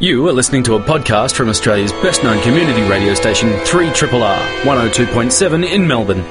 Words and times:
You 0.00 0.26
are 0.28 0.32
listening 0.32 0.64
to 0.64 0.74
a 0.74 0.80
podcast 0.80 1.34
from 1.34 1.48
Australia's 1.48 1.92
best 1.92 2.24
known 2.24 2.42
community 2.42 2.82
radio 2.82 3.14
station, 3.14 3.50
3RRR 3.50 4.62
102.7 4.62 5.70
in 5.70 5.86
Melbourne. 5.86 6.24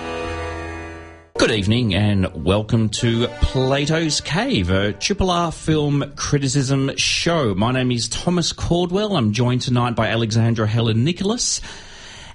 Good 1.38 1.52
evening 1.52 1.96
and 1.96 2.46
welcome 2.46 2.90
to 2.90 3.28
Plato's 3.42 4.20
Cave, 4.20 4.70
a 4.70 4.92
Triple 4.92 5.32
R 5.32 5.52
film 5.54 6.12
criticism 6.18 6.92
show. 6.98 7.56
My 7.56 7.72
name 7.72 7.92
is 7.92 8.10
Thomas 8.10 8.52
Caldwell. 8.52 9.16
I'm 9.16 9.32
joined 9.32 9.62
tonight 9.62 9.96
by 9.96 10.08
Alexandra 10.08 10.68
Heller-Nicholas. 10.68 11.62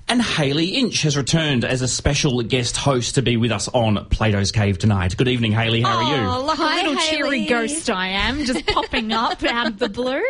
And 0.08 0.22
Haley 0.22 0.66
Inch 0.68 1.02
has 1.02 1.16
returned 1.16 1.64
as 1.64 1.82
a 1.82 1.88
special 1.88 2.40
guest 2.42 2.76
host 2.76 3.16
to 3.16 3.22
be 3.22 3.36
with 3.36 3.50
us 3.50 3.66
on 3.66 4.04
Plato's 4.08 4.52
Cave 4.52 4.78
tonight. 4.78 5.16
Good 5.16 5.26
evening, 5.26 5.50
Haley. 5.50 5.82
How 5.82 5.96
are 5.96 6.16
you? 6.16 6.22
Oh, 6.28 6.44
like 6.44 6.58
Hi, 6.58 6.80
a 6.80 6.84
little 6.84 7.02
cheery 7.02 7.44
ghost 7.46 7.90
I 7.90 8.08
am, 8.10 8.44
just 8.44 8.64
popping 8.68 9.10
up 9.12 9.42
out 9.42 9.66
of 9.66 9.78
the 9.80 9.88
blue. 9.88 10.22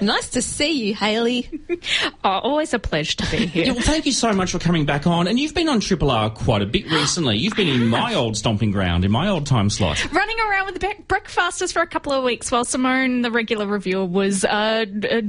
Nice 0.00 0.30
to 0.30 0.42
see 0.42 0.86
you, 0.88 0.94
Haley. 0.94 1.50
Oh, 2.24 2.30
always 2.40 2.74
a 2.74 2.78
pleasure 2.78 3.16
to 3.18 3.30
be 3.30 3.36
Yeah, 3.44 3.46
here. 3.46 3.74
well, 3.74 3.82
thank 3.82 4.06
you 4.06 4.12
so 4.12 4.32
much 4.32 4.50
for 4.50 4.58
coming 4.58 4.84
back 4.84 5.06
on. 5.06 5.28
And 5.28 5.38
you've 5.38 5.54
been 5.54 5.68
on 5.68 5.78
Triple 5.80 6.10
R 6.10 6.30
quite 6.30 6.62
a 6.62 6.66
bit 6.66 6.90
recently. 6.90 7.36
You've 7.38 7.54
been 7.54 7.68
in 7.68 7.86
my 7.88 8.14
old 8.14 8.36
stomping 8.36 8.70
ground, 8.72 9.04
in 9.04 9.10
my 9.12 9.28
old 9.28 9.46
time 9.46 9.70
slot. 9.70 10.12
Running 10.12 10.36
around 10.40 10.66
with 10.66 10.80
the 10.80 10.94
breakfasters 11.06 11.70
for 11.72 11.82
a 11.82 11.86
couple 11.86 12.12
of 12.12 12.24
weeks 12.24 12.50
while 12.50 12.64
Simone, 12.64 13.22
the 13.22 13.30
regular 13.30 13.66
reviewer, 13.66 14.04
was 14.06 14.44
uh, 14.44 14.86
uh, 15.10 15.20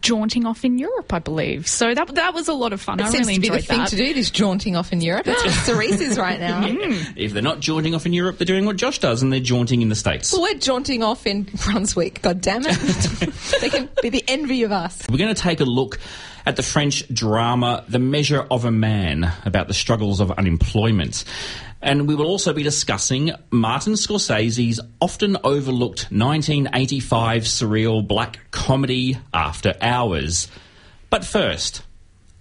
jaunting 0.00 0.46
off 0.46 0.64
in 0.64 0.78
Europe, 0.78 1.12
I 1.12 1.18
believe. 1.18 1.66
So 1.68 1.94
that 1.94 2.14
that 2.14 2.32
was 2.34 2.48
a 2.48 2.54
lot 2.54 2.72
of 2.72 2.80
fun. 2.80 2.97
I 3.00 3.10
Seems 3.10 3.26
really 3.26 3.34
to 3.34 3.40
be 3.40 3.48
the 3.48 3.62
thing 3.62 3.78
that. 3.78 3.88
to 3.88 3.96
do, 3.96 4.14
this 4.14 4.30
jaunting 4.30 4.76
off 4.76 4.92
in 4.92 5.00
Europe. 5.00 5.24
That's 5.24 5.44
what 5.44 5.54
Cerise 5.54 6.00
is 6.00 6.18
right 6.18 6.40
now. 6.40 6.66
If 7.16 7.32
they're 7.32 7.42
not 7.42 7.60
jaunting 7.60 7.94
off 7.94 8.06
in 8.06 8.12
Europe, 8.12 8.38
they're 8.38 8.44
doing 8.44 8.64
what 8.64 8.76
Josh 8.76 8.98
does, 8.98 9.22
and 9.22 9.32
they're 9.32 9.40
jaunting 9.40 9.82
in 9.82 9.88
the 9.88 9.94
States. 9.94 10.32
Well, 10.32 10.42
we're 10.42 10.58
jaunting 10.58 11.02
off 11.02 11.26
in 11.26 11.42
Brunswick. 11.64 12.22
God 12.22 12.40
damn 12.40 12.62
it. 12.64 12.74
they 13.60 13.70
can 13.70 13.88
be 14.02 14.08
the 14.08 14.24
envy 14.28 14.62
of 14.62 14.72
us. 14.72 15.02
We're 15.10 15.18
going 15.18 15.34
to 15.34 15.40
take 15.40 15.60
a 15.60 15.64
look 15.64 15.98
at 16.46 16.56
the 16.56 16.62
French 16.62 17.06
drama 17.12 17.84
The 17.88 17.98
Measure 17.98 18.46
of 18.50 18.64
a 18.64 18.70
Man 18.70 19.32
about 19.44 19.68
the 19.68 19.74
struggles 19.74 20.20
of 20.20 20.30
unemployment. 20.32 21.24
And 21.80 22.08
we 22.08 22.14
will 22.14 22.26
also 22.26 22.52
be 22.52 22.62
discussing 22.62 23.32
Martin 23.50 23.92
Scorsese's 23.92 24.80
often 25.00 25.36
overlooked 25.44 26.10
1985 26.10 27.42
surreal 27.42 28.06
black 28.06 28.38
comedy 28.50 29.18
After 29.32 29.74
Hours. 29.80 30.48
But 31.10 31.24
first, 31.24 31.82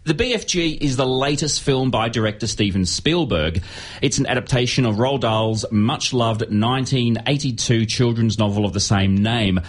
the 0.07 0.13
BFG 0.13 0.77
is 0.79 0.95
the 0.95 1.05
latest 1.05 1.61
film 1.61 1.91
by 1.91 2.07
director 2.07 2.47
Steven 2.47 2.85
Spielberg. 2.85 3.61
It's 4.01 4.17
an 4.17 4.25
adaptation 4.25 4.85
of 4.85 4.95
Roald 4.95 5.19
Dahl's 5.19 5.65
much 5.69 6.13
loved 6.13 6.43
1982 6.43 7.85
children's 7.85 8.39
novel 8.39 8.63
of 8.63 8.71
the 8.71 8.79
same 8.79 9.17
name. 9.17 9.59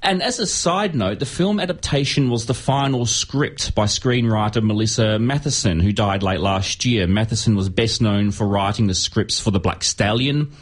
And 0.00 0.22
as 0.22 0.38
a 0.38 0.46
side 0.46 0.94
note, 0.94 1.18
the 1.18 1.26
film 1.26 1.58
adaptation 1.58 2.30
was 2.30 2.46
the 2.46 2.54
final 2.54 3.06
script 3.06 3.74
by 3.74 3.86
screenwriter 3.86 4.62
Melissa 4.62 5.18
Mathison, 5.18 5.82
who 5.82 5.92
died 5.92 6.22
late 6.22 6.40
last 6.40 6.84
year. 6.84 7.08
Mathison 7.08 7.56
was 7.56 7.68
best 7.68 8.00
known 8.00 8.30
for 8.30 8.46
writing 8.46 8.86
the 8.86 8.94
scripts 8.94 9.40
for 9.40 9.50
The 9.50 9.60
Black 9.60 9.82
Stallion, 9.82 10.52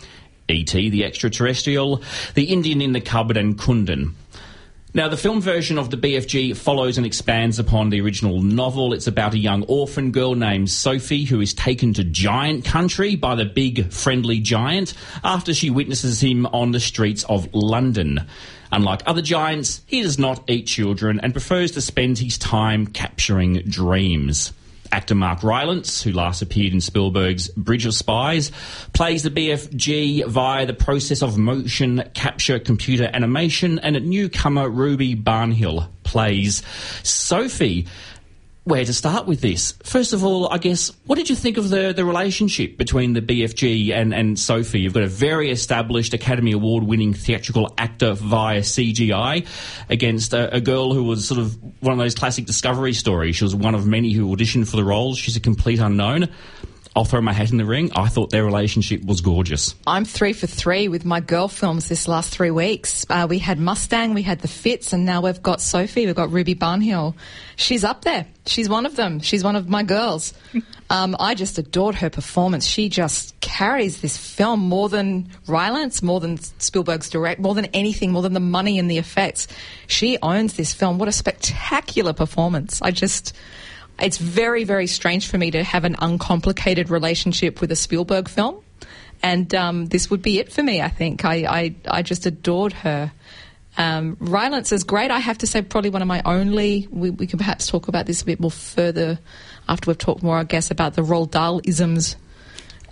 E.T., 0.49 0.89
The 0.89 1.05
Extraterrestrial, 1.05 2.03
The 2.33 2.45
Indian 2.45 2.81
in 2.81 2.93
the 2.93 3.03
Cupboard, 3.03 3.37
and 3.37 3.59
Kundun. 3.59 4.15
Now, 4.93 5.07
the 5.07 5.17
film 5.17 5.41
version 5.41 5.79
of 5.79 5.91
the 5.91 5.97
BFG 5.97 6.57
follows 6.57 6.97
and 6.97 7.07
expands 7.07 7.61
upon 7.61 7.91
the 7.91 8.01
original 8.01 8.43
novel. 8.43 8.93
It's 8.93 9.07
about 9.07 9.35
a 9.35 9.39
young 9.39 9.63
orphan 9.69 10.11
girl 10.11 10.35
named 10.35 10.69
Sophie 10.69 11.23
who 11.23 11.41
is 11.41 11.55
taken 11.55 11.95
to 11.95 12.03
giant 12.03 12.65
country 12.65 13.15
by 13.15 13.37
the 13.37 13.45
big 13.45 13.93
friendly 13.93 14.41
giant 14.41 14.95
after 15.23 15.55
she 15.55 15.71
witnesses 15.71 16.21
him 16.21 16.45
on 16.47 16.73
the 16.73 16.81
streets 16.81 17.23
of 17.29 17.49
London. 17.55 18.27
Unlike 18.73 19.03
other 19.07 19.23
giants, 19.23 19.81
he 19.87 20.03
does 20.03 20.19
not 20.19 20.51
eat 20.51 20.67
children 20.67 21.21
and 21.21 21.33
prefers 21.33 21.71
to 21.73 21.81
spend 21.81 22.19
his 22.19 22.37
time 22.37 22.89
capturing 22.89 23.63
dreams. 23.69 24.53
Actor 24.93 25.15
Mark 25.15 25.43
Rylance, 25.43 26.03
who 26.03 26.13
last 26.13 26.43
appeared 26.43 26.73
in 26.73 26.81
Spielberg's 26.81 27.49
Bridge 27.49 27.87
of 27.87 27.95
Spies, 27.95 28.51
plays 28.93 29.23
the 29.23 29.31
BFG 29.31 30.27
via 30.27 30.67
the 30.67 30.75
process 30.75 31.23
of 31.23 31.39
motion 31.39 32.03
capture 32.15 32.59
computer 32.59 33.09
animation, 33.13 33.79
and 33.79 33.97
a 33.97 34.01
newcomer 34.01 34.69
Ruby 34.69 35.15
Barnhill 35.15 35.89
plays 36.03 36.63
Sophie. 37.03 37.87
Where 38.65 38.85
to 38.85 38.93
start 38.93 39.27
with 39.27 39.41
this? 39.41 39.73
First 39.85 40.13
of 40.13 40.23
all, 40.23 40.53
I 40.53 40.59
guess, 40.59 40.93
what 41.07 41.17
did 41.17 41.31
you 41.31 41.35
think 41.35 41.57
of 41.57 41.71
the, 41.71 41.95
the 41.95 42.05
relationship 42.05 42.77
between 42.77 43.15
the 43.15 43.23
BFG 43.23 43.91
and, 43.91 44.13
and 44.13 44.39
Sophie? 44.39 44.81
You've 44.81 44.93
got 44.93 45.03
a 45.03 45.09
very 45.09 45.51
established 45.51 46.13
Academy 46.13 46.53
Award 46.53 46.85
winning 46.85 47.15
theatrical 47.15 47.73
actor 47.79 48.13
via 48.13 48.61
CGI 48.61 49.47
against 49.89 50.35
a, 50.35 50.55
a 50.55 50.61
girl 50.61 50.93
who 50.93 51.05
was 51.05 51.27
sort 51.27 51.41
of 51.41 51.57
one 51.83 51.95
of 51.95 51.99
those 51.99 52.15
classic 52.15 52.45
Discovery 52.45 52.93
stories. 52.93 53.37
She 53.37 53.45
was 53.45 53.57
one 53.57 53.75
of 53.75 53.87
many 53.87 54.13
who 54.13 54.27
auditioned 54.37 54.69
for 54.69 54.77
the 54.77 54.85
role. 54.85 55.15
She's 55.15 55.37
a 55.37 55.41
complete 55.41 55.79
unknown. 55.79 56.29
I'll 56.97 57.05
throw 57.05 57.21
my 57.21 57.33
hat 57.33 57.53
in 57.53 57.57
the 57.57 57.65
ring. 57.65 57.91
I 57.95 58.09
thought 58.09 58.31
their 58.31 58.45
relationship 58.45 59.05
was 59.05 59.21
gorgeous. 59.21 59.75
I'm 59.87 60.05
three 60.05 60.33
for 60.33 60.49
three 60.49 60.89
with 60.89 61.05
my 61.05 61.21
girl 61.21 61.47
films 61.47 61.89
this 61.89 62.09
last 62.09 62.35
three 62.35 62.51
weeks. 62.51 63.07
Uh, 63.09 63.27
we 63.31 63.39
had 63.39 63.61
Mustang, 63.61 64.13
we 64.13 64.23
had 64.23 64.41
The 64.41 64.49
Fits, 64.49 64.93
and 64.93 65.05
now 65.05 65.21
we've 65.21 65.41
got 65.41 65.61
Sophie, 65.61 66.07
we've 66.07 66.17
got 66.17 66.33
Ruby 66.33 66.57
Barnhill. 66.57 67.15
She's 67.55 67.85
up 67.85 68.03
there. 68.03 68.27
She's 68.47 68.69
one 68.69 68.87
of 68.87 68.97
them. 68.97 69.21
She's 69.21 69.45
one 69.45 69.57
of 69.57 69.69
my 69.69 69.83
girls. 69.83 70.35
Um, 70.91 71.15
I 71.21 71.37
just 71.37 71.57
adored 71.57 71.95
her 71.95 72.11
performance. 72.11 72.67
She 72.67 72.89
just 72.89 73.39
carries 73.39 74.01
this 74.01 74.17
film 74.17 74.59
more 74.59 74.89
than 74.89 75.29
Rylance, 75.47 76.03
more 76.03 76.19
than 76.19 76.37
Spielberg's 76.59 77.09
direct, 77.09 77.41
more 77.41 77.55
than 77.55 77.67
anything, 77.67 78.11
more 78.11 78.23
than 78.23 78.33
the 78.33 78.41
money 78.41 78.77
and 78.77 78.91
the 78.91 78.99
effects. 78.99 79.47
She 79.87 80.19
owns 80.21 80.55
this 80.55 80.75
film. 80.75 80.99
What 80.99 81.09
a 81.09 81.13
spectacular 81.13 82.13
performance. 82.13 82.83
I 82.83 82.91
just 82.91 83.37
it's 84.03 84.19
very, 84.19 84.65
very 84.65 84.87
strange 84.87 85.29
for 85.29 85.39
me 85.39 85.51
to 85.51 85.63
have 85.63 85.85
an 85.85 85.97
uncomplicated 85.99 86.91
relationship 86.91 87.61
with 87.61 87.71
a 87.73 87.77
Spielberg 87.77 88.29
film. 88.29 88.63
And 89.23 89.55
um, 89.55 89.87
this 89.87 90.11
would 90.11 90.23
be 90.23 90.39
it 90.39 90.53
for 90.53 90.63
me, 90.63 90.81
I 90.81 90.89
think. 90.89 91.25
I, 91.25 91.35
I, 91.45 91.75
I 91.89 92.03
just 92.03 92.27
adored 92.27 92.73
her. 92.73 93.13
Um, 93.77 94.17
Rylance 94.19 94.73
is 94.73 94.85
great. 94.85 95.11
I 95.11 95.19
have 95.19 95.39
to 95.39 95.47
say, 95.47 95.63
probably 95.63 95.91
one 95.91 96.03
of 96.03 96.09
my 96.09 96.23
only. 96.25 96.89
We, 96.91 97.11
we 97.11 97.27
can 97.27 97.39
perhaps 97.39 97.67
talk 97.67 97.89
about 97.89 98.07
this 98.07 98.23
a 98.23 98.25
bit 98.25 98.41
more 98.41 98.51
further 98.51 99.19
after 99.69 99.91
we've 99.91 99.99
talked 99.99 100.23
more, 100.23 100.39
I 100.39 100.45
guess, 100.45 100.71
about 100.71 100.95
the 100.95 101.03
Roald 101.03 101.31
Dahl 101.31 101.61
isms 101.65 102.17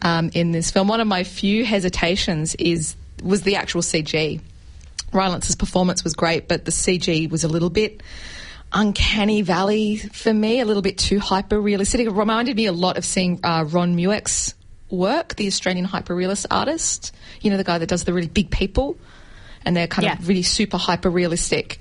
um, 0.03 0.31
in 0.35 0.53
this 0.53 0.71
film. 0.71 0.89
One 0.89 1.01
of 1.01 1.07
my 1.07 1.25
few 1.25 1.65
hesitations 1.65 2.55
is 2.57 2.95
was 3.23 3.43
the 3.43 3.57
actual 3.57 3.83
CG. 3.83 4.41
Rylance's 5.13 5.57
performance 5.57 6.05
was 6.05 6.15
great, 6.15 6.47
but 6.47 6.65
the 6.65 6.71
CG 6.71 7.29
was 7.31 7.43
a 7.43 7.49
little 7.49 7.71
bit 7.71 8.03
uncanny 8.73 9.43
valley 9.43 9.97
for 9.97 10.33
me, 10.33 10.61
a 10.61 10.65
little 10.65 10.83
bit 10.83 10.99
too 10.99 11.19
hyper 11.19 11.61
realistic. 11.61 12.01
It 12.01 12.11
reminded 12.11 12.57
me 12.57 12.67
a 12.67 12.73
lot 12.73 12.97
of 12.99 13.05
seeing 13.05 13.41
uh, 13.43 13.65
Ron 13.69 13.97
Mueck's 13.97 14.55
work, 14.91 15.37
the 15.37 15.47
Australian 15.47 15.85
hyper 15.85 16.15
realist 16.15 16.47
artist. 16.51 17.15
You 17.41 17.51
know, 17.51 17.57
the 17.57 17.65
guy 17.65 17.79
that 17.79 17.89
does 17.89 18.05
the 18.05 18.13
really 18.13 18.29
big 18.29 18.51
people, 18.51 18.97
and 19.65 19.77
they're 19.77 19.87
kind 19.87 20.05
Yeah. 20.07 20.15
of 20.19 20.29
really 20.29 20.43
super 20.43 20.77
hyper 20.77 21.11
realistic. 21.11 21.79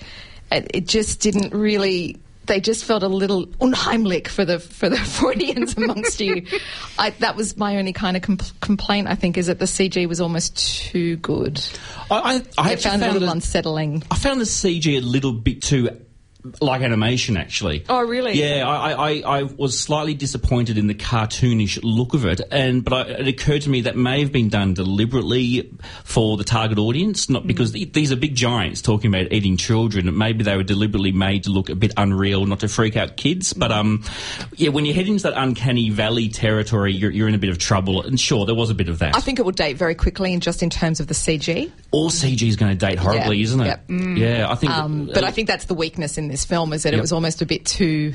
It, 0.52 0.68
it 0.74 0.88
just 0.88 1.20
didn't 1.20 1.54
really. 1.54 2.18
They 2.46 2.62
just 2.62 2.86
felt 2.86 3.04
a 3.04 3.10
little 3.10 3.46
unheimlich 3.60 4.30
for 4.30 4.46
the 4.46 4.58
for 4.60 4.88
the 4.88 4.96
Freudians 5.16 5.76
amongst 5.76 6.22
you. 6.22 6.46
I, 6.98 7.10
that 7.20 7.36
was 7.36 7.58
my 7.58 7.76
only 7.76 7.92
kind 7.92 8.16
of 8.16 8.24
compl- 8.24 8.58
complaint. 8.62 9.08
I 9.10 9.16
think 9.16 9.38
is 9.38 9.48
that 9.48 9.60
the 9.60 9.66
CG 9.66 10.08
was 10.08 10.22
almost 10.22 10.56
too 10.58 11.18
good. 11.18 11.62
I, 12.10 12.16
I, 12.16 12.34
I 12.36 12.70
I 12.70 12.72
actually 12.72 12.92
found 12.92 13.04
it 13.04 13.10
a 13.10 13.12
little 13.12 13.28
it- 13.28 13.32
unsettling. 13.34 14.04
I 14.10 14.16
found 14.16 14.40
the 14.40 14.46
CG 14.46 14.96
a 14.98 15.02
little 15.02 15.34
bit 15.34 15.62
too 15.62 15.90
like 16.62 16.82
animation, 16.82 17.38
actually. 17.38 17.86
Oh, 17.90 18.02
really? 18.02 18.34
Yeah, 18.34 18.68
I, 18.68 18.92
I, 18.92 19.40
I 19.40 19.44
was 19.44 19.80
slightly 19.80 20.14
disappointed 20.14 20.78
in 20.78 20.88
the 20.88 20.96
cartoonish 20.96 21.80
look 21.84 22.14
of 22.14 22.26
it, 22.26 22.42
and 22.52 22.84
but 22.84 22.94
I, 22.94 23.02
it 23.20 23.28
occurred 23.28 23.64
to 23.64 23.70
me 23.70 23.82
that 23.82 23.96
may 23.96 24.20
have 24.22 24.32
been 24.32 24.50
done 24.50 24.74
deliberately 24.74 25.72
for 26.04 26.38
the 26.38 26.44
target 26.44 26.78
audience, 26.78 27.30
not 27.30 27.48
because 27.48 27.72
th- 27.72 27.94
these 27.94 28.12
are 28.12 28.16
big 28.16 28.36
giants 28.36 28.82
talking 28.82 29.14
about 29.14 29.32
eating 29.32 29.58
children. 29.58 30.16
Maybe 30.18 30.44
they 30.44 30.56
were 30.56 30.64
deliberately 30.64 31.12
made 31.12 31.44
to 31.44 31.50
look 31.50 31.70
a 31.70 31.76
bit 31.76 31.94
unreal, 31.98 32.46
not 32.46 32.60
to 32.62 32.68
freak 32.68 32.96
out 32.98 33.18
kids. 33.18 33.54
But 33.54 33.72
um, 33.72 34.04
yeah, 34.56 34.70
when 34.70 34.86
you 34.86 34.94
head 34.94 35.08
into 35.08 35.24
that 35.24 35.34
uncanny 35.42 35.90
valley 35.90 36.30
territory, 36.30 36.94
you're, 36.94 37.12
you're 37.12 37.28
in 37.28 37.36
a 37.36 37.40
bit 37.40 37.50
of 37.50 37.58
trouble. 37.58 38.02
And 38.02 38.20
sure, 38.20 38.46
there 38.46 38.56
was 38.56 38.70
a 38.70 38.76
bit 38.76 38.90
of 38.90 39.00
that. 39.00 39.16
I 39.16 39.20
think 39.22 39.40
it 39.40 39.44
will 39.44 39.52
date 39.52 39.78
very 39.78 39.96
quickly, 39.96 40.34
and 40.34 40.42
just 40.42 40.62
in 40.64 40.70
terms 40.70 41.00
of 41.00 41.08
the 41.08 41.14
CG. 41.14 41.72
All 41.92 42.10
CG 42.10 42.48
is 42.48 42.56
going 42.56 42.78
to 42.78 42.78
date 42.78 43.00
horribly, 43.00 43.38
Yeah, 43.38 43.44
isn't 43.44 43.62
it? 43.62 43.66
yep. 43.66 43.84
Yeah, 43.90 44.52
I 44.52 44.56
think. 44.56 44.72
Um, 44.74 45.06
but 45.14 45.24
I 45.24 45.32
think 45.32 45.48
that's 45.48 45.66
the 45.66 45.74
weakness 45.74 46.18
in 46.18 46.28
this 46.28 46.37
film 46.46 46.74
is 46.74 46.84
that 46.84 46.94
it 46.94 47.02
was 47.02 47.12
almost 47.12 47.42
a 47.42 47.46
bit 47.46 47.66
too, 47.66 48.14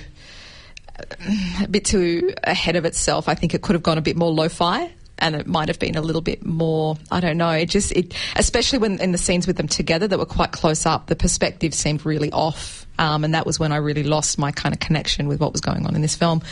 a 1.63 1.69
bit 1.69 1.85
too 1.85 2.35
ahead 2.45 2.77
of 2.77 2.85
itself. 2.85 3.29
I 3.29 3.35
think 3.35 3.55
it 3.55 3.63
could 3.63 3.75
have 3.75 3.83
gone 3.83 3.99
a 3.99 4.03
bit 4.03 4.17
more 4.17 4.31
lo-fi. 4.31 4.93
And 5.19 5.37
it 5.37 5.47
might 5.47 5.69
have 5.69 5.79
been 5.79 5.95
a 5.95 6.01
little 6.01 6.21
bit 6.21 6.45
more. 6.45 6.97
I 7.13 7.21
don't 7.21 7.37
know. 7.37 7.51
It 7.51 7.67
just, 7.67 7.93
it, 7.93 8.13
especially 8.35 8.81
when 8.81 9.01
in 9.01 9.13
the 9.13 9.19
scenes 9.19 9.47
with 9.47 9.57
them 9.57 9.69
together 9.69 10.09
that 10.09 10.19
were 10.19 10.27
quite 10.27 10.51
close 10.51 10.85
up, 10.85 11.07
the 11.07 11.15
perspective 11.15 11.75
seemed 11.75 12.05
really 12.05 12.33
off 12.33 12.89
Um, 12.99 13.25
and 13.25 13.35
that 13.35 13.47
was 13.47 13.59
when 13.59 13.73
I 13.73 13.77
really 13.77 14.03
lost 14.03 14.39
my 14.39 14.53
kind 14.53 14.75
of 14.75 14.81
connection 14.81 15.27
with 15.27 15.41
what 15.41 15.53
was 15.53 15.61
going 15.61 15.87
on 15.87 15.95
in 15.95 16.03
this 16.03 16.15
film, 16.15 16.43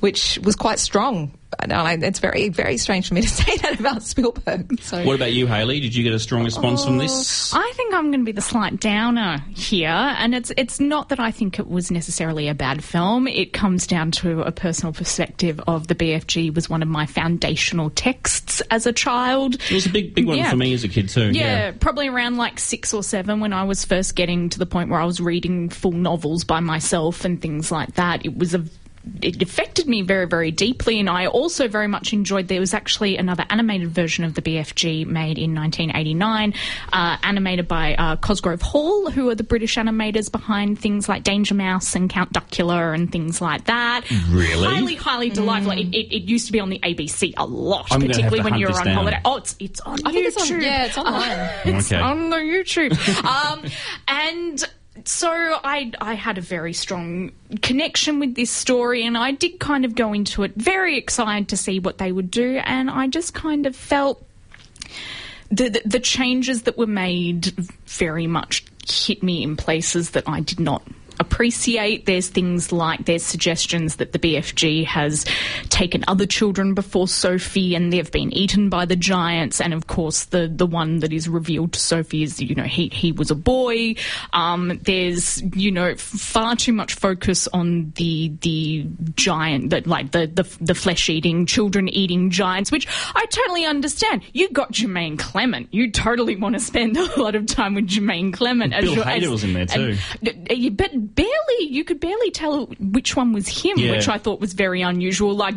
which 0.00 0.38
was 0.42 0.56
quite 0.56 0.78
strong. 0.78 1.34
And 1.60 2.04
it's 2.04 2.18
very, 2.18 2.50
very 2.50 2.76
strange 2.76 3.08
for 3.08 3.14
me 3.14 3.22
to 3.22 3.28
say 3.28 3.56
that 3.56 3.80
about 3.80 4.02
Spielberg. 4.02 4.80
So. 4.82 5.02
What 5.04 5.14
about 5.16 5.32
you, 5.32 5.46
Haley? 5.46 5.80
Did 5.80 5.94
you 5.94 6.04
get 6.04 6.12
a 6.12 6.18
strong 6.18 6.44
response 6.44 6.84
from 6.84 6.98
this? 6.98 7.54
Oh, 7.54 7.58
I 7.58 7.72
think 7.74 7.94
I'm 7.94 8.10
going 8.10 8.20
to 8.20 8.24
be 8.24 8.32
the 8.32 8.42
slight 8.42 8.78
downer 8.78 9.38
here, 9.54 9.88
and 9.88 10.34
it's 10.34 10.52
it's 10.58 10.78
not 10.78 11.08
that 11.08 11.18
I 11.18 11.30
think 11.30 11.58
it 11.58 11.66
was 11.66 11.90
necessarily 11.90 12.48
a 12.48 12.54
bad 12.54 12.84
film. 12.84 13.26
It 13.26 13.54
comes 13.54 13.86
down 13.86 14.10
to 14.12 14.42
a 14.42 14.52
personal 14.52 14.92
perspective 14.92 15.58
of 15.66 15.86
the 15.88 15.94
BFG 15.94 16.54
was 16.54 16.68
one 16.68 16.82
of 16.82 16.88
my 16.88 17.06
foundational 17.06 17.88
texts 17.90 18.60
as 18.70 18.86
a 18.86 18.92
child. 18.92 19.54
It 19.54 19.72
was 19.72 19.86
a 19.86 19.90
big, 19.90 20.14
big 20.14 20.26
one 20.26 20.36
Yeah. 20.36 20.50
for 20.50 20.56
me 20.56 20.74
as 20.74 20.84
a 20.84 20.88
kid 20.88 21.08
too. 21.08 21.30
Yeah, 21.30 21.72
probably 21.72 22.08
around 22.08 22.36
like 22.36 22.60
six 22.60 22.92
or 22.92 23.02
seven 23.02 23.40
when 23.40 23.54
I 23.54 23.64
was 23.64 23.86
first 23.86 24.14
getting 24.14 24.50
to 24.50 24.58
the 24.58 24.66
point 24.66 24.90
where 24.90 25.00
I 25.00 25.06
was 25.06 25.18
reading 25.18 25.70
full 25.70 25.92
novels 25.92 26.44
by 26.44 26.60
myself 26.60 27.24
and 27.24 27.40
things 27.40 27.72
like 27.72 27.94
that. 27.94 28.26
It 28.26 28.36
was 28.36 28.54
a 28.54 28.62
it 29.22 29.42
affected 29.42 29.86
me 29.86 30.02
very, 30.02 30.26
very 30.26 30.50
deeply, 30.50 30.98
and 31.00 31.08
I 31.08 31.26
also 31.26 31.68
very 31.68 31.88
much 31.88 32.12
enjoyed. 32.12 32.48
There 32.48 32.60
was 32.60 32.74
actually 32.74 33.16
another 33.16 33.44
animated 33.50 33.88
version 33.90 34.24
of 34.24 34.34
the 34.34 34.42
BFG 34.42 35.06
made 35.06 35.38
in 35.38 35.54
1989, 35.54 36.54
uh, 36.92 37.16
animated 37.22 37.68
by 37.68 37.94
uh, 37.94 38.16
Cosgrove 38.16 38.62
Hall, 38.62 39.10
who 39.10 39.28
are 39.30 39.34
the 39.34 39.44
British 39.44 39.76
animators 39.76 40.30
behind 40.30 40.78
things 40.78 41.08
like 41.08 41.22
Danger 41.24 41.54
Mouse 41.54 41.94
and 41.94 42.08
Count 42.10 42.32
Duckula 42.32 42.94
and 42.94 43.10
things 43.10 43.40
like 43.40 43.64
that. 43.64 44.04
Really? 44.30 44.64
Highly, 44.66 44.94
highly 44.94 45.30
delightful. 45.30 45.72
It, 45.72 45.88
it, 45.94 46.14
it 46.14 46.22
used 46.24 46.46
to 46.46 46.52
be 46.52 46.60
on 46.60 46.68
the 46.70 46.78
ABC 46.80 47.34
a 47.36 47.46
lot, 47.46 47.86
I'm 47.90 48.00
particularly 48.00 48.40
when 48.42 48.54
you 48.58 48.66
were 48.68 48.78
on 48.78 48.84
down. 48.86 48.94
holiday. 48.94 49.20
Oh, 49.24 49.36
it's 49.36 49.56
it's 49.58 49.80
on 49.80 49.98
I 50.04 50.12
think 50.12 50.26
it's 50.26 50.50
YouTube. 50.50 50.54
on, 50.56 50.60
yeah, 50.62 50.84
it's 50.86 50.98
online. 50.98 51.50
It's 51.64 51.92
Okay. 51.92 52.00
on 52.00 52.30
the 52.30 52.36
YouTube. 52.36 53.24
um, 53.24 53.64
and 54.06 54.64
so 55.04 55.30
I 55.30 55.92
I 56.00 56.14
had 56.14 56.38
a 56.38 56.40
very 56.40 56.72
strong 56.72 57.32
connection 57.62 58.18
with 58.20 58.34
this 58.34 58.50
story, 58.50 59.06
and 59.06 59.16
I 59.16 59.32
did 59.32 59.60
kind 59.60 59.84
of 59.84 59.94
go 59.94 60.12
into 60.12 60.42
it 60.42 60.52
very 60.56 60.96
excited 60.96 61.48
to 61.48 61.56
see 61.56 61.78
what 61.78 61.98
they 61.98 62.12
would 62.12 62.30
do, 62.30 62.60
and 62.64 62.90
I 62.90 63.06
just 63.06 63.34
kind 63.34 63.66
of 63.66 63.76
felt 63.76 64.24
the, 65.50 65.68
the, 65.70 65.82
the 65.84 66.00
changes 66.00 66.62
that 66.62 66.76
were 66.76 66.86
made 66.86 67.54
very 67.86 68.26
much 68.26 68.64
hit 68.88 69.22
me 69.22 69.42
in 69.42 69.56
places 69.56 70.10
that 70.10 70.24
I 70.26 70.40
did 70.40 70.60
not 70.60 70.82
appreciate. 71.20 72.06
There's 72.06 72.28
things 72.28 72.72
like 72.72 73.04
there's 73.06 73.22
suggestions 73.22 73.96
that 73.96 74.12
the 74.12 74.18
BFG 74.18 74.84
has 74.86 75.24
taken 75.68 76.04
other 76.08 76.26
children 76.26 76.74
before 76.74 77.08
Sophie 77.08 77.74
and 77.74 77.92
they've 77.92 78.10
been 78.10 78.32
eaten 78.32 78.68
by 78.68 78.84
the 78.84 78.96
giants. 78.96 79.60
And 79.60 79.72
of 79.74 79.86
course, 79.86 80.26
the, 80.26 80.48
the 80.48 80.66
one 80.66 81.00
that 81.00 81.12
is 81.12 81.28
revealed 81.28 81.72
to 81.74 81.80
Sophie 81.80 82.22
is, 82.22 82.40
you 82.40 82.54
know, 82.54 82.64
he, 82.64 82.88
he 82.88 83.12
was 83.12 83.30
a 83.30 83.34
boy. 83.34 83.94
Um, 84.32 84.78
there's, 84.82 85.42
you 85.54 85.70
know, 85.70 85.94
far 85.96 86.56
too 86.56 86.72
much 86.72 86.94
focus 86.94 87.48
on 87.52 87.92
the, 87.96 88.32
the 88.42 88.86
giant, 89.14 89.70
that 89.70 89.86
like 89.86 90.12
the, 90.12 90.26
the, 90.26 90.56
the 90.60 90.74
flesh 90.74 91.08
eating, 91.08 91.46
children 91.46 91.88
eating 91.88 92.30
giants, 92.30 92.70
which 92.72 92.86
I 93.14 93.24
totally 93.26 93.64
understand. 93.64 94.22
You 94.32 94.50
got 94.50 94.72
Jermaine 94.72 95.18
Clement. 95.18 95.68
You 95.72 95.90
totally 95.90 96.36
want 96.36 96.54
to 96.54 96.60
spend 96.60 96.96
a 96.96 97.20
lot 97.20 97.34
of 97.34 97.46
time 97.46 97.74
with 97.74 97.88
Jermaine 97.88 98.32
Clement. 98.32 98.72
Bill 98.72 98.94
your- 98.94 99.04
Hader 99.04 99.30
was 99.30 99.44
in 99.44 99.52
there 99.52 99.66
too. 99.66 99.96
and- 100.22 100.48
you- 100.50 100.70
but 100.70 100.90
barely, 101.14 101.64
you 101.68 101.84
could 101.84 102.00
barely 102.00 102.30
tell 102.30 102.66
which 102.78 103.16
one 103.16 103.32
was 103.32 103.48
him, 103.48 103.78
Yeah. 103.78 103.92
which 103.92 104.08
I 104.08 104.18
thought 104.18 104.40
was 104.40 104.52
very 104.52 104.82
unusual. 104.82 105.34
Like, 105.34 105.54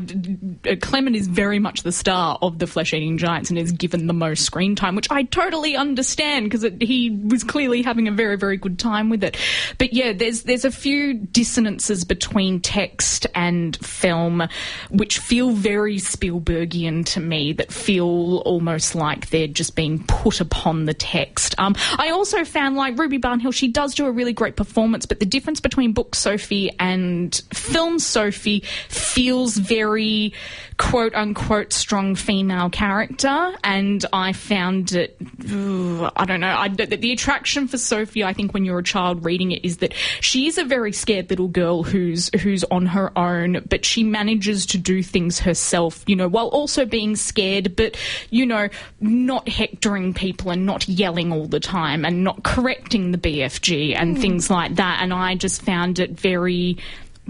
uh, 0.70 0.76
Clement 0.82 1.16
is 1.16 1.28
very 1.28 1.60
much 1.60 1.84
the 1.84 1.92
star 1.92 2.38
of 2.42 2.60
the 2.60 2.68
flesh 2.68 2.94
eating 2.94 3.18
giants 3.18 3.50
and 3.50 3.58
is 3.60 3.72
given 3.72 4.08
the 4.08 4.14
most 4.14 4.44
screen 4.44 4.76
time, 4.76 4.96
which 4.96 5.08
I 5.10 5.24
totally 5.24 5.76
understand 5.76 6.50
because 6.50 6.66
he 6.80 7.10
was 7.10 7.44
clearly 7.44 7.82
having 7.82 8.08
a 8.08 8.12
very, 8.12 8.38
very 8.38 8.58
good 8.58 8.80
time 8.80 9.10
with 9.10 9.24
it. 9.24 9.38
But 9.78 9.94
yeah, 9.94 10.14
there's, 10.14 10.44
there's 10.44 10.66
a 10.66 10.72
few 10.72 11.14
dissonances 11.14 12.04
between 12.04 12.60
text 12.60 13.28
and 13.36 13.76
film 13.86 14.44
which 14.90 15.20
feel 15.20 15.52
very 15.52 15.98
Spielbergian 15.98 17.06
to 17.06 17.20
me, 17.20 17.54
that 17.54 17.72
feel 17.72 18.38
almost 18.46 18.96
like 18.96 19.30
they're 19.30 19.48
just 19.48 19.76
being 19.76 20.04
put 20.06 20.42
upon 20.42 20.86
the 20.86 20.94
text. 20.94 21.56
Um, 21.58 21.76
I 21.98 22.10
also 22.10 22.44
found 22.46 22.76
like 22.76 22.98
Ruby 22.98 23.20
Barnhill, 23.20 23.54
she 23.54 23.68
does 23.68 23.96
do 23.96 24.06
a 24.06 24.12
really 24.12 24.34
great 24.34 24.56
performance, 24.56 25.06
but 25.06 25.20
the 25.20 25.26
difference 25.42 25.60
between 25.60 25.92
book 25.92 26.14
Sophie 26.14 26.70
and 26.80 27.34
film 27.52 27.98
Sophie 27.98 28.60
feels 28.90 29.58
very 29.58 30.34
quote 30.82 31.14
unquote 31.14 31.72
strong 31.72 32.16
female 32.16 32.68
character, 32.68 33.54
and 33.64 34.04
I 34.12 34.34
found 34.34 34.94
it. 34.94 35.16
ooh, 35.52 36.10
I 36.16 36.26
don't 36.26 36.40
know. 36.40 36.56
I, 36.58 36.70
the, 36.70 36.88
the 36.88 37.12
attraction 37.12 37.68
for 37.68 37.78
Sophie, 37.78 38.24
I 38.24 38.34
think, 38.34 38.54
when 38.56 38.66
you're 38.66 38.80
a 38.80 38.84
child 38.84 39.24
reading 39.24 39.52
it, 39.52 39.64
is 39.64 39.78
that 39.78 39.94
she 40.22 40.48
is 40.48 40.58
a 40.58 40.66
very 40.66 40.92
scared 40.92 41.30
little 41.30 41.50
girl 41.50 41.84
who's 41.84 42.32
who's 42.42 42.64
on 42.66 42.88
her 42.88 43.16
own, 43.16 43.64
but 43.70 43.86
she 43.86 44.04
manages 44.04 44.66
to 44.68 44.80
do 44.80 45.04
things 45.04 45.40
herself. 45.40 46.04
You 46.08 46.16
know, 46.16 46.28
while 46.28 46.48
also 46.48 46.84
being 46.84 47.16
scared, 47.16 47.76
but 47.76 47.96
you 48.32 48.48
know, 48.48 48.68
not 49.00 49.48
hectoring 49.48 50.16
people 50.16 50.50
and 50.50 50.66
not 50.66 50.90
yelling 50.90 51.32
all 51.32 51.46
the 51.46 51.60
time 51.60 52.04
and 52.04 52.24
not 52.24 52.44
correcting 52.44 53.12
the 53.12 53.20
BFG 53.20 53.96
and 53.96 54.16
hmm. 54.16 54.22
things 54.22 54.50
like 54.50 54.76
that. 54.76 55.00
And 55.02 55.14
I 55.14 55.36
just 55.36 55.62
found 55.62 56.00
it 56.00 56.20
very. 56.20 56.78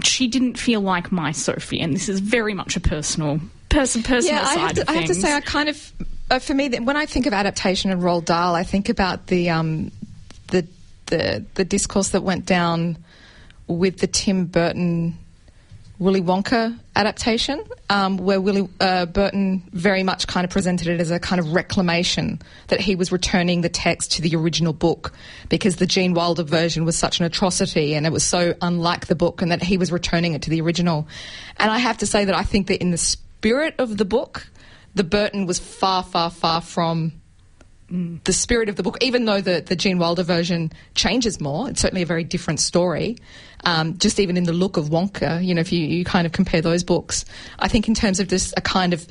She 0.02 0.26
didn't 0.26 0.58
feel 0.58 0.80
like 0.80 1.12
my 1.12 1.32
Sophie, 1.32 1.80
and 1.80 1.94
this 1.94 2.08
is 2.08 2.20
very 2.20 2.54
much 2.54 2.76
a 2.76 2.80
personal, 2.80 3.40
person, 3.68 4.02
personal 4.02 4.36
yeah, 4.36 4.46
I 4.46 4.54
side 4.54 4.76
have, 4.78 4.86
to, 4.86 4.90
I 4.90 4.94
have 4.94 5.04
to 5.06 5.14
say, 5.14 5.32
I 5.32 5.40
kind 5.40 5.68
of, 5.68 5.92
uh, 6.30 6.38
for 6.38 6.54
me, 6.54 6.70
when 6.78 6.96
I 6.96 7.06
think 7.06 7.26
of 7.26 7.32
adaptation 7.32 7.90
and 7.90 8.02
Roald 8.02 8.24
Dahl, 8.24 8.54
I 8.54 8.62
think 8.62 8.88
about 8.88 9.26
the 9.26 9.50
um, 9.50 9.92
the 10.48 10.66
the 11.06 11.44
the 11.54 11.64
discourse 11.64 12.10
that 12.10 12.22
went 12.22 12.46
down 12.46 12.96
with 13.66 13.98
the 13.98 14.06
Tim 14.06 14.46
Burton 14.46 15.18
Willy 16.02 16.20
Wonka 16.20 16.76
adaptation, 16.96 17.62
um, 17.88 18.16
where 18.16 18.40
Willy 18.40 18.68
uh, 18.80 19.06
Burton 19.06 19.62
very 19.72 20.02
much 20.02 20.26
kind 20.26 20.44
of 20.44 20.50
presented 20.50 20.88
it 20.88 21.00
as 21.00 21.10
a 21.12 21.20
kind 21.20 21.38
of 21.38 21.52
reclamation 21.52 22.42
that 22.68 22.80
he 22.80 22.96
was 22.96 23.12
returning 23.12 23.60
the 23.60 23.68
text 23.68 24.12
to 24.12 24.22
the 24.22 24.34
original 24.34 24.72
book 24.72 25.12
because 25.48 25.76
the 25.76 25.86
Gene 25.86 26.12
Wilder 26.12 26.42
version 26.42 26.84
was 26.84 26.96
such 26.96 27.20
an 27.20 27.26
atrocity 27.26 27.94
and 27.94 28.04
it 28.04 28.12
was 28.12 28.24
so 28.24 28.54
unlike 28.60 29.06
the 29.06 29.14
book, 29.14 29.42
and 29.42 29.52
that 29.52 29.62
he 29.62 29.76
was 29.76 29.92
returning 29.92 30.34
it 30.34 30.42
to 30.42 30.50
the 30.50 30.60
original. 30.60 31.06
And 31.56 31.70
I 31.70 31.78
have 31.78 31.98
to 31.98 32.06
say 32.06 32.24
that 32.24 32.34
I 32.34 32.42
think 32.42 32.66
that 32.66 32.80
in 32.80 32.90
the 32.90 32.98
spirit 32.98 33.76
of 33.78 33.96
the 33.96 34.04
book, 34.04 34.48
the 34.96 35.04
Burton 35.04 35.46
was 35.46 35.60
far, 35.60 36.02
far, 36.02 36.30
far 36.30 36.60
from 36.60 37.12
the 38.24 38.32
spirit 38.32 38.70
of 38.70 38.76
the 38.76 38.82
book, 38.82 38.96
even 39.02 39.26
though 39.26 39.42
the, 39.42 39.60
the 39.60 39.76
Gene 39.76 39.98
Wilder 39.98 40.22
version 40.22 40.72
changes 40.94 41.40
more, 41.40 41.68
it's 41.68 41.80
certainly 41.80 42.02
a 42.02 42.06
very 42.06 42.24
different 42.24 42.58
story. 42.58 43.18
Um, 43.64 43.98
just 43.98 44.18
even 44.18 44.38
in 44.38 44.44
the 44.44 44.52
look 44.54 44.78
of 44.78 44.86
Wonka, 44.86 45.44
you 45.44 45.54
know, 45.54 45.60
if 45.60 45.72
you, 45.72 45.86
you 45.86 46.04
kind 46.04 46.26
of 46.26 46.32
compare 46.32 46.62
those 46.62 46.84
books, 46.84 47.26
I 47.58 47.68
think 47.68 47.88
in 47.88 47.94
terms 47.94 48.18
of 48.18 48.28
just 48.28 48.54
a 48.56 48.62
kind 48.62 48.94
of 48.94 49.06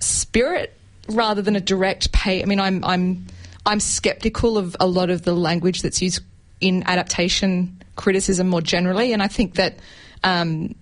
spirit 0.00 0.76
rather 1.08 1.40
than 1.40 1.56
a 1.56 1.60
direct 1.60 2.12
pay. 2.12 2.42
I 2.42 2.44
mean, 2.44 2.60
I'm 2.60 2.84
I'm 2.84 3.26
I'm 3.64 3.80
skeptical 3.80 4.58
of 4.58 4.76
a 4.78 4.86
lot 4.86 5.08
of 5.08 5.22
the 5.22 5.32
language 5.32 5.80
that's 5.80 6.02
used 6.02 6.20
in 6.60 6.82
adaptation 6.86 7.82
criticism 7.96 8.48
more 8.48 8.60
generally, 8.60 9.12
and 9.12 9.22
I 9.22 9.28
think 9.28 9.54
that. 9.54 9.78
Um, 10.24 10.74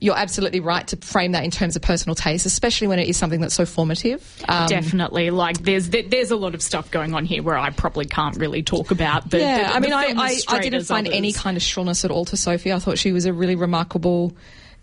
you're 0.00 0.16
absolutely 0.16 0.60
right 0.60 0.86
to 0.88 0.96
frame 0.96 1.32
that 1.32 1.44
in 1.44 1.50
terms 1.50 1.76
of 1.76 1.82
personal 1.82 2.14
taste, 2.14 2.46
especially 2.46 2.88
when 2.88 2.98
it 2.98 3.08
is 3.08 3.18
something 3.18 3.40
that's 3.40 3.54
so 3.54 3.66
formative. 3.66 4.42
Um, 4.48 4.66
Definitely, 4.66 5.30
like 5.30 5.58
there's 5.58 5.90
there, 5.90 6.02
there's 6.02 6.30
a 6.30 6.36
lot 6.36 6.54
of 6.54 6.62
stuff 6.62 6.90
going 6.90 7.14
on 7.14 7.26
here 7.26 7.42
where 7.42 7.56
I 7.56 7.70
probably 7.70 8.06
can't 8.06 8.36
really 8.36 8.62
talk 8.62 8.90
about. 8.90 9.28
But 9.28 9.40
yeah, 9.40 9.68
the, 9.68 9.74
I 9.76 9.80
mean, 9.80 9.90
the 9.90 9.96
I, 9.96 10.14
I, 10.16 10.40
I 10.48 10.58
didn't 10.60 10.84
find 10.84 11.06
any 11.06 11.32
kind 11.32 11.56
of 11.56 11.62
shrillness 11.62 12.04
at 12.04 12.10
all 12.10 12.24
to 12.26 12.36
Sophie. 12.36 12.72
I 12.72 12.78
thought 12.78 12.98
she 12.98 13.12
was 13.12 13.26
a 13.26 13.32
really 13.32 13.56
remarkable, 13.56 14.34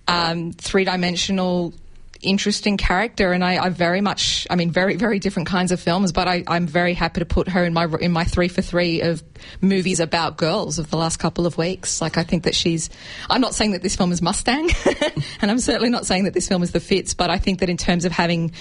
um, 0.07 0.53
three 0.53 0.83
dimensional, 0.85 1.73
interesting 2.21 2.77
character, 2.77 3.31
and 3.31 3.43
I, 3.43 3.63
I 3.63 3.69
very 3.69 4.01
much, 4.01 4.47
I 4.49 4.55
mean, 4.55 4.71
very 4.71 4.95
very 4.95 5.19
different 5.19 5.47
kinds 5.47 5.71
of 5.71 5.79
films, 5.79 6.11
but 6.11 6.27
I, 6.27 6.43
I'm 6.47 6.67
very 6.67 6.93
happy 6.93 7.19
to 7.19 7.25
put 7.25 7.49
her 7.49 7.63
in 7.63 7.73
my 7.73 7.87
in 7.99 8.11
my 8.11 8.23
three 8.23 8.47
for 8.47 8.61
three 8.61 9.01
of 9.01 9.23
movies 9.61 9.99
about 9.99 10.37
girls 10.37 10.79
of 10.79 10.89
the 10.89 10.97
last 10.97 11.17
couple 11.17 11.45
of 11.45 11.57
weeks. 11.57 12.01
Like, 12.01 12.17
I 12.17 12.23
think 12.23 12.43
that 12.43 12.55
she's. 12.55 12.89
I'm 13.29 13.41
not 13.41 13.55
saying 13.55 13.71
that 13.71 13.81
this 13.81 13.95
film 13.95 14.11
is 14.11 14.21
Mustang, 14.21 14.69
and 15.41 15.51
I'm 15.51 15.59
certainly 15.59 15.89
not 15.89 16.05
saying 16.05 16.25
that 16.25 16.33
this 16.33 16.47
film 16.47 16.63
is 16.63 16.71
The 16.71 16.79
Fits, 16.79 17.13
but 17.13 17.29
I 17.29 17.37
think 17.37 17.59
that 17.59 17.69
in 17.69 17.77
terms 17.77 18.05
of 18.05 18.11
having 18.11 18.51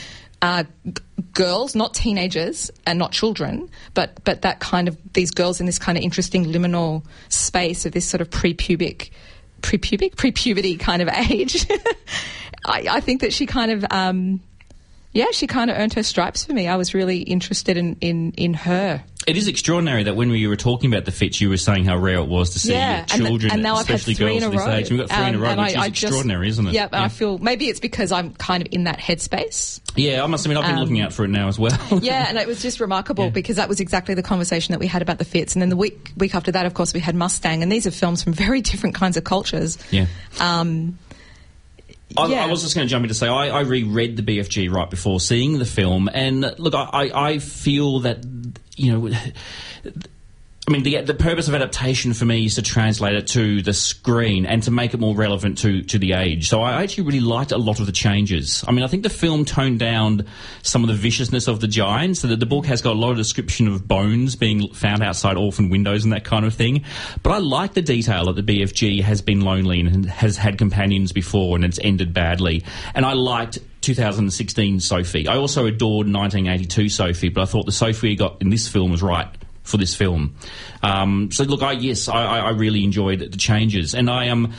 uh, 0.42 0.64
g- 0.86 1.02
girls, 1.32 1.74
not 1.74 1.94
teenagers 1.94 2.70
and 2.86 2.98
not 2.98 3.12
children, 3.12 3.70
but 3.94 4.22
but 4.24 4.42
that 4.42 4.60
kind 4.60 4.88
of 4.88 4.98
these 5.12 5.30
girls 5.30 5.60
in 5.60 5.66
this 5.66 5.78
kind 5.78 5.96
of 5.96 6.04
interesting 6.04 6.46
liminal 6.46 7.04
space 7.28 7.86
of 7.86 7.92
this 7.92 8.06
sort 8.06 8.20
of 8.20 8.30
pre-pubic, 8.30 9.10
pre-pubic, 9.66 10.14
pre-puberty 10.14 10.76
kind 10.76 11.02
of 11.02 11.08
age. 11.08 11.66
I, 12.64 12.86
I 12.88 13.00
think 13.00 13.20
that 13.22 13.32
she 13.32 13.46
kind 13.46 13.72
of. 13.72 13.84
Um, 13.90 14.40
yeah, 15.16 15.26
she 15.32 15.46
kind 15.46 15.70
of 15.70 15.76
earned 15.78 15.94
her 15.94 16.02
stripes 16.02 16.44
for 16.44 16.52
me. 16.52 16.68
I 16.68 16.76
was 16.76 16.92
really 16.94 17.18
interested 17.20 17.76
in, 17.76 17.96
in, 18.00 18.32
in 18.32 18.54
her. 18.54 19.02
It 19.26 19.36
is 19.36 19.48
extraordinary 19.48 20.04
that 20.04 20.14
when 20.14 20.30
we 20.30 20.46
were 20.46 20.54
talking 20.56 20.92
about 20.92 21.04
the 21.04 21.10
Fits, 21.10 21.40
you 21.40 21.48
were 21.48 21.56
saying 21.56 21.84
how 21.84 21.96
rare 21.96 22.18
it 22.18 22.28
was 22.28 22.50
to 22.50 22.60
see 22.60 22.72
yeah, 22.72 23.04
and 23.12 23.22
the- 23.24 23.28
children, 23.28 23.50
and, 23.52 23.66
I've 23.66 23.86
had 23.86 23.96
especially 23.96 24.14
girls 24.14 24.42
in 24.44 24.50
this 24.52 24.62
age. 24.66 24.90
We've 24.90 25.00
got 25.00 25.10
three 25.10 25.26
in 25.26 25.34
a 25.34 25.38
Um, 25.38 25.42
row, 25.42 25.50
which 25.50 25.58
I- 25.58 25.82
I 25.82 25.86
is 25.86 25.92
just- 25.92 26.02
extraordinary, 26.04 26.48
isn't 26.48 26.66
it? 26.68 26.74
Yeah, 26.74 26.84
and 26.92 27.02
I 27.04 27.08
feel 27.08 27.38
maybe 27.38 27.66
it's 27.68 27.80
because 27.80 28.12
I'm 28.12 28.34
kind 28.34 28.64
of 28.64 28.68
in 28.72 28.84
that 28.84 29.00
headspace. 29.00 29.80
Yeah, 29.96 30.22
I 30.22 30.26
must 30.28 30.44
admit, 30.44 30.58
I've 30.58 30.64
been 30.66 30.74
Um, 30.76 30.80
looking 30.82 31.00
out 31.00 31.12
for 31.12 31.24
it 31.24 31.28
now 31.30 31.48
as 31.48 31.58
well. 31.58 31.76
Yeah, 32.02 32.26
and 32.28 32.38
it 32.38 32.46
was 32.46 32.62
just 32.62 32.78
remarkable 32.78 33.24
Yeah. 33.24 33.30
because 33.30 33.56
that 33.56 33.68
was 33.68 33.80
exactly 33.80 34.14
the 34.14 34.22
conversation 34.22 34.72
that 34.74 34.78
we 34.78 34.86
had 34.86 35.02
about 35.02 35.18
the 35.18 35.24
Fits, 35.24 35.54
and 35.54 35.62
then 35.62 35.70
the 35.70 35.76
week 35.76 36.12
week 36.16 36.34
after 36.36 36.52
that, 36.52 36.66
of 36.66 36.74
course, 36.74 36.92
we 36.94 37.00
had 37.00 37.16
Mustang, 37.16 37.62
and 37.64 37.72
these 37.72 37.86
are 37.86 37.90
films 37.90 38.22
from 38.22 38.32
very 38.46 38.60
different 38.60 38.94
kinds 38.94 39.16
of 39.16 39.24
cultures. 39.24 39.76
yeah. 39.90 40.06
Um, 40.38 40.98
I, 42.16 42.26
Yeah. 42.26 42.44
I 42.44 42.46
was 42.46 42.62
just 42.62 42.74
going 42.74 42.86
to 42.86 42.90
jump 42.90 43.04
in 43.04 43.08
to 43.08 43.14
say 43.14 43.28
I, 43.28 43.48
I 43.48 43.60
reread 43.60 44.16
the 44.16 44.22
BFG 44.22 44.70
right 44.70 44.88
before 44.88 45.20
seeing 45.20 45.58
the 45.58 45.64
film, 45.64 46.08
and 46.12 46.54
look, 46.58 46.74
I, 46.74 46.84
I, 46.92 47.26
I 47.28 47.38
feel 47.38 48.00
that 48.00 48.24
you 48.76 48.92
know. 48.98 49.14
I 50.68 50.72
mean, 50.72 50.82
the, 50.82 51.00
the 51.00 51.14
purpose 51.14 51.46
of 51.46 51.54
adaptation 51.54 52.12
for 52.12 52.24
me 52.24 52.46
is 52.46 52.56
to 52.56 52.62
translate 52.62 53.14
it 53.14 53.28
to 53.28 53.62
the 53.62 53.72
screen 53.72 54.46
and 54.46 54.64
to 54.64 54.72
make 54.72 54.94
it 54.94 54.96
more 55.00 55.14
relevant 55.14 55.58
to, 55.58 55.82
to 55.82 55.96
the 55.96 56.14
age. 56.14 56.48
So 56.48 56.60
I 56.60 56.82
actually 56.82 57.04
really 57.04 57.20
liked 57.20 57.52
a 57.52 57.56
lot 57.56 57.78
of 57.78 57.86
the 57.86 57.92
changes. 57.92 58.64
I 58.66 58.72
mean, 58.72 58.82
I 58.82 58.88
think 58.88 59.04
the 59.04 59.08
film 59.08 59.44
toned 59.44 59.78
down 59.78 60.26
some 60.62 60.82
of 60.82 60.88
the 60.88 60.94
viciousness 60.94 61.46
of 61.46 61.60
the 61.60 61.68
giants. 61.68 62.18
So 62.20 62.28
that 62.28 62.40
the 62.40 62.46
book 62.46 62.66
has 62.66 62.82
got 62.82 62.96
a 62.96 62.98
lot 62.98 63.12
of 63.12 63.16
description 63.16 63.68
of 63.68 63.86
bones 63.86 64.34
being 64.34 64.72
found 64.72 65.04
outside 65.04 65.36
orphan 65.36 65.70
windows 65.70 66.02
and 66.02 66.12
that 66.12 66.24
kind 66.24 66.44
of 66.44 66.52
thing. 66.52 66.84
But 67.22 67.30
I 67.30 67.38
like 67.38 67.74
the 67.74 67.82
detail 67.82 68.24
that 68.32 68.34
the 68.34 68.42
BFG 68.42 69.02
has 69.02 69.22
been 69.22 69.42
lonely 69.42 69.78
and 69.78 70.06
has 70.06 70.36
had 70.36 70.58
companions 70.58 71.12
before 71.12 71.54
and 71.54 71.64
it's 71.64 71.78
ended 71.80 72.12
badly. 72.12 72.64
And 72.92 73.06
I 73.06 73.12
liked 73.12 73.60
2016 73.82 74.80
Sophie. 74.80 75.28
I 75.28 75.36
also 75.36 75.66
adored 75.66 76.12
1982 76.12 76.88
Sophie, 76.88 77.28
but 77.28 77.42
I 77.42 77.44
thought 77.44 77.66
the 77.66 77.72
Sophie 77.72 78.16
got 78.16 78.42
in 78.42 78.50
this 78.50 78.66
film 78.66 78.90
was 78.90 79.00
right 79.00 79.28
for 79.66 79.76
this 79.76 79.94
film. 79.94 80.34
Um, 80.82 81.30
so 81.32 81.44
look, 81.44 81.62
I 81.62 81.72
yes, 81.72 82.08
I, 82.08 82.38
I 82.38 82.50
really 82.50 82.84
enjoyed 82.84 83.20
the 83.20 83.38
changes, 83.38 83.94
and 83.94 84.08
I 84.08 84.28
Um, 84.28 84.52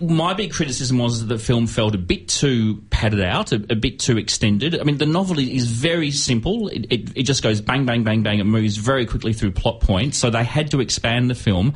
my 0.00 0.32
big 0.32 0.52
criticism 0.52 0.98
was 0.98 1.20
that 1.20 1.26
the 1.26 1.40
film 1.40 1.66
felt 1.66 1.94
a 1.96 1.98
bit 1.98 2.28
too 2.28 2.82
padded 2.90 3.20
out, 3.20 3.50
a, 3.50 3.56
a 3.68 3.74
bit 3.74 3.98
too 3.98 4.16
extended. 4.16 4.78
I 4.78 4.84
mean, 4.84 4.98
the 4.98 5.06
novel 5.06 5.40
is 5.40 5.66
very 5.66 6.12
simple. 6.12 6.68
It, 6.68 6.86
it, 6.88 7.16
it 7.16 7.22
just 7.24 7.42
goes 7.42 7.60
bang, 7.60 7.84
bang, 7.84 8.04
bang, 8.04 8.22
bang. 8.22 8.38
It 8.38 8.44
moves 8.44 8.76
very 8.76 9.06
quickly 9.06 9.32
through 9.32 9.50
plot 9.52 9.80
points. 9.80 10.18
So 10.18 10.30
they 10.30 10.44
had 10.44 10.70
to 10.70 10.80
expand 10.80 11.30
the 11.30 11.34
film. 11.34 11.74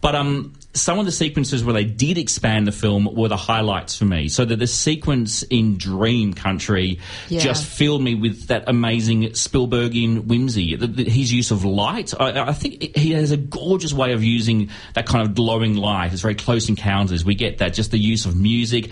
But 0.00 0.16
um, 0.16 0.54
some 0.74 0.98
of 0.98 1.06
the 1.06 1.12
sequences 1.12 1.62
where 1.64 1.72
they 1.72 1.84
did 1.84 2.18
expand 2.18 2.66
the 2.66 2.72
film 2.72 3.08
were 3.14 3.28
the 3.28 3.36
highlights 3.36 3.96
for 3.96 4.04
me. 4.04 4.28
So 4.28 4.44
that 4.44 4.56
the 4.58 4.66
sequence 4.66 5.42
in 5.44 5.78
Dream 5.78 6.34
Country 6.34 6.98
Yeah. 7.28 7.40
just 7.40 7.64
filled 7.64 8.02
me 8.02 8.16
with 8.16 8.48
that 8.48 8.64
amazing 8.66 9.22
Spielbergian 9.30 10.24
whimsy. 10.26 10.74
The, 10.74 10.88
the, 10.88 11.04
his 11.04 11.32
use 11.32 11.50
of 11.52 11.64
light, 11.64 12.12
I, 12.18 12.48
I 12.48 12.52
think 12.52 12.96
he 12.96 13.12
has 13.12 13.30
a 13.30 13.36
gorgeous 13.36 13.92
way 13.92 14.12
of 14.12 14.24
using 14.24 14.70
that 14.94 15.06
kind 15.06 15.26
of 15.26 15.34
glowing 15.34 15.76
light. 15.76 16.12
It's 16.12 16.22
very 16.22 16.34
close 16.34 16.68
encounters. 16.68 17.24
We 17.24 17.34
get 17.36 17.58
that, 17.58 17.72
just 17.74 17.92
the 17.92 17.98
use 17.98 18.26
of 18.26 18.36
music, 18.36 18.90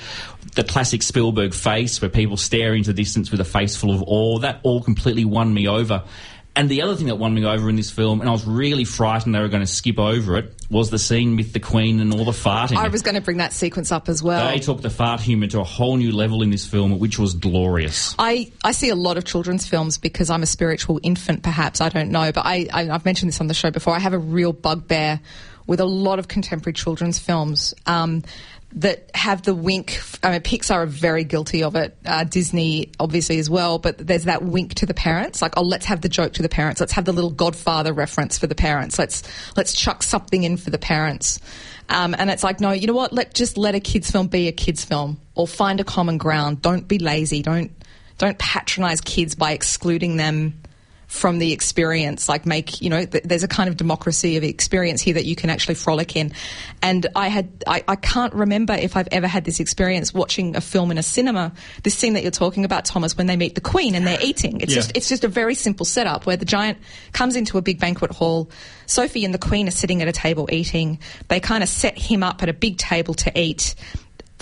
the 0.54 0.64
classic 0.64 1.02
Spielberg 1.02 1.52
face 1.52 2.00
where 2.00 2.08
people 2.08 2.36
stare 2.36 2.74
into 2.74 2.92
the 2.92 3.02
distance 3.02 3.30
with 3.30 3.40
a 3.40 3.44
face 3.44 3.74
full 3.76 3.92
of 3.92 4.02
awe. 4.06 4.38
That 4.38 4.60
all 4.62 4.82
completely 4.82 5.24
won 5.24 5.52
me 5.52 5.66
over. 5.66 6.04
And 6.54 6.68
the 6.68 6.82
other 6.82 6.94
thing 6.96 7.06
that 7.06 7.16
won 7.16 7.32
me 7.32 7.46
over 7.46 7.70
in 7.70 7.76
this 7.76 7.90
film, 7.90 8.20
and 8.20 8.28
I 8.28 8.32
was 8.32 8.44
really 8.44 8.84
frightened 8.84 9.34
they 9.34 9.40
were 9.40 9.48
going 9.48 9.62
to 9.62 9.66
skip 9.66 9.98
over 9.98 10.36
it, 10.36 10.52
was 10.68 10.90
the 10.90 10.98
scene 10.98 11.36
with 11.36 11.54
the 11.54 11.60
Queen 11.60 11.98
and 12.00 12.12
all 12.12 12.26
the 12.26 12.32
farting. 12.32 12.76
I 12.76 12.88
was 12.88 13.00
going 13.00 13.14
to 13.14 13.22
bring 13.22 13.38
that 13.38 13.54
sequence 13.54 13.90
up 13.90 14.08
as 14.08 14.22
well. 14.22 14.50
they 14.50 14.58
took 14.58 14.82
the 14.82 14.90
fart 14.90 15.20
humour 15.20 15.46
to 15.48 15.60
a 15.60 15.64
whole 15.64 15.96
new 15.96 16.12
level 16.12 16.42
in 16.42 16.50
this 16.50 16.66
film, 16.66 16.98
which 16.98 17.18
was 17.18 17.32
glorious. 17.32 18.14
I, 18.18 18.52
I 18.62 18.72
see 18.72 18.90
a 18.90 18.94
lot 18.94 19.16
of 19.16 19.24
children's 19.24 19.66
films 19.66 19.96
because 19.96 20.28
I'm 20.28 20.42
a 20.42 20.46
spiritual 20.46 21.00
infant, 21.02 21.42
perhaps. 21.42 21.80
I 21.80 21.88
don't 21.88 22.10
know. 22.10 22.32
But 22.32 22.44
I, 22.44 22.68
I, 22.70 22.90
I've 22.90 23.04
mentioned 23.06 23.28
this 23.28 23.40
on 23.40 23.46
the 23.46 23.54
show 23.54 23.70
before. 23.70 23.94
I 23.94 23.98
have 23.98 24.12
a 24.12 24.18
real 24.18 24.52
bugbear 24.52 25.20
with 25.66 25.80
a 25.80 25.84
lot 25.84 26.18
of 26.18 26.28
contemporary 26.28 26.74
children's 26.74 27.18
films 27.18 27.72
um, 27.86 28.22
that 28.74 29.10
have 29.14 29.42
the 29.42 29.54
wink. 29.54 30.00
I 30.22 30.32
mean, 30.32 30.40
Pixar 30.40 30.74
are 30.74 30.86
very 30.86 31.24
guilty 31.24 31.62
of 31.62 31.76
it. 31.76 31.96
Uh, 32.04 32.24
Disney, 32.24 32.92
obviously, 32.98 33.38
as 33.38 33.50
well. 33.50 33.78
But 33.78 33.98
there's 33.98 34.24
that 34.24 34.42
wink 34.42 34.74
to 34.74 34.86
the 34.86 34.94
parents. 34.94 35.42
Like, 35.42 35.54
oh, 35.56 35.62
let's 35.62 35.86
have 35.86 36.00
the 36.00 36.08
joke 36.08 36.34
to 36.34 36.42
the 36.42 36.48
parents. 36.48 36.80
Let's 36.80 36.92
have 36.92 37.04
the 37.04 37.12
little 37.12 37.30
Godfather 37.30 37.92
reference 37.92 38.38
for 38.38 38.46
the 38.46 38.54
parents. 38.54 38.98
Let's 38.98 39.22
let's 39.56 39.74
chuck 39.74 40.02
something 40.02 40.42
in 40.42 40.56
for 40.56 40.70
the 40.70 40.78
parents. 40.78 41.40
Um, 41.88 42.14
and 42.16 42.30
it's 42.30 42.42
like, 42.42 42.60
no, 42.60 42.70
you 42.70 42.86
know 42.86 42.94
what? 42.94 43.12
Let 43.12 43.34
just 43.34 43.58
let 43.58 43.74
a 43.74 43.80
kids 43.80 44.10
film 44.10 44.28
be 44.28 44.48
a 44.48 44.52
kids 44.52 44.84
film, 44.84 45.20
or 45.34 45.46
find 45.46 45.80
a 45.80 45.84
common 45.84 46.18
ground. 46.18 46.62
Don't 46.62 46.88
be 46.88 46.98
lazy. 46.98 47.42
Don't 47.42 47.70
don't 48.18 48.38
patronize 48.38 49.00
kids 49.00 49.34
by 49.34 49.52
excluding 49.52 50.16
them 50.16 50.61
from 51.12 51.38
the 51.38 51.52
experience. 51.52 52.26
Like, 52.26 52.46
make 52.46 52.80
you 52.80 52.88
know, 52.88 53.04
th- 53.04 53.22
there's 53.24 53.42
a 53.42 53.48
kind 53.48 53.68
of 53.68 53.76
democracy 53.76 54.38
of 54.38 54.42
experience 54.42 55.02
here 55.02 55.12
that 55.14 55.26
you 55.26 55.36
can 55.36 55.50
actually 55.50 55.74
frolic 55.74 56.16
in. 56.16 56.32
And 56.80 57.06
I 57.14 57.28
had, 57.28 57.50
I, 57.66 57.84
I 57.86 57.96
can't 57.96 58.32
remember 58.32 58.72
if 58.72 58.96
I've 58.96 59.08
ever 59.12 59.26
had 59.26 59.44
this 59.44 59.60
experience 59.60 60.14
watching 60.14 60.56
a 60.56 60.62
film 60.62 60.90
in 60.90 60.96
a 60.96 61.02
cinema. 61.02 61.52
This 61.82 61.94
scene 61.94 62.14
that 62.14 62.22
you're 62.22 62.30
talking 62.30 62.64
about, 62.64 62.86
Thomas, 62.86 63.14
when 63.16 63.26
they 63.26 63.36
meet 63.36 63.54
the 63.54 63.60
Queen 63.60 63.94
and 63.94 64.06
they're 64.06 64.22
eating. 64.22 64.62
It's 64.62 64.72
Yeah. 64.72 64.76
just, 64.76 64.96
it's 64.96 65.08
just 65.10 65.22
a 65.22 65.28
very 65.28 65.54
simple 65.54 65.84
setup 65.84 66.24
where 66.24 66.38
the 66.38 66.46
giant 66.46 66.78
comes 67.12 67.36
into 67.36 67.58
a 67.58 67.62
big 67.62 67.78
banquet 67.78 68.10
hall. 68.10 68.50
Sophie 68.86 69.26
and 69.26 69.34
the 69.34 69.38
Queen 69.38 69.68
are 69.68 69.72
sitting 69.72 70.00
at 70.00 70.08
a 70.08 70.12
table 70.12 70.48
eating. 70.50 70.98
They 71.28 71.40
kind 71.40 71.62
of 71.62 71.68
set 71.68 71.98
him 71.98 72.22
up 72.22 72.42
at 72.42 72.48
a 72.48 72.54
big 72.54 72.78
table 72.78 73.12
to 73.14 73.38
eat 73.38 73.74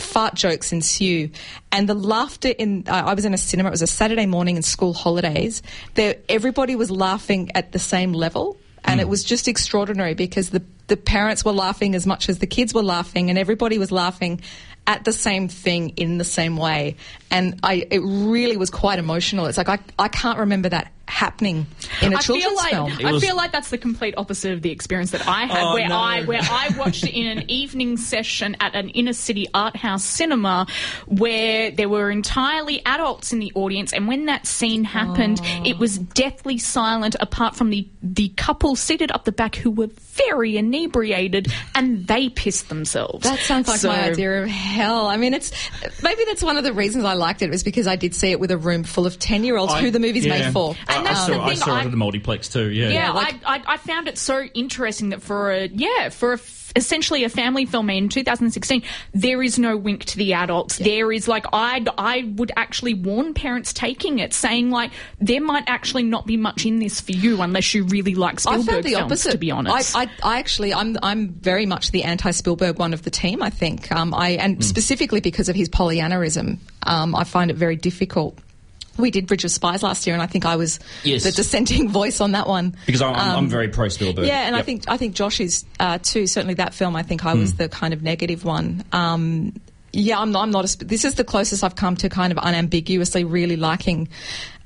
fart 0.00 0.34
jokes 0.34 0.72
ensue, 0.72 1.30
and 1.72 1.88
the 1.88 1.94
laughter 1.94 2.48
in. 2.48 2.84
I 2.88 3.14
was 3.14 3.24
in 3.24 3.34
a 3.34 3.38
cinema. 3.38 3.68
It 3.68 3.72
was 3.72 3.82
a 3.82 3.86
Saturday 3.86 4.26
morning 4.26 4.56
in 4.56 4.62
school 4.62 4.92
holidays. 4.92 5.62
There, 5.94 6.16
everybody 6.28 6.76
was 6.76 6.90
laughing 6.90 7.50
at 7.54 7.72
the 7.72 7.78
same 7.78 8.12
level, 8.12 8.56
and 8.84 9.00
it 9.00 9.04
hmm. 9.04 9.10
was 9.10 9.24
just 9.24 9.48
extraordinary 9.48 10.14
because 10.14 10.50
the 10.50 10.62
the 10.88 10.96
parents 10.96 11.44
were 11.44 11.52
laughing 11.52 11.94
as 11.94 12.06
much 12.06 12.28
as 12.28 12.40
the 12.40 12.46
kids 12.46 12.74
were 12.74 12.82
laughing, 12.82 13.30
and 13.30 13.38
everybody 13.38 13.78
was 13.78 13.92
laughing 13.92 14.40
at 14.86 15.04
the 15.04 15.12
same 15.12 15.46
thing 15.48 15.90
in 15.90 16.18
the 16.18 16.24
same 16.24 16.56
way. 16.56 16.96
And 17.30 17.60
I, 17.62 17.86
it 17.90 18.00
really 18.00 18.56
was 18.56 18.70
quite 18.70 18.98
emotional. 18.98 19.46
It's 19.46 19.58
like 19.58 19.68
I, 19.68 19.78
I 19.98 20.08
can't 20.08 20.38
remember 20.38 20.68
that 20.70 20.92
happening 21.10 21.66
in 22.00 22.12
a 22.12 22.16
I 22.16 22.20
children's 22.20 22.44
feel 22.46 22.56
like 22.56 22.70
film. 22.72 22.92
It 23.00 23.04
I 23.06 23.12
was- 23.12 23.22
feel 23.24 23.36
like 23.36 23.52
that's 23.52 23.70
the 23.70 23.78
complete 23.78 24.14
opposite 24.16 24.52
of 24.52 24.62
the 24.62 24.70
experience 24.70 25.10
that 25.10 25.26
I 25.28 25.46
had, 25.46 25.62
Oh, 25.62 25.74
where 25.74 25.88
no. 25.88 25.96
I 25.96 26.22
where 26.24 26.40
I 26.42 26.74
watched 26.78 27.04
it 27.04 27.12
in 27.14 27.26
an 27.38 27.50
evening 27.50 27.96
session 27.96 28.56
at 28.60 28.74
an 28.74 28.88
inner 28.90 29.12
city 29.12 29.46
art 29.52 29.76
house 29.76 30.04
cinema, 30.04 30.66
where 31.06 31.70
there 31.70 31.88
were 31.88 32.10
entirely 32.10 32.80
adults 32.86 33.32
in 33.32 33.38
the 33.40 33.52
audience, 33.54 33.92
and 33.92 34.06
when 34.08 34.26
that 34.26 34.46
scene 34.46 34.84
happened, 34.84 35.40
Oh. 35.42 35.62
it 35.64 35.78
was 35.78 35.98
deathly 35.98 36.58
silent, 36.58 37.16
apart 37.20 37.56
from 37.56 37.70
the 37.70 37.86
the 38.02 38.28
couple 38.30 38.76
seated 38.76 39.10
up 39.12 39.24
the 39.24 39.32
back 39.32 39.56
who 39.56 39.70
were 39.70 39.88
very 40.28 40.56
inebriated, 40.56 41.52
and 41.74 42.06
they 42.06 42.28
pissed 42.28 42.68
themselves. 42.68 43.24
That 43.24 43.38
sounds 43.40 43.68
like 43.68 43.80
So- 43.80 43.88
my 43.88 44.10
idea 44.10 44.42
of 44.42 44.48
hell. 44.48 45.06
I 45.06 45.16
mean, 45.16 45.34
it's 45.34 45.50
maybe 46.02 46.22
that's 46.26 46.42
one 46.42 46.56
of 46.56 46.64
the 46.64 46.72
reasons 46.72 47.04
I 47.04 47.14
liked 47.14 47.42
it 47.42 47.50
was 47.50 47.62
because 47.62 47.86
I 47.86 47.96
did 47.96 48.14
see 48.14 48.30
it 48.30 48.40
with 48.40 48.50
a 48.50 48.58
room 48.58 48.84
full 48.84 49.06
of 49.06 49.18
ten 49.18 49.44
year 49.44 49.56
olds 49.56 49.74
who 49.74 49.90
the 49.90 49.98
movie's 49.98 50.26
yeah. 50.26 50.38
made 50.44 50.52
for. 50.52 50.76
And 51.00 51.08
I, 51.08 51.12
that's 51.12 51.20
I 51.20 51.26
the 51.26 51.34
saw, 51.34 51.44
I 51.44 51.48
thing, 51.48 51.56
saw 51.56 51.74
I- 51.76 51.80
it 51.80 51.84
at 51.86 51.90
the 51.90 51.96
multiplex 51.96 52.48
too. 52.48 52.70
Yeah. 52.70 52.88
Yeah, 52.90 53.10
like- 53.12 53.34
I, 53.44 53.56
I, 53.56 53.62
I 53.66 53.76
found 53.76 54.08
it 54.08 54.18
so 54.18 54.42
interesting 54.54 55.10
that 55.10 55.22
for 55.22 55.50
a 55.52 55.66
yeah 55.68 56.08
for 56.10 56.32
a 56.32 56.34
f- 56.34 56.58
essentially 56.76 57.24
a 57.24 57.28
family 57.28 57.66
film 57.66 57.90
in 57.90 58.08
2016, 58.08 58.84
there 59.12 59.42
is 59.42 59.58
no 59.58 59.76
wink 59.76 60.04
to 60.04 60.16
the 60.16 60.34
adults. 60.34 60.76
There 60.78 61.10
is 61.10 61.26
like 61.26 61.44
I 61.52 61.84
I 61.98 62.32
would 62.36 62.52
actually 62.56 62.94
warn 62.94 63.34
parents 63.34 63.72
taking 63.72 64.20
it, 64.20 64.32
saying 64.32 64.70
like 64.70 64.92
there 65.20 65.40
might 65.40 65.64
actually 65.66 66.04
not 66.04 66.26
be 66.26 66.36
much 66.36 66.64
in 66.64 66.78
this 66.78 67.00
for 67.00 67.10
you 67.12 67.42
unless 67.42 67.74
you 67.74 67.82
really 67.84 68.14
like 68.14 68.34
I 68.46 68.52
Spielberg 68.60 68.66
found 68.66 68.84
the 68.84 68.90
films. 68.90 69.04
opposite. 69.04 69.32
To 69.32 69.38
be 69.38 69.50
honest, 69.50 69.96
I, 69.96 70.02
I, 70.02 70.10
I 70.22 70.38
actually, 70.38 70.72
I'm, 70.72 70.96
I'm 71.02 71.30
very 71.30 71.66
much 71.66 71.90
the 71.90 72.04
anti-Spielberg 72.04 72.78
one 72.78 72.94
of 72.94 73.02
the 73.02 73.10
team. 73.10 73.42
I 73.42 73.50
think, 73.50 73.90
um, 73.90 74.14
I, 74.14 74.30
and 74.30 74.56
Hmm. 74.56 74.60
specifically 74.62 75.20
because 75.20 75.48
of 75.48 75.56
his 75.56 75.68
Pollyannaism, 75.68 76.58
um, 76.84 77.14
I 77.16 77.24
find 77.24 77.50
it 77.50 77.56
very 77.56 77.74
difficult. 77.76 78.38
We 78.98 79.10
did 79.10 79.26
Bridge 79.26 79.44
of 79.44 79.50
Spies 79.50 79.82
last 79.82 80.06
year, 80.06 80.14
and 80.14 80.22
I 80.22 80.26
think 80.26 80.44
I 80.44 80.56
was 80.56 80.78
Yes. 81.04 81.24
the 81.24 81.32
dissenting 81.32 81.88
voice 82.00 82.20
on 82.20 82.32
that 82.32 82.46
one. 82.46 82.76
Because 82.86 83.02
I'm, 83.02 83.14
I'm, 83.14 83.30
I'm 83.30 83.36
Um, 83.38 83.48
very 83.48 83.68
pro 83.68 83.88
Spielberg. 83.88 84.26
Yeah, 84.26 84.46
and 84.46 84.54
I 84.56 84.62
think 84.62 84.84
I 84.88 84.96
think 84.96 85.14
Josh 85.14 85.40
is 85.40 85.64
uh, 85.78 85.98
too. 86.02 86.26
Certainly, 86.26 86.54
that 86.54 86.74
film. 86.74 86.96
I 86.96 87.02
think 87.02 87.24
I 87.24 87.34
was 87.34 87.54
the 87.54 87.68
kind 87.68 87.94
of 87.94 88.02
negative 88.02 88.44
one. 88.44 88.84
Um, 88.92 89.54
yeah, 89.92 90.18
I'm, 90.20 90.36
I'm 90.36 90.50
not. 90.50 90.72
A, 90.74 90.84
this 90.84 91.04
is 91.04 91.14
the 91.14 91.24
closest 91.24 91.64
I've 91.64 91.74
come 91.76 91.96
to 91.96 92.08
kind 92.08 92.32
of 92.32 92.38
unambiguously 92.42 93.24
really 93.24 93.56
liking. 93.56 94.08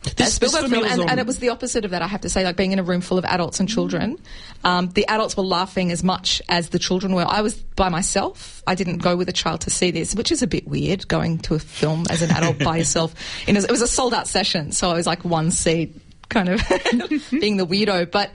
A 0.06 0.14
This- 0.14 0.38
this 0.38 0.52
Spielberg 0.52 0.70
film, 0.70 0.84
and, 0.84 1.10
and 1.10 1.20
it 1.20 1.26
was 1.26 1.38
the 1.38 1.48
opposite 1.48 1.84
of 1.84 1.90
that. 1.92 2.02
I 2.02 2.06
have 2.06 2.20
to 2.22 2.28
say, 2.28 2.44
like 2.44 2.56
being 2.56 2.72
in 2.72 2.78
a 2.78 2.82
room 2.82 3.00
full 3.00 3.18
of 3.18 3.24
adults 3.24 3.60
and 3.60 3.68
children, 3.68 4.18
um, 4.64 4.88
the 4.90 5.06
adults 5.06 5.36
were 5.36 5.42
laughing 5.44 5.90
as 5.92 6.02
much 6.04 6.42
as 6.48 6.68
the 6.70 6.78
children 6.78 7.14
were. 7.14 7.24
I 7.26 7.40
was 7.40 7.54
by 7.54 7.88
myself. 7.88 8.62
I 8.66 8.74
didn't 8.74 8.98
go 8.98 9.16
with 9.16 9.28
a 9.28 9.32
child 9.32 9.62
to 9.62 9.70
see 9.70 9.90
this, 9.90 10.14
which 10.14 10.30
is 10.32 10.42
a 10.42 10.46
bit 10.46 10.66
weird 10.68 11.08
going 11.08 11.38
to 11.40 11.54
a 11.54 11.58
film 11.58 12.04
as 12.10 12.22
an 12.22 12.30
adult 12.30 12.58
by 12.58 12.76
yourself. 12.78 13.14
In 13.48 13.56
a, 13.56 13.60
it 13.60 13.70
was 13.70 13.82
a 13.82 13.88
sold 13.88 14.14
out 14.14 14.28
session, 14.28 14.72
so 14.72 14.90
I 14.90 14.94
was 14.94 15.06
like 15.06 15.24
one 15.24 15.50
seat, 15.50 15.94
kind 16.28 16.48
of 16.48 16.60
being 17.30 17.56
the 17.56 17.66
weirdo. 17.66 18.10
But 18.10 18.30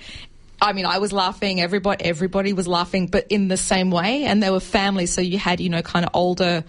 I 0.61 0.73
mean, 0.73 0.85
I 0.85 0.97
was 0.97 1.13
laughing. 1.13 1.61
Everybody, 1.61 2.03
everybody 2.03 2.51
was 2.53 2.67
laughing, 2.67 3.07
but 3.07 3.27
in 3.29 3.47
the 3.47 3.57
same 3.57 3.91
way. 3.91 4.25
And 4.25 4.43
there 4.43 4.51
were 4.51 4.59
families, 4.59 5.13
so 5.13 5.21
you 5.21 5.37
had, 5.37 5.59
you 5.61 5.69
know, 5.69 5.81
kind 5.81 6.05
of 6.05 6.11
older 6.13 6.63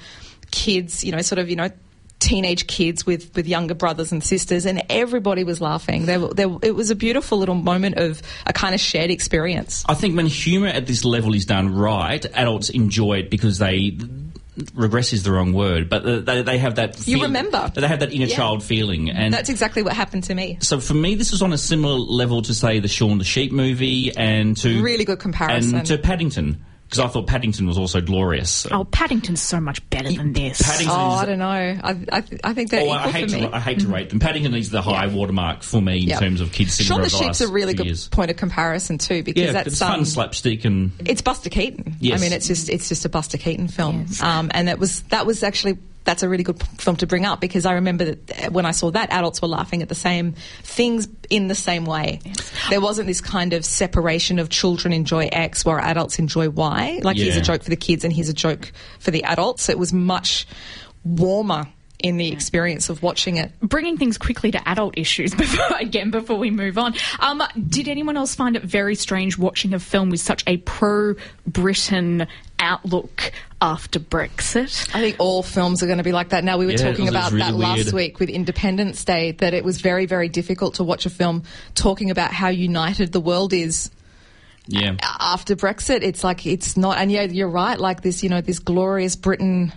kids, 0.51 1.03
you 1.05 1.13
know, 1.13 1.21
sort 1.23 1.39
of, 1.39 1.49
you 1.51 1.57
know, 1.57 1.71
teenage 2.21 2.67
kids 2.69 3.05
with, 3.05 3.35
with 3.35 3.49
younger 3.49 3.75
brothers 3.75 4.13
and 4.13 4.23
sisters, 4.23 4.67
and 4.67 4.83
everybody 4.89 5.43
was 5.43 5.61
laughing. 5.61 6.07
They, 6.07 6.17
they, 6.19 6.45
it 6.63 6.77
was 6.77 6.91
a 6.91 6.95
beautiful 6.95 7.39
little 7.39 7.55
moment 7.57 7.97
of 7.97 8.23
a 8.47 8.53
kind 8.53 8.75
of 8.75 8.81
shared 8.81 9.11
experience. 9.11 9.85
I 9.89 9.95
think 9.95 10.17
when 10.17 10.27
humour 10.27 10.69
at 10.69 10.87
this 10.87 11.05
level 11.05 11.35
is 11.35 11.47
done 11.47 11.75
right, 11.75 12.25
adults 12.35 12.71
enjoy 12.71 13.19
it 13.21 13.31
because 13.31 13.59
they. 13.59 13.99
Regress 14.75 15.15
is 15.15 15.23
the 15.23 15.33
wrong 15.33 15.55
word, 15.55 15.89
but 15.89 16.27
they, 16.27 16.43
they 16.43 16.59
have 16.59 16.75
that. 16.75 17.07
You 17.09 17.23
remember. 17.23 17.71
They 17.75 17.87
have 17.87 18.01
that 18.01 18.13
inner 18.13 18.27
Yeah. 18.27 18.37
child 18.37 18.63
feeling, 18.63 19.09
and 19.09 19.33
That's 19.33 19.49
exactly 19.49 19.83
what 19.83 19.95
happened 19.95 20.25
to 20.25 20.35
me. 20.35 20.59
so 20.61 20.81
for 20.81 20.93
me, 20.93 21.15
this 21.15 21.31
was 21.31 21.41
on 21.41 21.55
a 21.55 21.57
similar 21.59 21.95
level 21.99 22.43
to 22.43 22.53
say 22.53 22.79
the 22.79 22.89
Shaun 22.89 23.17
the 23.17 23.25
Sheep 23.25 23.53
movie, 23.53 24.15
and 24.15 24.55
to 24.59 24.83
Really 24.83 25.07
good 25.07 25.19
comparison. 25.21 25.79
and 25.79 25.87
to 25.87 25.97
Paddington 25.97 26.63
because 26.91 26.99
I 26.99 27.07
thought 27.07 27.29
Paddington 27.29 27.69
was 27.69 27.79
also 27.79 28.01
glorious. 28.01 28.67
Oh, 28.73 28.83
Paddington's 28.85 29.41
so 29.41 29.61
much 29.61 29.89
better 29.91 30.13
than 30.13 30.33
this. 30.33 30.61
Paddington 30.61 30.97
Oh, 30.99 31.15
is 31.15 31.23
I 31.23 31.25
don't 31.27 31.39
know. 31.39 31.47
I, 31.47 31.97
I, 32.11 32.25
I 32.43 32.53
think 32.53 32.71
they're 32.71 32.81
Oh, 32.81 32.85
equal 32.87 32.93
I 32.99 33.11
hate 33.11 33.31
for 33.31 33.37
me. 33.37 33.43
to 33.43 33.55
I 33.57 33.61
hate 33.61 33.79
to 33.81 33.87
rate 33.87 34.11
them. 34.11 34.19
Paddington 34.19 34.55
is 34.55 34.71
the 34.71 34.83
high 34.83 35.07
watermark 35.07 35.63
for 35.63 35.81
me 35.81 35.99
in 36.03 36.09
Yeah. 36.09 36.19
terms 36.19 36.41
of 36.41 36.51
kids 36.51 36.75
cinema 36.75 36.95
Shaun 36.95 37.03
the 37.03 37.09
the 37.17 37.25
Sheep's 37.25 37.41
a 37.41 37.49
really 37.49 37.75
good 37.75 37.87
years. 37.87 38.09
point 38.09 38.33
of 38.33 38.37
comparison 38.37 38.99
too, 38.99 39.23
because 39.23 39.41
Yeah, 39.45 39.53
that's 39.53 39.69
it's 39.69 39.79
fun 39.79 40.01
um, 40.01 40.05
slapstick 40.05 40.65
and 40.65 40.91
it's 41.07 41.23
Buster 41.23 41.49
Keaton. 41.49 41.95
Yes. 42.01 42.21
I 42.21 42.25
mean, 42.25 42.33
it's 42.33 42.49
just 42.49 42.69
it's 42.69 42.89
just 42.89 43.05
a 43.05 43.09
Buster 43.09 43.39
Keaton 43.39 43.69
film, 43.69 44.07
Yes. 44.09 44.21
um, 44.21 44.51
and 44.53 44.67
that 44.67 44.81
was 44.81 45.03
that 45.11 45.27
was 45.27 45.45
actually 45.45 45.79
that's 46.11 46.25
a 46.25 46.29
really 46.29 46.43
good 46.43 46.61
film 46.79 46.97
to 46.97 47.07
bring 47.07 47.25
up 47.25 47.41
because 47.41 47.65
I 47.65 47.75
remember 47.75 48.05
that 48.07 48.47
uh, 48.47 48.51
when 48.51 48.67
I 48.67 48.73
saw 48.73 48.91
that, 48.91 49.11
adults 49.11 49.41
were 49.41 49.47
laughing 49.47 49.81
at 49.81 49.89
the 49.89 49.95
same 49.95 50.33
things 50.65 51.07
in 51.31 51.47
the 51.47 51.55
same 51.55 51.85
way. 51.85 52.19
There 52.69 52.81
wasn't 52.81 53.07
this 53.07 53.21
kind 53.21 53.53
of 53.53 53.65
separation 53.65 54.41
of 54.41 54.49
children 54.49 54.93
enjoy 54.93 55.29
X 55.31 55.65
while 55.65 55.79
adults 55.79 56.19
enjoy 56.19 56.51
Y. 56.51 56.99
Like 57.05 57.17
here's 57.17 57.37
a 57.37 57.41
joke 57.41 57.63
for 57.63 57.71
the 57.71 57.77
kids 57.77 58.03
and 58.03 58.13
here's 58.13 58.29
a 58.29 58.35
joke 58.35 58.73
for 58.99 59.13
the 59.13 59.23
adults. 59.23 59.69
It 59.69 59.79
was 59.79 59.93
much 59.93 60.49
warmer 61.05 61.69
in 62.03 62.17
the 62.17 62.33
experience 62.33 62.89
of 62.89 63.03
watching 63.03 63.37
it. 63.37 63.53
bringing 63.61 63.97
things 63.97 64.19
quickly 64.19 64.51
to 64.51 64.69
adult 64.69 64.97
issues 64.99 65.35
before, 65.37 65.77
again 65.79 66.11
before 66.11 66.37
we 66.39 66.51
move 66.51 66.79
on. 66.79 66.95
Um, 67.21 67.43
did 67.69 67.89
anyone 67.89 68.17
else 68.17 68.35
find 68.35 68.57
it 68.57 68.63
very 68.63 68.95
strange 68.95 69.39
watching 69.39 69.75
a 69.75 69.79
film 69.79 70.11
with 70.11 70.21
such 70.21 70.43
a 70.47 70.57
pro-Britain 70.59 72.27
outlook 72.59 73.33
after 73.61 73.99
Brexit? 73.99 74.89
I 74.95 75.01
think 75.01 75.17
all 75.19 75.43
films 75.43 75.83
are 75.83 75.87
going 75.87 75.99
to 75.99 76.05
be 76.05 76.13
like 76.13 76.31
that. 76.31 76.45
Now 76.45 76.59
we 76.59 76.67
were 76.67 76.73
Yeah, 76.73 76.91
talking 76.91 77.09
about 77.09 77.33
really 77.33 77.45
that 77.45 77.55
last 77.55 77.85
weird. 77.85 77.93
week 77.95 78.21
with 78.21 78.29
Independence 78.29 79.05
Day 79.05 79.33
that 79.33 79.55
it 79.55 79.65
was 79.65 79.81
very 79.81 80.07
very 80.07 80.29
difficult 80.29 80.75
to 80.75 80.85
watch 80.85 81.07
a 81.07 81.11
film 81.11 81.43
talking 81.75 82.11
about 82.11 82.33
how 82.33 82.49
united 82.49 83.13
the 83.13 83.21
world 83.21 83.53
is 83.53 83.91
yeah. 84.67 84.97
after 85.03 85.57
Brexit. 85.57 86.03
It's 86.03 86.23
like 86.25 86.47
it's 86.47 86.77
not 86.77 86.99
and 86.99 87.11
yeah, 87.11 87.23
you're 87.23 87.49
right 87.49 87.79
like 87.79 88.03
this, 88.03 88.23
you 88.23 88.29
know, 88.29 88.41
this 88.41 88.59
glorious 88.59 89.17
Britain 89.17 89.73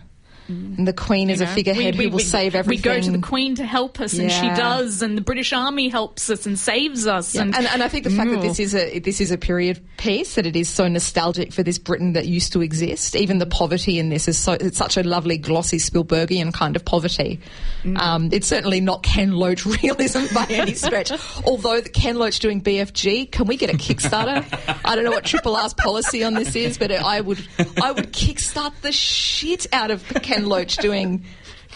and 0.47 0.87
the 0.87 0.93
Queen 0.93 1.29
is 1.29 1.39
You 1.39 1.45
a 1.45 1.49
figurehead 1.49 1.95
we- 1.97 2.05
who 2.05 2.09
will 2.11 2.17
we- 2.17 2.23
save 2.23 2.55
everything. 2.55 2.81
We 2.93 2.95
go 2.97 3.01
to 3.01 3.11
the 3.11 3.19
Queen 3.25 3.55
to 3.55 3.65
help 3.65 3.99
us, 3.99 4.17
and 4.17 4.31
she 4.31 4.47
does, 4.49 5.01
and 5.01 5.17
the 5.17 5.21
British 5.21 5.53
Army 5.53 5.89
helps 5.89 6.29
us 6.29 6.45
and 6.45 6.57
saves 6.59 7.07
us. 7.07 7.33
Yeah, 7.35 7.41
And, 7.43 7.55
and, 7.55 7.65
and 7.67 7.83
I 7.83 7.87
think 7.87 8.03
the 8.03 8.09
fact 8.09 8.29
that 8.31 8.39
Mm. 8.39 8.41
this 8.43 8.59
is 8.59 8.75
a 8.75 8.99
this 8.99 9.21
is 9.21 9.31
a 9.31 9.37
period 9.37 9.79
piece 9.97 10.35
that 10.35 10.45
it 10.45 10.55
is 10.55 10.67
so 10.69 10.87
nostalgic 10.87 11.53
for 11.53 11.63
this 11.63 11.77
Britain 11.77 12.13
that 12.13 12.25
used 12.25 12.53
to 12.53 12.61
exist. 12.61 13.15
Even 13.15 13.37
the 13.39 13.45
poverty 13.45 13.99
in 13.99 14.09
this 14.09 14.27
is 14.27 14.37
so 14.37 14.53
it's 14.53 14.77
such 14.77 14.97
a 14.97 15.03
lovely 15.03 15.37
glossy 15.37 15.77
Spielbergian 15.77 16.53
kind 16.53 16.75
of 16.75 16.83
poverty. 16.83 17.39
Mm. 17.83 17.97
Um, 17.99 18.29
it's 18.31 18.47
certainly 18.47 18.81
not 18.81 19.03
Ken 19.03 19.31
Loach 19.31 19.65
realism 19.83 20.25
by 20.33 20.45
any 20.49 20.73
stretch. 20.85 21.11
Although 21.45 21.79
the 21.81 21.89
Ken 21.89 22.17
Loach 22.17 22.39
doing 22.39 22.61
BFG, 22.61 23.31
can 23.31 23.47
we 23.47 23.55
get 23.57 23.69
a 23.69 23.77
Kickstarter? 23.77 24.43
I 24.85 24.95
don't 24.95 25.03
know 25.05 25.11
what 25.11 25.23
Triple 25.25 25.55
R's 25.55 25.73
policy 25.73 26.23
on 26.23 26.33
this 26.33 26.55
is, 26.55 26.77
but 26.77 26.91
I 26.91 27.21
would 27.21 27.39
I 27.81 27.91
would 27.91 28.11
kickstart 28.13 28.73
the 28.81 28.91
shit 28.91 29.67
out 29.71 29.91
of 29.91 30.03
Ken 30.21 30.32
Loach 30.41 30.77
doing 30.77 31.23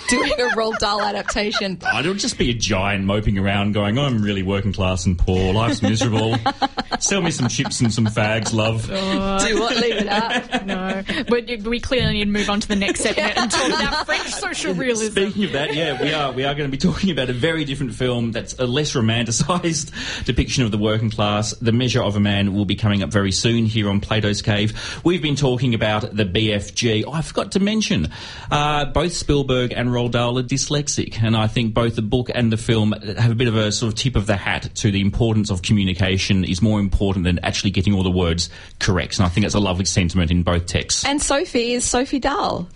doing 0.09 0.31
a 0.33 0.55
Roald 0.55 0.77
Dahl 0.79 1.01
adaptation. 1.01 1.79
Oh, 1.85 1.99
it'll 1.99 2.13
just 2.13 2.37
be 2.37 2.49
a 2.49 2.53
giant 2.53 3.05
moping 3.05 3.37
around 3.37 3.73
going, 3.73 3.97
I'm 3.97 4.21
really 4.21 4.43
working 4.43 4.73
class 4.73 5.05
and 5.05 5.17
poor. 5.17 5.53
Life's 5.53 5.81
miserable. 5.81 6.35
Sell 6.99 7.21
me 7.21 7.31
some 7.31 7.47
chips 7.47 7.79
and 7.81 7.93
some 7.93 8.05
fags, 8.05 8.53
love. 8.53 8.87
Do 8.87 9.59
what? 9.59 9.75
Leave 9.75 9.97
it 9.97 10.07
out. 10.07 10.65
no, 10.65 11.03
but 11.27 11.47
we 11.65 11.79
clearly 11.79 12.13
need 12.13 12.25
to 12.25 12.31
move 12.31 12.49
on 12.49 12.59
to 12.59 12.67
the 12.67 12.75
next 12.75 13.01
segment 13.01 13.37
and 13.37 13.51
talk 13.51 13.67
about 13.67 14.05
French 14.05 14.29
social 14.29 14.73
realism. 14.73 15.11
Speaking 15.11 15.43
of 15.45 15.51
that, 15.53 15.73
yeah, 15.73 16.01
we 16.01 16.13
are 16.13 16.31
we 16.31 16.43
are 16.43 16.55
going 16.55 16.69
to 16.69 16.71
be 16.71 16.77
talking 16.77 17.11
about 17.11 17.29
a 17.29 17.33
very 17.33 17.65
different 17.65 17.93
film 17.93 18.31
that's 18.31 18.57
a 18.59 18.65
less 18.65 18.95
romanticised 18.95 19.93
depiction 20.25 20.63
of 20.63 20.71
the 20.71 20.77
working 20.77 21.09
class. 21.09 21.51
The 21.51 21.71
Measure 21.71 22.01
of 22.01 22.15
a 22.15 22.19
Man 22.19 22.53
will 22.53 22.65
be 22.65 22.75
coming 22.75 23.03
up 23.03 23.09
very 23.11 23.31
soon 23.31 23.65
here 23.65 23.89
on 23.89 23.99
Plato's 23.99 24.41
Cave. 24.41 25.01
We've 25.03 25.21
been 25.21 25.35
talking 25.35 25.73
about 25.73 26.15
the 26.15 26.25
BFG. 26.25 27.03
Oh, 27.05 27.11
I 27.11 27.21
forgot 27.21 27.53
to 27.53 27.59
mention, 27.59 28.09
uh, 28.51 28.85
both 28.85 29.13
Spielberg 29.13 29.73
and 29.73 29.86
Roald 29.89 30.11
Dahl 30.11 30.37
are 30.39 30.43
dyslexic, 30.43 31.21
and 31.21 31.35
I 31.35 31.47
think 31.47 31.73
both 31.73 31.95
the 31.95 32.01
book 32.01 32.29
and 32.33 32.51
the 32.51 32.57
film 32.57 32.91
have 32.91 33.31
a 33.31 33.35
bit 33.35 33.47
of 33.47 33.55
a 33.55 33.71
sort 33.71 33.91
of 33.91 33.99
tip 33.99 34.15
of 34.15 34.27
the 34.27 34.35
hat 34.35 34.69
to 34.75 34.91
the 34.91 35.01
importance 35.01 35.49
of 35.49 35.61
communication 35.61 36.43
is 36.43 36.61
more 36.61 36.79
important 36.79 37.25
than 37.25 37.39
actually 37.43 37.71
getting 37.71 37.93
all 37.93 38.03
the 38.03 38.11
words 38.11 38.49
correct. 38.79 39.17
And 39.17 39.25
I 39.25 39.29
think 39.29 39.45
that's 39.45 39.55
a 39.55 39.59
lovely 39.59 39.85
sentiment 39.85 40.31
in 40.31 40.43
both 40.43 40.65
texts. 40.65 41.05
And 41.05 41.21
Sophie 41.21 41.73
is 41.73 41.85
Sophie 41.85 42.19
Dahl. 42.19 42.67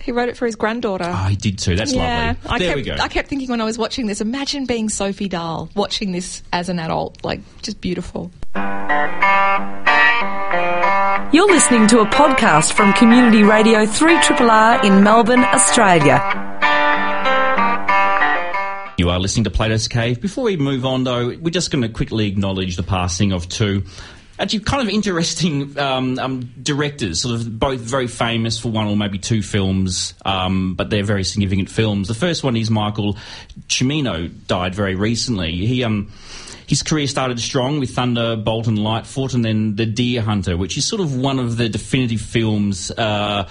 He 0.00 0.12
wrote 0.12 0.28
it 0.30 0.36
for 0.36 0.46
his 0.46 0.56
granddaughter. 0.56 1.04
Oh, 1.04 1.12
I 1.12 1.34
did 1.34 1.58
too. 1.58 1.76
That's 1.76 1.92
yeah, 1.92 2.34
lovely. 2.36 2.50
I 2.50 2.58
there 2.58 2.68
kept, 2.68 2.76
we 2.76 2.82
go. 2.82 2.94
I 2.94 3.08
kept 3.08 3.28
thinking 3.28 3.50
when 3.50 3.60
I 3.60 3.64
was 3.64 3.76
watching 3.76 4.06
this, 4.06 4.20
imagine 4.22 4.64
being 4.64 4.88
Sophie 4.88 5.28
Dahl, 5.28 5.68
watching 5.74 6.12
this 6.12 6.42
as 6.50 6.70
an 6.70 6.78
adult, 6.78 7.22
like 7.24 7.40
just 7.60 7.80
beautiful. 7.80 8.30
You're 11.30 11.46
listening 11.46 11.86
to 11.88 12.00
a 12.00 12.06
podcast 12.06 12.72
from 12.72 12.94
Community 12.94 13.42
Radio 13.42 13.84
3RRR 13.84 14.82
in 14.84 15.04
Melbourne, 15.04 15.44
Australia. 15.44 16.57
You 18.98 19.10
are 19.10 19.20
listening 19.20 19.44
to 19.44 19.50
Plato's 19.50 19.86
Cave. 19.86 20.20
Before 20.20 20.42
we 20.42 20.56
move 20.56 20.84
on, 20.84 21.04
though, 21.04 21.28
we're 21.28 21.50
just 21.50 21.70
going 21.70 21.82
to 21.82 21.88
quickly 21.88 22.26
acknowledge 22.26 22.74
the 22.74 22.82
passing 22.82 23.30
of 23.30 23.48
two. 23.48 23.84
Actually, 24.40 24.58
kind 24.58 24.82
of 24.82 24.92
interesting 24.92 25.78
um, 25.78 26.18
um, 26.18 26.52
directors, 26.60 27.20
sort 27.20 27.36
of 27.36 27.60
both 27.60 27.78
very 27.78 28.08
famous 28.08 28.58
for 28.58 28.72
one 28.72 28.88
or 28.88 28.96
maybe 28.96 29.16
two 29.16 29.40
films, 29.40 30.14
um, 30.24 30.74
but 30.74 30.90
they're 30.90 31.04
very 31.04 31.22
significant 31.22 31.70
films. 31.70 32.08
The 32.08 32.14
first 32.14 32.42
one 32.42 32.56
is 32.56 32.72
Michael 32.72 33.16
Cimino, 33.68 34.32
died 34.48 34.74
very 34.74 34.96
recently. 34.96 35.64
He 35.64 35.84
um, 35.84 36.10
his 36.66 36.82
career 36.82 37.06
started 37.06 37.38
strong 37.38 37.78
with 37.78 37.90
Thunderbolt 37.90 38.66
and 38.66 38.80
Lightfoot, 38.80 39.32
and 39.32 39.44
then 39.44 39.76
The 39.76 39.86
Deer 39.86 40.22
Hunter, 40.22 40.56
which 40.56 40.76
is 40.76 40.84
sort 40.84 41.00
of 41.00 41.16
one 41.16 41.38
of 41.38 41.56
the 41.56 41.68
definitive 41.68 42.20
films. 42.20 42.90
Uh, 42.90 43.48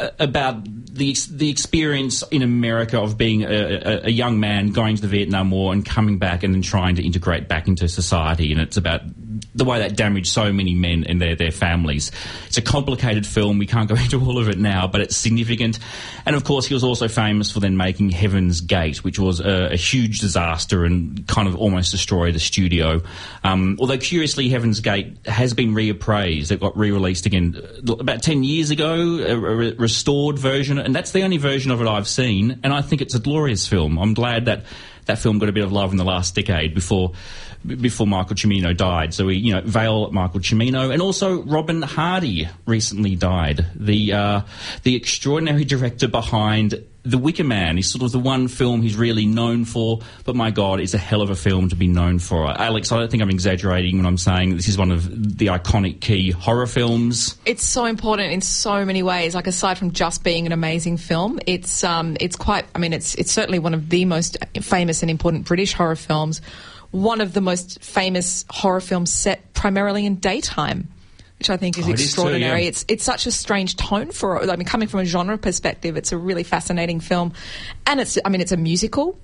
Uh, 0.00 0.08
about 0.18 0.64
the 0.64 1.14
the 1.30 1.48
experience 1.48 2.22
in 2.30 2.42
America 2.42 3.00
of 3.00 3.16
being 3.16 3.42
a, 3.42 3.46
a, 3.46 4.06
a 4.06 4.10
young 4.10 4.40
man 4.40 4.72
going 4.72 4.96
to 4.96 5.02
the 5.02 5.08
Vietnam 5.08 5.50
War 5.50 5.72
and 5.72 5.84
coming 5.84 6.18
back 6.18 6.42
and 6.42 6.54
then 6.54 6.62
trying 6.62 6.96
to 6.96 7.04
integrate 7.04 7.48
back 7.48 7.68
into 7.68 7.88
society, 7.88 8.52
and 8.52 8.60
it's 8.60 8.76
about 8.76 9.02
the 9.54 9.64
way 9.64 9.80
that 9.80 9.96
damaged 9.96 10.28
so 10.28 10.52
many 10.52 10.74
men 10.74 11.04
and 11.04 11.20
their 11.20 11.36
their 11.36 11.50
families. 11.50 12.10
It's 12.46 12.58
a 12.58 12.62
complicated 12.62 13.26
film. 13.26 13.58
We 13.58 13.66
can't 13.66 13.88
go 13.88 13.94
into 14.02 14.20
all 14.24 14.38
of 14.38 14.48
it 14.48 14.58
now, 14.58 14.86
but 14.86 15.00
it's 15.00 15.16
significant. 15.16 15.78
And 16.24 16.36
of 16.36 16.44
course, 16.44 16.66
he 16.66 16.74
was 16.74 16.84
also 16.84 17.08
famous 17.08 17.50
for 17.50 17.60
then 17.60 17.76
making 17.76 18.10
Heaven's 18.10 18.60
Gate, 18.60 19.04
which 19.04 19.18
was 19.18 19.40
a, 19.40 19.72
a 19.72 19.76
huge 19.76 20.20
disaster 20.20 20.84
and 20.84 21.26
kind 21.26 21.48
of 21.48 21.56
almost 21.56 21.90
destroyed 21.90 22.34
the 22.34 22.40
studio. 22.40 23.02
Um, 23.44 23.76
although 23.80 23.98
curiously, 23.98 24.48
Heaven's 24.48 24.80
Gate 24.80 25.18
has 25.26 25.54
been 25.54 25.74
reappraised. 25.74 26.50
It 26.50 26.60
got 26.60 26.76
re-released 26.76 27.26
again 27.26 27.60
uh, 27.88 27.94
about 27.94 28.22
ten 28.22 28.44
years 28.44 28.70
ago, 28.70 28.94
a, 28.94 29.36
re- 29.36 29.74
restored 29.74 30.38
version, 30.38 30.78
and 30.78 30.94
that's 30.94 31.12
the 31.12 31.22
only 31.22 31.36
version 31.36 31.70
of 31.70 31.80
it 31.80 31.88
I've 31.88 32.08
seen. 32.08 32.60
And 32.62 32.72
I 32.72 32.82
think 32.82 33.02
it's 33.02 33.14
a 33.14 33.20
glorious 33.20 33.66
film. 33.66 33.98
I'm 33.98 34.14
glad 34.14 34.46
that 34.46 34.64
that 35.06 35.18
film 35.18 35.38
got 35.38 35.48
a 35.48 35.52
bit 35.52 35.64
of 35.64 35.72
love 35.72 35.90
in 35.90 35.98
the 35.98 36.04
last 36.04 36.34
decade 36.34 36.74
before 36.74 37.12
before 37.66 38.06
Michael 38.06 38.36
Cimino 38.36 38.76
died. 38.76 39.14
So 39.14 39.26
we, 39.26 39.36
you 39.36 39.54
know, 39.54 39.60
Vale 39.62 40.10
Michael 40.10 40.40
Cimino, 40.40 40.92
and 40.92 41.00
also 41.00 41.42
Robin 41.42 41.82
Hardy 41.82 42.48
recently 42.66 43.14
died. 43.14 43.66
The 43.74 44.12
uh, 44.12 44.40
the 44.82 44.96
extraordinary 44.96 45.64
director 45.64 46.08
behind 46.08 46.84
The 47.04 47.18
Wicker 47.18 47.44
Man 47.44 47.78
is 47.78 47.90
sort 47.90 48.02
of 48.02 48.12
the 48.12 48.18
one 48.18 48.48
film 48.48 48.82
he's 48.82 48.96
really 48.96 49.26
known 49.26 49.64
for. 49.64 50.00
But 50.24 50.36
my 50.36 50.50
God, 50.50 50.80
it's 50.80 50.94
a 50.94 50.98
hell 50.98 51.22
of 51.22 51.30
a 51.30 51.36
film 51.36 51.68
to 51.68 51.76
be 51.76 51.86
known 51.86 52.18
for. 52.18 52.50
Alex, 52.50 52.92
I 52.92 52.98
don't 52.98 53.10
think 53.10 53.22
I'm 53.22 53.30
exaggerating 53.30 53.96
when 53.96 54.06
I'm 54.06 54.18
saying 54.18 54.56
this 54.56 54.68
is 54.68 54.78
one 54.78 54.90
of 54.90 55.38
the 55.38 55.46
iconic 55.46 56.00
key 56.00 56.30
horror 56.30 56.66
films. 56.66 57.36
It's 57.44 57.64
so 57.64 57.84
important 57.84 58.32
in 58.32 58.40
so 58.40 58.84
many 58.84 59.02
ways. 59.02 59.34
Like 59.34 59.46
aside 59.46 59.78
from 59.78 59.92
just 59.92 60.24
being 60.24 60.46
an 60.46 60.52
amazing 60.52 60.96
film, 60.96 61.40
it's 61.46 61.84
um, 61.84 62.16
it's 62.20 62.36
quite. 62.36 62.66
I 62.74 62.78
mean, 62.78 62.92
it's 62.92 63.14
it's 63.14 63.32
certainly 63.32 63.58
one 63.58 63.74
of 63.74 63.88
the 63.88 64.04
most 64.04 64.36
famous 64.60 65.02
and 65.02 65.10
important 65.10 65.44
British 65.44 65.72
horror 65.72 65.96
films. 65.96 66.40
One 66.92 67.20
of 67.20 67.32
the 67.32 67.40
most 67.40 67.82
famous 67.82 68.44
horror 68.50 68.80
films 68.80 69.12
set 69.12 69.52
primarily 69.54 70.06
in 70.06 70.16
daytime, 70.16 70.88
which 71.38 71.50
I 71.50 71.56
think 71.56 71.76
is 71.78 71.86
Oh, 71.86 71.90
it 71.90 71.94
is 71.94 72.00
too, 72.00 72.04
extraordinary. 72.04 72.62
yeah. 72.62 72.68
It's 72.68 72.84
it's 72.88 73.02
such 73.04 73.26
a 73.26 73.32
strange 73.32 73.76
tone 73.76 74.10
for. 74.12 74.48
I 74.50 74.56
mean, 74.56 74.64
coming 74.66 74.88
from 74.88 75.00
a 75.00 75.04
genre 75.04 75.36
perspective, 75.38 75.96
it's 75.96 76.12
a 76.12 76.16
really 76.18 76.42
fascinating 76.44 77.00
film, 77.00 77.32
and 77.86 78.00
it's. 78.00 78.16
I 78.24 78.28
mean, 78.28 78.40
it's 78.40 78.52
a 78.52 78.56
musical. 78.56 79.18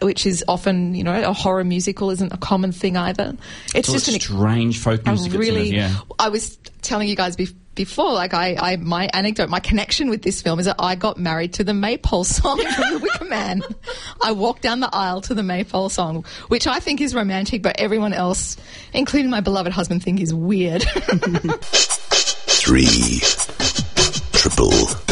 Which 0.00 0.26
is 0.26 0.44
often, 0.48 0.94
you 0.94 1.04
know, 1.04 1.28
a 1.28 1.32
horror 1.32 1.64
musical 1.64 2.10
isn't 2.10 2.32
a 2.32 2.36
common 2.38 2.72
thing 2.72 2.96
either. 2.96 3.36
It's 3.74 3.88
It's 3.88 3.92
just 3.92 4.08
a 4.08 4.14
an 4.14 4.20
strange 4.20 4.78
folk 4.78 5.04
music. 5.06 5.26
it's 5.26 5.34
in 5.34 5.40
it, 5.42 5.44
really. 5.44 5.70
yeah. 5.74 5.94
I 6.18 6.28
was 6.30 6.56
telling 6.80 7.08
you 7.08 7.16
guys 7.16 7.36
bef- 7.36 7.54
before, 7.74 8.12
like 8.12 8.34
I, 8.34 8.54
I, 8.58 8.76
my 8.76 9.08
anecdote, 9.14 9.48
my 9.48 9.60
connection 9.60 10.10
with 10.10 10.22
this 10.22 10.42
film 10.42 10.58
is 10.58 10.66
that 10.66 10.76
I 10.78 10.94
got 10.94 11.16
married 11.18 11.54
to 11.54 11.64
the 11.64 11.72
Maypole 11.72 12.24
song 12.24 12.58
from 12.60 12.92
The 12.94 12.98
Wicker 12.98 13.24
Man. 13.26 13.62
I 14.22 14.32
walked 14.32 14.62
down 14.62 14.80
the 14.80 14.90
aisle 14.92 15.20
to 15.22 15.34
the 15.34 15.42
Maypole 15.42 15.88
song, 15.88 16.24
which 16.48 16.66
I 16.66 16.80
think 16.80 17.00
is 17.00 17.14
romantic, 17.14 17.62
but 17.62 17.76
everyone 17.80 18.12
else, 18.12 18.56
including 18.92 19.30
my 19.30 19.40
beloved 19.40 19.72
husband, 19.72 20.02
think 20.02 20.20
is 20.20 20.34
weird. 20.34 20.82
Three. 21.62 23.20
Triple. 24.32 25.11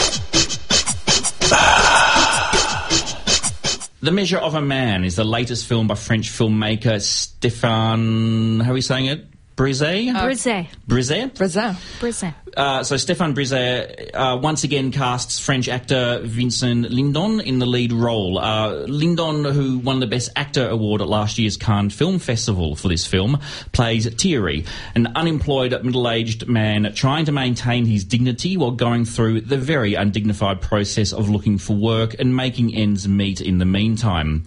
The 4.03 4.13
Measure 4.13 4.39
of 4.39 4.55
a 4.55 4.63
Man 4.63 5.05
is 5.05 5.17
the 5.17 5.25
latest 5.25 5.67
film 5.67 5.87
by 5.87 5.95
French 5.95 6.31
filmmaker 6.31 6.97
Stéphane. 6.97 8.63
How 8.63 8.71
are 8.71 8.75
we 8.75 8.81
saying 8.81 9.07
it? 9.07 9.30
Brizé? 9.61 10.11
Brizé. 10.11 10.69
Brizé? 10.89 11.35
Brazil. 11.35 11.77
Brizé. 12.01 12.35
Uh, 12.57 12.83
so 12.83 12.97
Stéphane 12.97 13.35
Brizé 13.35 14.11
uh, 14.15 14.39
once 14.39 14.65
again 14.65 14.91
casts 14.91 15.39
French 15.39 15.69
actor 15.69 16.21
Vincent 16.25 16.91
Lindon 16.91 17.41
in 17.41 17.59
the 17.59 17.67
lead 17.67 17.93
role. 17.93 18.39
Uh, 18.39 18.87
Lindon, 18.87 19.45
who 19.45 19.79
won 19.79 20.01
the 20.01 20.07
Best 20.07 20.31
Actor 20.35 20.67
award 20.67 21.03
at 21.03 21.09
last 21.09 21.39
year's 21.39 21.59
Cannes 21.59 21.91
Film 21.91 22.19
Festival 22.19 22.75
for 22.75 22.89
this 22.89 23.07
film, 23.07 23.39
plays 23.73 24.09
Thierry, 24.15 24.65
an 24.95 25.09
unemployed 25.15 25.79
middle-aged 25.85 26.49
man 26.49 26.95
trying 26.95 27.27
to 27.27 27.33
maintain 27.33 27.85
his 27.85 28.03
dignity 28.03 28.57
while 28.57 28.71
going 28.71 29.05
through 29.05 29.43
the 29.43 29.59
very 29.59 29.93
undignified 29.93 30.63
process 30.63 31.13
of 31.13 31.29
looking 31.29 31.59
for 31.59 31.77
work 31.77 32.15
and 32.19 32.35
making 32.35 32.75
ends 32.75 33.07
meet 33.07 33.43
in 33.43 33.59
the 33.59 33.67
meantime. 33.67 34.45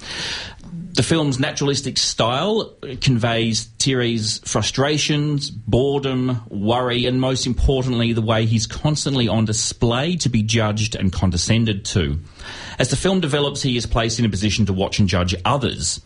The 0.94 1.02
film's 1.02 1.40
naturalistic 1.40 1.98
style 1.98 2.76
conveys 3.02 3.64
Thierry's 3.80 4.40
frustrations, 4.46 5.50
boredom, 5.50 6.44
worry, 6.50 7.08
and 7.08 7.20
most 7.20 7.48
importantly, 7.48 8.14
the 8.14 8.22
way 8.22 8.46
he's 8.46 8.68
constantly 8.68 9.28
on 9.28 9.46
display 9.46 10.18
to 10.18 10.30
be 10.30 10.44
judged 10.44 10.96
and 10.96 11.12
condescended 11.12 11.84
to. 11.86 12.20
As 12.78 12.90
the 12.90 12.96
film 12.96 13.22
develops, 13.22 13.64
he 13.64 13.76
is 13.76 13.88
placed 13.88 14.20
in 14.20 14.26
a 14.26 14.30
position 14.30 14.68
to 14.68 14.74
watch 14.74 15.00
and 15.00 15.10
judge 15.10 15.34
others. 15.44 16.00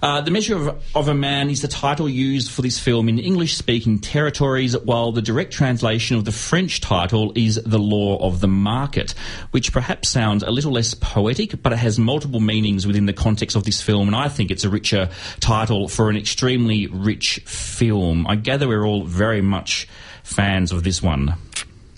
Uh, 0.00 0.20
the 0.20 0.30
Measure 0.30 0.56
of, 0.56 0.84
of 0.94 1.08
a 1.08 1.14
Man 1.14 1.50
is 1.50 1.62
the 1.62 1.68
title 1.68 2.08
used 2.08 2.50
for 2.50 2.62
this 2.62 2.78
film 2.78 3.08
in 3.08 3.18
English 3.18 3.56
speaking 3.56 3.98
territories, 3.98 4.78
while 4.78 5.12
the 5.12 5.22
direct 5.22 5.52
translation 5.52 6.16
of 6.16 6.24
the 6.24 6.32
French 6.32 6.80
title 6.80 7.32
is 7.34 7.60
The 7.64 7.78
Law 7.78 8.18
of 8.18 8.40
the 8.40 8.48
Market, 8.48 9.14
which 9.50 9.72
perhaps 9.72 10.08
sounds 10.08 10.42
a 10.42 10.50
little 10.50 10.72
less 10.72 10.94
poetic, 10.94 11.62
but 11.62 11.72
it 11.72 11.78
has 11.78 11.98
multiple 11.98 12.40
meanings 12.40 12.86
within 12.86 13.06
the 13.06 13.12
context 13.12 13.56
of 13.56 13.64
this 13.64 13.82
film, 13.82 14.06
and 14.06 14.16
I 14.16 14.28
think 14.28 14.50
it's 14.50 14.64
a 14.64 14.70
richer 14.70 15.08
title 15.40 15.88
for 15.88 16.10
an 16.10 16.16
extremely 16.16 16.86
rich 16.86 17.40
film. 17.44 18.26
I 18.26 18.36
gather 18.36 18.68
we're 18.68 18.86
all 18.86 19.04
very 19.04 19.42
much 19.42 19.88
fans 20.22 20.72
of 20.72 20.84
this 20.84 21.02
one. 21.02 21.34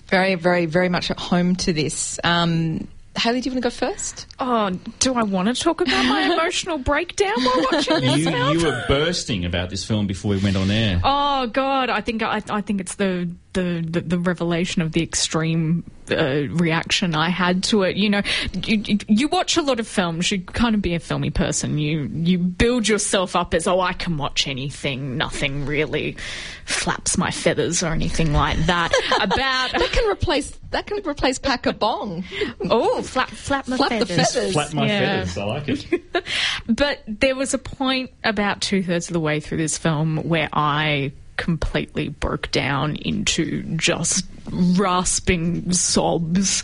Very, 0.07 0.35
very, 0.35 0.65
very 0.65 0.89
much 0.89 1.11
at 1.11 1.19
home 1.19 1.55
to 1.57 1.71
this. 1.71 2.19
Um, 2.23 2.87
Haley, 3.17 3.41
do 3.41 3.49
you 3.49 3.53
want 3.53 3.63
to 3.63 3.69
go 3.69 3.87
first? 3.87 4.25
Oh, 4.39 4.69
do 4.99 5.13
I 5.15 5.23
want 5.23 5.47
to 5.49 5.53
talk 5.53 5.81
about 5.81 6.05
my 6.05 6.21
emotional 6.33 6.77
breakdown 6.77 7.33
while 7.43 7.65
watching 7.71 7.99
this 8.01 8.17
You, 8.19 8.25
film? 8.31 8.57
you 8.57 8.65
were 8.65 8.83
bursting 8.87 9.43
about 9.45 9.69
this 9.69 9.83
film 9.83 10.07
before 10.07 10.31
we 10.31 10.37
went 10.37 10.55
on 10.55 10.71
air. 10.71 11.01
Oh 11.03 11.47
God, 11.47 11.89
I 11.89 11.99
think 12.01 12.23
I, 12.23 12.41
I 12.49 12.61
think 12.61 12.79
it's 12.79 12.95
the, 12.95 13.29
the, 13.53 13.85
the, 13.87 14.01
the 14.01 14.19
revelation 14.19 14.81
of 14.81 14.91
the 14.93 15.03
extreme 15.03 15.83
uh, 16.09 16.47
reaction 16.49 17.15
I 17.15 17.29
had 17.29 17.63
to 17.65 17.83
it. 17.83 17.95
You 17.97 18.09
know, 18.09 18.21
you, 18.53 18.77
you- 18.77 18.97
you 19.07 19.27
watch 19.27 19.57
a 19.57 19.61
lot 19.61 19.79
of 19.79 19.87
films. 19.87 20.31
You 20.31 20.41
kind 20.41 20.75
of 20.75 20.81
be 20.81 20.95
a 20.95 20.99
filmy 20.99 21.29
person. 21.29 21.77
You 21.77 22.09
you 22.13 22.37
build 22.37 22.87
yourself 22.87 23.35
up 23.35 23.53
as 23.53 23.67
oh 23.67 23.79
I 23.79 23.93
can 23.93 24.17
watch 24.17 24.47
anything. 24.47 25.17
Nothing 25.17 25.65
really 25.65 26.17
flaps 26.65 27.17
my 27.17 27.31
feathers 27.31 27.83
or 27.83 27.87
anything 27.87 28.33
like 28.33 28.57
that. 28.65 28.91
About 29.21 29.71
That 29.71 29.89
can 29.91 30.09
replace 30.09 30.51
that 30.71 30.87
can 30.87 31.05
replace 31.07 31.37
Pack 31.39 31.65
a 31.65 31.73
Bong. 31.73 32.23
oh 32.69 33.01
flap 33.01 33.29
flap 33.29 33.67
my 33.67 33.77
Flap 33.77 33.89
the 33.99 34.05
feathers. 34.05 34.33
feathers. 34.33 34.53
Flap 34.53 34.73
my 34.73 34.87
Yeah. 34.87 35.23
feathers. 35.25 35.37
I 35.37 35.43
like 35.45 35.67
it. 35.69 36.03
But 36.67 36.99
there 37.07 37.35
was 37.35 37.53
a 37.53 37.57
point 37.57 38.11
about 38.23 38.61
two 38.61 38.83
thirds 38.83 39.07
of 39.09 39.13
the 39.13 39.19
way 39.19 39.39
through 39.39 39.57
this 39.57 39.77
film 39.77 40.17
where 40.17 40.49
I 40.53 41.11
completely 41.41 42.07
broke 42.07 42.51
down 42.51 42.95
into 42.97 43.63
just 43.77 44.27
rasping 44.51 45.71
sobs 45.73 46.61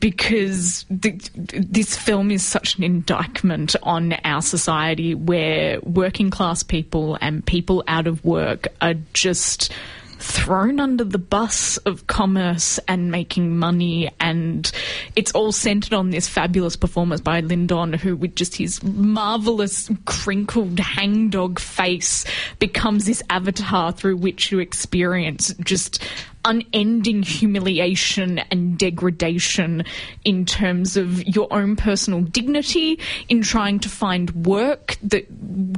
because 0.00 0.84
this 0.90 1.96
film 1.96 2.32
is 2.32 2.44
such 2.44 2.76
an 2.76 2.82
indictment 2.82 3.76
on 3.84 4.14
our 4.24 4.42
society 4.42 5.14
where 5.14 5.78
working 5.82 6.30
class 6.30 6.64
people 6.64 7.16
and 7.20 7.46
people 7.46 7.84
out 7.86 8.08
of 8.08 8.24
work 8.24 8.66
are 8.80 8.94
just 9.12 9.72
thrown 10.22 10.78
under 10.78 11.02
the 11.02 11.18
bus 11.18 11.78
of 11.78 12.06
commerce 12.06 12.78
and 12.86 13.10
making 13.10 13.56
money 13.56 14.08
and 14.20 14.70
it's 15.16 15.32
all 15.32 15.50
centered 15.50 15.92
on 15.92 16.10
this 16.10 16.28
fabulous 16.28 16.76
performance 16.76 17.20
by 17.20 17.40
Lindon 17.40 17.92
who 17.92 18.16
with 18.16 18.36
just 18.36 18.54
his 18.56 18.82
marvelous 18.84 19.90
crinkled 20.04 20.78
hangdog 20.78 21.58
face 21.58 22.24
becomes 22.60 23.04
this 23.04 23.22
avatar 23.30 23.90
through 23.90 24.16
which 24.16 24.52
you 24.52 24.60
experience 24.60 25.52
just 25.60 26.02
unending 26.44 27.22
humiliation 27.22 28.38
and 28.50 28.78
degradation 28.78 29.84
in 30.24 30.44
terms 30.44 30.96
of 30.96 31.26
your 31.26 31.52
own 31.52 31.76
personal 31.76 32.20
dignity 32.20 32.98
in 33.28 33.42
trying 33.42 33.78
to 33.78 33.88
find 33.88 34.30
work 34.46 34.96
that 35.02 35.26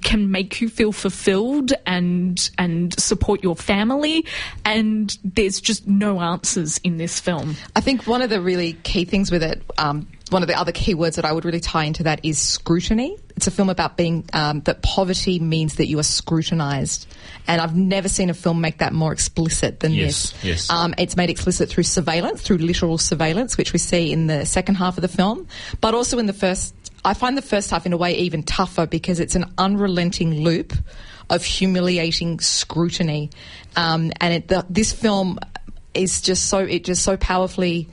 can 0.03 0.31
make 0.31 0.61
you 0.61 0.69
feel 0.69 0.93
fulfilled 0.93 1.73
and 1.87 2.51
and 2.59 2.99
support 2.99 3.43
your 3.43 3.57
family 3.57 4.25
and 4.65 5.19
there's 5.25 5.61
just 5.61 5.87
no 5.87 6.21
answers 6.21 6.79
in 6.79 6.97
this 6.97 7.21
film 7.21 7.57
I 7.77 7.81
think 7.81 8.07
one 8.07 8.23
of 8.23 8.31
the 8.31 8.41
really 8.41 8.75
key 8.85 9.05
things 9.05 9.31
with 9.31 9.43
it, 9.43 9.63
um, 9.79 10.07
one 10.31 10.43
of 10.43 10.49
the 10.49 10.59
other 10.59 10.73
key 10.73 10.95
words 10.95 11.17
that 11.17 11.25
I 11.25 11.33
would 11.33 11.45
really 11.45 11.61
tie 11.61 11.85
into 11.85 12.05
that 12.05 12.21
is 12.23 12.39
scrutiny. 12.39 13.17
It's 13.37 13.49
a 13.49 13.51
film 13.51 13.69
about 13.69 13.97
being 13.97 14.25
um, 14.33 14.61
that 14.61 14.83
poverty 14.83 15.41
means 15.41 15.75
that 15.77 15.87
you 15.87 15.99
are 15.99 16.05
scrutinized, 16.05 17.09
and 17.49 17.61
I've 17.61 17.75
never 17.75 18.09
seen 18.09 18.31
a 18.31 18.35
film 18.35 18.61
make 18.61 18.79
that 18.79 18.93
more 18.93 19.13
explicit 19.13 19.81
than 19.81 19.93
Yes, 19.93 20.31
this. 20.31 20.45
yes. 20.45 20.71
Um, 20.71 20.95
it's 20.99 21.17
made 21.17 21.31
explicit 21.31 21.69
through 21.69 21.83
surveillance, 21.83 22.43
through 22.43 22.59
literal 22.59 22.97
surveillance, 22.97 23.59
which 23.59 23.73
we 23.73 23.81
see 23.81 24.13
in 24.13 24.29
the 24.29 24.47
second 24.47 24.77
half 24.77 24.97
of 24.97 25.03
the 25.03 25.09
film, 25.09 25.49
but 25.81 25.95
also 25.95 26.19
in 26.19 26.27
the 26.27 26.33
first. 26.33 26.75
I 27.05 27.13
find 27.13 27.37
the 27.37 27.43
first 27.43 27.71
half 27.71 27.85
in 27.87 27.93
a 27.93 27.97
way 27.99 28.17
even 28.19 28.45
tougher 28.45 28.87
because 28.87 29.21
it's 29.21 29.35
an 29.35 29.53
unrelenting 29.59 30.43
loop 30.43 30.73
of 31.29 31.45
humiliating 31.45 32.39
scrutiny, 32.41 33.31
um, 33.77 34.13
and 34.21 34.33
it, 34.35 34.49
the, 34.49 34.65
this 34.71 34.93
film 34.93 35.39
is 35.93 36.21
just 36.23 36.47
so 36.47 36.59
it 36.61 36.85
just 36.85 37.03
so 37.03 37.17
powerfully 37.17 37.89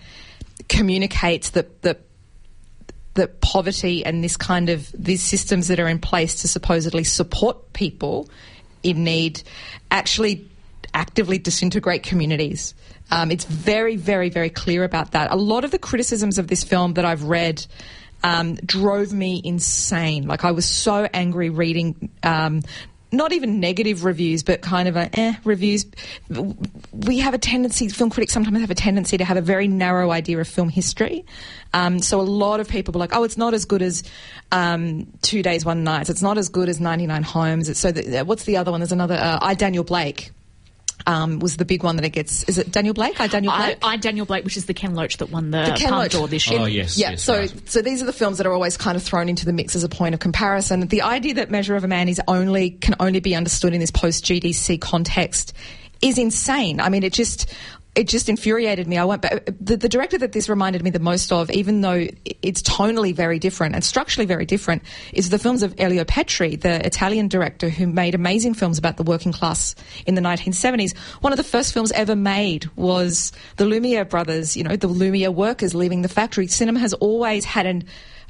communicates 0.70 1.50
that 1.52 1.82
that 1.82 2.02
that 3.16 3.42
poverty 3.42 4.06
and 4.06 4.24
this 4.24 4.38
kind 4.38 4.70
of 4.70 4.90
these 4.98 5.22
systems 5.22 5.68
that 5.68 5.80
are 5.80 5.88
in 5.88 6.00
place 6.00 6.42
to 6.42 6.48
supposedly 6.48 7.04
support 7.04 7.74
people 7.74 8.30
in 8.84 9.04
need 9.04 9.44
actually 9.90 10.50
actively 10.94 11.38
disintegrate 11.38 12.04
communities. 12.04 12.74
Um, 13.12 13.32
it's 13.32 13.46
very, 13.46 13.98
very, 13.98 14.30
very 14.30 14.50
clear 14.50 14.84
about 14.84 15.12
that. 15.12 15.32
A 15.32 15.36
lot 15.36 15.66
of 15.66 15.72
the 15.72 15.80
criticisms 15.80 16.38
of 16.38 16.48
this 16.48 16.64
film 16.64 16.94
that 16.94 17.06
I've 17.06 17.24
read 17.24 17.66
um, 18.24 18.56
drove 18.56 19.12
me 19.12 19.42
insane. 19.44 20.28
Like 20.28 20.46
I 20.46 20.52
was 20.52 20.66
so 20.66 21.08
angry 21.14 21.50
reading. 21.50 22.10
Um, 22.24 22.62
not 23.12 23.34
even 23.34 23.60
negative 23.60 24.06
reviews, 24.06 24.44
but 24.44 24.62
kind 24.62 24.88
of 24.88 24.96
a 24.96 25.10
eh 25.18 25.34
reviews. 25.44 25.86
We 26.92 27.20
have 27.20 27.34
a 27.34 27.38
tendency, 27.38 27.90
film 27.90 28.10
critics 28.10 28.34
sometimes 28.34 28.60
have 28.60 28.72
a 28.72 28.76
tendency 28.76 29.18
to 29.18 29.26
have 29.26 29.38
a 29.38 29.42
very 29.42 29.68
narrow 29.68 30.12
idea 30.12 30.40
of 30.40 30.48
film 30.48 30.70
history. 30.70 31.26
Um, 31.74 32.00
so 32.00 32.20
a 32.20 32.24
lot 32.24 32.60
of 32.60 32.68
people 32.68 32.94
were 32.94 33.00
like, 33.00 33.16
"Oh, 33.16 33.24
it's 33.24 33.38
not 33.38 33.54
as 33.54 33.66
good 33.66 33.82
as 33.82 34.04
um, 34.52 35.08
Two 35.22 35.44
Days, 35.44 35.66
One 35.66 35.84
Nights. 35.84 36.10
It's 36.10 36.22
not 36.22 36.38
as 36.38 36.50
good 36.50 36.70
as 36.70 36.80
Ninety 36.80 37.08
Nine 37.08 37.24
Homes." 37.24 37.70
It's 37.70 37.80
so 37.80 37.92
what's 38.24 38.46
the 38.46 38.58
other 38.58 38.72
one? 38.72 38.80
There's 38.80 38.92
another. 38.92 39.16
Uh, 39.16 39.40
I 39.42 39.54
Daniel 39.56 39.84
Blake. 39.84 40.32
Um, 41.08 41.40
was 41.40 41.58
the 41.58 41.66
big 41.66 41.84
one 41.84 41.96
that 41.98 42.06
it 42.06 42.12
gets? 42.12 42.44
Is 42.44 42.58
it 42.58 42.72
Daniel 42.72 42.94
Blake? 42.94 43.20
I 43.20 43.28
Daniel 43.28 43.52
I, 43.54 43.66
Blake. 43.66 43.78
I 43.84 43.98
Daniel 43.98 44.26
Blake 44.26 44.44
which 44.44 44.58
is 44.58 44.66
the 44.66 44.74
Ken 44.74 44.94
Loach 44.96 45.18
that 45.18 45.30
won 45.32 45.52
the, 45.52 45.64
The 45.64 45.72
Ken 45.78 45.90
Palme 45.90 46.00
Loach. 46.04 46.12
d'Or 46.12 46.28
this 46.28 46.50
year 46.50 46.60
Oh, 46.62 46.66
yes. 46.66 46.98
Yeah, 46.98 47.12
yes, 47.12 47.24
so 47.24 47.40
right. 47.40 47.70
so 47.70 47.82
these 47.82 48.02
are 48.02 48.06
the 48.06 48.14
films 48.14 48.38
that 48.38 48.48
are 48.48 48.54
always 48.54 48.78
kind 48.78 48.96
of 48.96 49.04
thrown 49.04 49.30
into 49.30 49.46
the 49.46 49.54
mix 49.54 49.76
as 49.76 49.84
a 49.84 49.90
point 49.90 50.14
of 50.14 50.20
comparison. 50.20 50.88
The 50.88 51.02
idea 51.02 51.34
that 51.36 51.50
Measure 51.52 51.76
of 51.76 51.84
a 51.84 51.88
Man 51.88 52.08
is 52.10 52.22
only 52.28 52.72
can 52.72 52.96
only 53.00 53.20
be 53.20 53.36
understood 53.36 53.74
in 53.74 53.80
this 53.80 53.92
post 53.92 54.24
GFC 54.26 54.80
context 54.80 55.54
is 56.02 56.18
insane. 56.18 56.80
I 56.80 56.90
mean, 56.90 57.04
it 57.04 57.14
just 57.14 57.52
it 57.94 58.08
just 58.08 58.30
infuriated 58.30 58.88
me. 58.88 58.98
I 58.98 59.04
went, 59.04 59.22
but 59.22 59.46
the, 59.60 59.76
the 59.76 59.90
director 59.90 60.18
that 60.18 60.32
this 60.32 60.48
reminded 60.48 60.82
me 60.82 60.92
the 60.92 61.00
most 61.00 61.32
of, 61.32 61.52
even 61.52 61.82
though 61.82 62.08
it's 62.42 62.62
tonally 62.62 63.14
very 63.14 63.38
different 63.38 63.76
and 63.76 63.84
structurally 63.84 64.26
very 64.26 64.46
different, 64.46 64.84
is 65.12 65.30
the 65.30 65.38
films 65.38 65.62
of 65.62 65.76
Elio 65.78 66.06
Petri, 66.06 66.56
the 66.56 66.86
Italian 66.86 67.28
director 67.28 67.68
who 67.70 67.88
made 67.88 68.16
amazing 68.16 68.54
films 68.54 68.78
about 68.78 68.96
the 68.96 69.04
working 69.04 69.34
class 69.34 69.76
in 70.06 70.16
the 70.16 70.22
1970s. 70.22 70.98
One 71.20 71.34
of 71.34 71.38
the 71.38 71.44
first 71.44 71.74
films 71.74 71.92
ever 71.92 72.16
made 72.16 72.70
was 72.78 73.34
the 73.58 73.66
Lumiere 73.66 74.06
brothers, 74.06 74.56
you 74.56 74.64
know, 74.64 74.78
the 74.78 74.88
Lumiere 74.88 75.32
workers 75.32 75.76
leaving 75.76 76.02
the 76.02 76.10
factory. 76.10 76.48
Cinema 76.48 76.80
has 76.80 76.94
always 76.94 77.44
had 77.44 77.66
an 77.66 77.84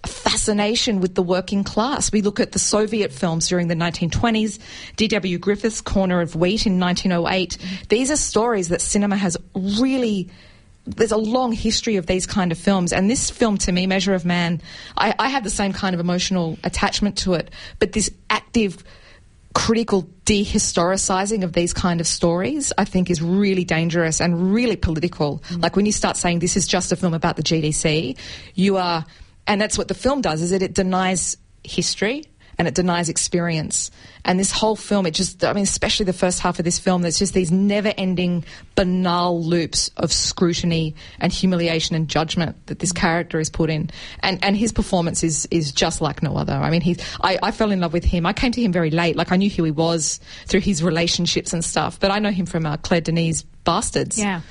fascination 0.05 0.99
with 0.99 1.15
the 1.15 1.21
working 1.21 1.63
class. 1.63 2.11
We 2.11 2.21
look 2.21 2.39
at 2.39 2.51
the 2.51 2.59
Soviet 2.59 3.11
films 3.11 3.47
during 3.47 3.67
the 3.67 3.75
1920s, 3.75 4.59
D.W. 4.95 5.37
Griffith's 5.37 5.81
Corner 5.81 6.21
of 6.21 6.35
Wheat 6.35 6.65
in 6.65 6.79
1908. 6.79 7.57
These 7.89 8.11
are 8.11 8.15
stories 8.15 8.69
that 8.69 8.81
cinema 8.81 9.15
has 9.17 9.37
really 9.55 10.29
there's 10.85 11.11
a 11.11 11.17
long 11.17 11.51
history 11.51 11.95
of 11.97 12.07
these 12.07 12.25
kind 12.25 12.51
of 12.51 12.57
films, 12.57 12.91
and 12.91 13.09
this 13.09 13.29
film, 13.29 13.57
to 13.59 13.71
me, 13.71 13.85
Measure 13.85 14.13
of 14.13 14.25
Man, 14.25 14.61
I, 14.97 15.13
I 15.19 15.29
had 15.29 15.43
the 15.43 15.49
same 15.49 15.73
kind 15.73 15.93
of 15.93 15.99
emotional 15.99 16.57
attachment 16.63 17.17
to 17.19 17.35
it, 17.35 17.51
but 17.79 17.93
this 17.93 18.09
active, 18.29 18.83
critical 19.53 20.09
dehistoricizing 20.25 21.43
of 21.43 21.53
these 21.53 21.73
kind 21.73 22.01
of 22.01 22.07
stories, 22.07 22.73
I 22.77 22.85
think, 22.85 23.09
is 23.09 23.21
really 23.21 23.63
dangerous 23.63 24.19
and 24.19 24.53
really 24.53 24.75
political. 24.75 25.43
Like 25.57 25.75
when 25.75 25.85
you 25.85 25.91
start 25.91 26.17
saying 26.17 26.39
this 26.39 26.57
is 26.57 26.67
just 26.67 26.91
a 26.91 26.95
film 26.95 27.13
about 27.13 27.35
the 27.35 27.43
GFC, 27.43 28.17
you 28.55 28.77
are, 28.77 29.05
and 29.47 29.59
that's 29.59 29.77
what 29.77 29.87
the 29.87 29.93
film 29.93 30.21
does, 30.21 30.41
is 30.41 30.51
that 30.51 30.61
it 30.61 30.73
denies 30.73 31.37
history 31.63 32.25
and 32.57 32.67
it 32.67 32.75
denies 32.75 33.09
experience. 33.09 33.89
And 34.23 34.39
this 34.39 34.51
whole 34.51 34.75
film, 34.75 35.07
it 35.07 35.15
just, 35.15 35.43
I 35.43 35.53
mean, 35.53 35.63
especially 35.63 36.05
the 36.05 36.13
first 36.13 36.39
half 36.41 36.59
of 36.59 36.65
this 36.65 36.77
film, 36.77 37.01
there's 37.01 37.17
just 37.17 37.33
these 37.33 37.51
never 37.51 37.91
ending 37.97 38.45
banal 38.75 39.43
loops 39.43 39.89
of 39.97 40.13
scrutiny 40.13 40.93
and 41.19 41.31
humiliation 41.31 41.95
and 41.95 42.07
judgment 42.07 42.67
that 42.67 42.77
this 42.77 42.91
character 42.91 43.39
is 43.39 43.49
put 43.49 43.71
in. 43.71 43.89
And, 44.19 44.43
and 44.43 44.55
his 44.55 44.71
performance 44.71 45.23
is, 45.23 45.47
is 45.49 45.71
just 45.71 46.01
like 46.01 46.21
no 46.21 46.35
other. 46.35 46.53
I 46.53 46.69
mean, 46.69 46.81
he's, 46.81 46.99
I, 47.21 47.39
I 47.41 47.49
fell 47.51 47.71
in 47.71 47.79
love 47.79 47.93
with 47.93 48.03
him. 48.03 48.27
I 48.27 48.33
came 48.33 48.51
to 48.51 48.61
him 48.61 48.71
very 48.71 48.91
late. 48.91 49.15
Like, 49.15 49.31
I 49.31 49.37
knew 49.37 49.49
who 49.49 49.63
he 49.63 49.71
was 49.71 50.19
through 50.45 50.61
his 50.61 50.83
relationships 50.83 51.53
and 51.53 51.65
stuff, 51.65 51.99
but 51.99 52.11
I 52.11 52.19
know 52.19 52.31
him 52.31 52.45
from 52.45 52.67
uh, 52.67 52.77
Claire 52.77 53.01
Denis' 53.01 53.41
Bastards. 53.63 54.19
Yeah. 54.19 54.41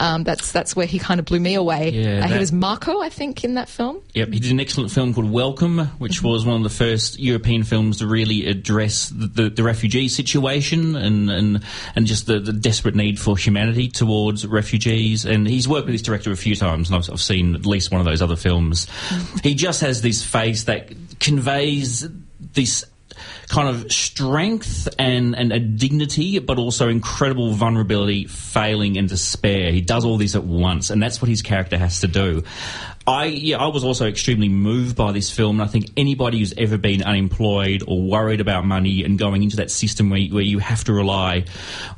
Um, 0.00 0.24
that's 0.24 0.50
that's 0.50 0.74
where 0.74 0.86
he 0.86 0.98
kind 0.98 1.20
of 1.20 1.26
blew 1.26 1.38
me 1.38 1.54
away. 1.54 1.90
Yeah, 1.90 2.24
Uh, 2.24 2.28
he 2.28 2.38
was 2.38 2.50
Marco, 2.50 3.00
I 3.00 3.08
think, 3.08 3.44
in 3.44 3.54
that 3.54 3.68
film. 3.68 4.00
Yep, 4.14 4.32
he 4.32 4.40
did 4.40 4.50
an 4.50 4.58
excellent 4.58 4.90
film 4.90 5.14
called 5.14 5.30
Welcome, 5.30 5.78
which 5.98 6.18
Mm-hmm. 6.18 6.26
was 6.28 6.44
one 6.44 6.56
of 6.56 6.62
the 6.64 6.70
first 6.70 7.20
European 7.20 7.62
films 7.62 7.98
to 7.98 8.06
really 8.08 8.46
address 8.46 9.10
the, 9.10 9.26
the, 9.28 9.50
the 9.50 9.62
refugee 9.62 10.08
situation 10.08 10.96
and, 10.96 11.30
and, 11.30 11.64
and 11.94 12.06
just 12.06 12.26
the, 12.26 12.40
the 12.40 12.52
desperate 12.52 12.96
need 12.96 13.20
for 13.20 13.36
humanity 13.36 13.88
towards 13.88 14.44
refugees. 14.46 15.24
And 15.24 15.46
he's 15.46 15.68
worked 15.68 15.86
with 15.86 15.94
this 15.94 16.02
director 16.02 16.32
a 16.32 16.36
few 16.36 16.56
times, 16.56 16.90
and 16.90 16.96
I've, 16.96 17.08
I've 17.08 17.20
seen 17.20 17.54
at 17.54 17.64
least 17.64 17.92
one 17.92 18.00
of 18.00 18.04
those 18.04 18.22
other 18.22 18.36
films. 18.36 18.86
Mm-hmm. 18.86 19.38
He 19.44 19.54
just 19.54 19.82
has 19.82 20.02
this 20.02 20.24
face 20.24 20.64
that 20.64 20.92
conveys 21.20 22.08
this 22.54 22.84
kind 23.48 23.68
of 23.68 23.90
strength 23.92 24.88
and, 24.98 25.36
and 25.36 25.52
a 25.52 25.60
dignity, 25.60 26.38
but 26.38 26.58
also 26.58 26.88
incredible 26.88 27.52
vulnerability, 27.52 28.26
failing, 28.26 28.96
and 28.96 29.08
despair. 29.08 29.72
He 29.72 29.80
does 29.80 30.04
all 30.04 30.16
this 30.16 30.34
at 30.34 30.44
once, 30.44 30.90
and 30.90 31.02
that's 31.02 31.20
what 31.20 31.28
his 31.28 31.42
character 31.42 31.76
has 31.76 32.00
to 32.00 32.08
do. 32.08 32.42
I 33.06 33.24
yeah, 33.24 33.58
I 33.58 33.66
was 33.66 33.82
also 33.82 34.06
extremely 34.06 34.48
moved 34.48 34.94
by 34.94 35.10
this 35.10 35.28
film, 35.30 35.58
and 35.58 35.68
I 35.68 35.70
think 35.70 35.90
anybody 35.96 36.38
who's 36.38 36.54
ever 36.56 36.78
been 36.78 37.02
unemployed 37.02 37.82
or 37.86 38.00
worried 38.00 38.40
about 38.40 38.64
money 38.64 39.02
and 39.02 39.18
going 39.18 39.42
into 39.42 39.56
that 39.56 39.72
system 39.72 40.08
where, 40.08 40.20
where 40.26 40.42
you 40.42 40.60
have 40.60 40.84
to 40.84 40.92
rely 40.92 41.44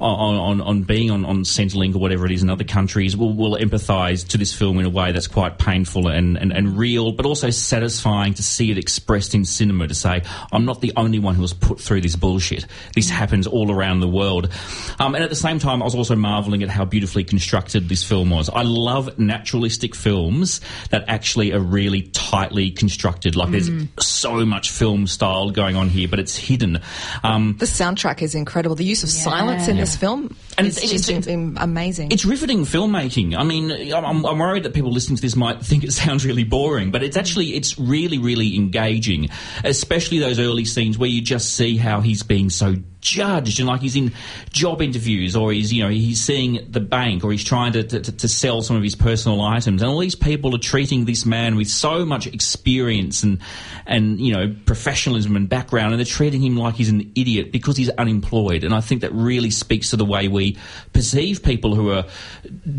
on, 0.01 0.37
on, 0.37 0.61
on 0.63 0.83
being 0.83 1.11
on, 1.11 1.27
on 1.27 1.45
Centrelink 1.45 1.95
or 1.95 1.99
whatever 1.99 2.25
it 2.25 2.33
is 2.33 2.43
in 2.43 2.49
other 2.49 2.65
countries 2.65 3.17
will, 3.17 3.35
will 3.35 3.57
empathise 3.59 4.27
to 4.29 4.39
this 4.39 4.55
film 4.55 4.79
in 4.79 4.87
a 4.87 4.91
way 4.91 5.13
that's 5.13 5.27
quite 5.27 5.59
painful 5.59 6.09
and, 6.09 6.39
and, 6.39 6.53
and 6.53 6.79
real, 6.79 7.13
but 7.13 7.27
also 7.27 7.51
satisfying 7.51 8.33
to 8.35 8.43
see 8.43 8.71
it 8.71 8.79
expressed 8.79 9.35
in 9.35 9.45
cinema 9.45 9.87
to 9.87 9.95
say, 9.95 10.23
I'm 10.53 10.65
not 10.65 10.81
the 10.81 10.93
only 10.97 11.19
one 11.19 11.35
who 11.35 11.43
was 11.43 11.53
put 11.53 11.81
through 11.81 12.01
this 12.01 12.17
bullshit. 12.17 12.65
This 12.95 13.11
happens 13.11 13.47
all 13.47 13.71
around 13.71 14.01
the 14.01 14.09
world. 14.09 14.51
Um, 14.99 15.15
and 15.15 15.23
at 15.23 15.29
the 15.29 15.37
same 15.37 15.59
time, 15.59 15.83
I 15.83 15.85
was 15.85 15.95
also 15.95 16.17
marvelling 16.17 16.63
at 16.63 16.71
how 16.71 16.87
beautifully 16.87 17.25
constructed 17.25 17.91
this 17.91 18.03
film 18.03 18.31
was. 18.31 18.49
I 18.49 18.63
love 18.63 19.19
naturalistic 19.19 19.95
films 19.95 20.63
that 20.95 21.05
actually 21.09 21.53
are 21.53 21.59
really 21.59 22.03
tightly 22.03 22.71
constructed. 22.71 23.35
Like 23.35 23.51
there's 23.51 23.69
so 23.99 24.47
much 24.47 24.71
film 24.71 25.09
style 25.09 25.51
going 25.51 25.75
on 25.75 25.89
here, 25.89 26.07
but 26.07 26.21
it's 26.21 26.37
hidden. 26.37 26.81
Um, 27.25 27.57
The 27.59 27.67
soundtrack 27.67 28.23
is 28.23 28.37
incredible. 28.37 28.77
The 28.77 28.85
use 28.85 29.03
of 29.03 29.11
silence 29.11 29.67
in 29.67 29.77
this 29.77 29.97
film 29.97 30.37
And 30.57 30.69
is 30.69 30.77
it's- 30.79 30.93
just 30.93 31.11
it's- 31.11 31.27
amazing. 31.57 32.13
It's 32.13 32.25
riveting 32.25 32.61
filmmaking. 32.65 33.37
I 33.37 33.43
mean, 33.43 33.73
I'm, 33.93 34.25
I'm 34.25 34.39
worried 34.39 34.63
that 34.63 34.73
people 34.73 34.93
listening 34.93 35.17
to 35.17 35.23
this 35.23 35.35
might 35.35 35.65
think 35.67 35.83
it 35.83 35.93
sounds 36.05 36.25
really 36.25 36.45
boring, 36.45 36.93
but 36.93 37.03
it's 37.03 37.17
actually 37.17 37.55
it's 37.57 37.77
really 37.77 38.19
really 38.19 38.55
engaging, 38.55 39.31
especially 39.65 40.21
those 40.21 40.39
early 40.39 40.65
scenes 40.65 40.97
where 40.97 41.11
you 41.11 41.21
just 41.23 41.55
see 41.57 41.77
how 41.77 42.01
he's 42.01 42.23
being 42.23 42.51
so 42.51 42.77
judged 43.05 43.61
and 43.61 43.69
like 43.69 43.83
he's 43.83 43.95
in 43.95 44.13
job 44.51 44.81
interviews 44.83 45.37
or 45.37 45.53
he's 45.53 45.73
you 45.73 45.83
know 45.83 45.91
he's 45.91 46.25
seeing 46.25 46.67
the 46.71 46.81
bank 46.81 47.23
or 47.23 47.31
he's 47.31 47.45
trying 47.45 47.73
to, 47.73 47.83
to, 47.85 48.01
to 48.01 48.27
sell 48.27 48.63
some 48.63 48.77
of 48.77 48.83
his 48.83 48.97
personal 48.97 49.41
items. 49.43 49.83
And 49.83 49.91
all 49.91 49.99
these 50.01 50.15
people 50.15 50.55
are 50.55 50.59
treating 50.59 51.05
this 51.05 51.27
man 51.27 51.55
with 51.57 51.69
so 51.69 52.05
much 52.05 52.27
experience 52.27 53.23
and 53.23 53.39
and 53.87 54.19
you 54.19 54.33
know 54.33 54.57
professionalism 54.65 55.37
and 55.37 55.49
background 55.49 55.93
and 55.93 56.01
they're 56.01 56.07
treating 56.07 56.41
him 56.41 56.57
like 56.57 56.75
he's 56.75 56.89
an 56.89 57.13
idiot 57.15 57.53
because 57.53 57.77
he's 57.77 57.91
unemployed. 57.91 58.65
And 58.65 58.75
I 58.75 58.81
think 58.81 59.03
that 59.03 59.13
really 59.13 59.51
speaks 59.51 59.91
to 59.91 59.97
the 59.97 60.05
way 60.05 60.27
we 60.29 60.57
perceive 60.95 61.43
people 61.43 61.75
who 61.75 61.91
are 61.91 62.07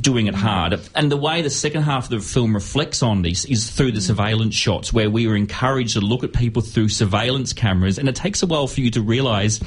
doing 0.02 0.26
it 0.28 0.36
hard. 0.36 0.80
And 0.96 1.12
the 1.12 1.18
way 1.18 1.44
the 1.44 1.50
second 1.50 1.84
half 1.84 2.06
of 2.06 2.10
the 2.10 2.20
film 2.20 2.56
reflects 2.56 3.04
on 3.04 3.22
this 3.22 3.46
is 3.46 3.70
through 3.70 3.92
the 3.92 4.02
surveillance 4.02 4.56
shots 4.56 4.92
where 4.92 5.10
we 5.10 5.28
are 5.28 5.36
encouraged 5.36 5.94
to 5.94 6.02
look 6.02 6.24
at 6.24 6.34
people 6.34 6.64
through 6.64 6.90
surveillance 6.90 7.54
cameras. 7.54 8.00
And 8.00 8.10
it 8.10 8.16
takes 8.16 8.42
a 8.42 8.48
while 8.48 8.68
for 8.68 8.82
you 8.82 8.90
to 8.92 9.02
realize 9.02 9.60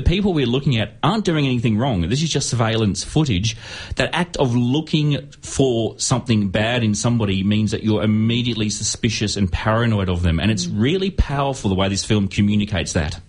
the 0.00 0.08
people 0.08 0.32
we're 0.32 0.46
looking 0.46 0.78
at 0.78 0.94
aren't 1.02 1.26
doing 1.26 1.44
anything 1.44 1.76
wrong. 1.76 2.00
This 2.00 2.22
is 2.22 2.30
just 2.30 2.48
surveillance 2.48 3.04
footage. 3.04 3.56
That 3.96 4.10
act 4.14 4.38
of 4.38 4.56
looking 4.56 5.30
for 5.42 5.98
something 5.98 6.48
bad 6.48 6.82
in 6.82 6.94
somebody 6.94 7.42
means 7.42 7.72
that 7.72 7.82
you're 7.82 8.02
immediately 8.02 8.70
suspicious 8.70 9.36
and 9.36 9.52
paranoid 9.52 10.08
of 10.08 10.22
them. 10.22 10.40
And 10.40 10.50
it's 10.50 10.66
really 10.66 11.10
powerful 11.10 11.68
the 11.68 11.76
way 11.76 11.88
this 11.88 12.04
film 12.04 12.28
communicates 12.28 12.94
that. 12.94 13.20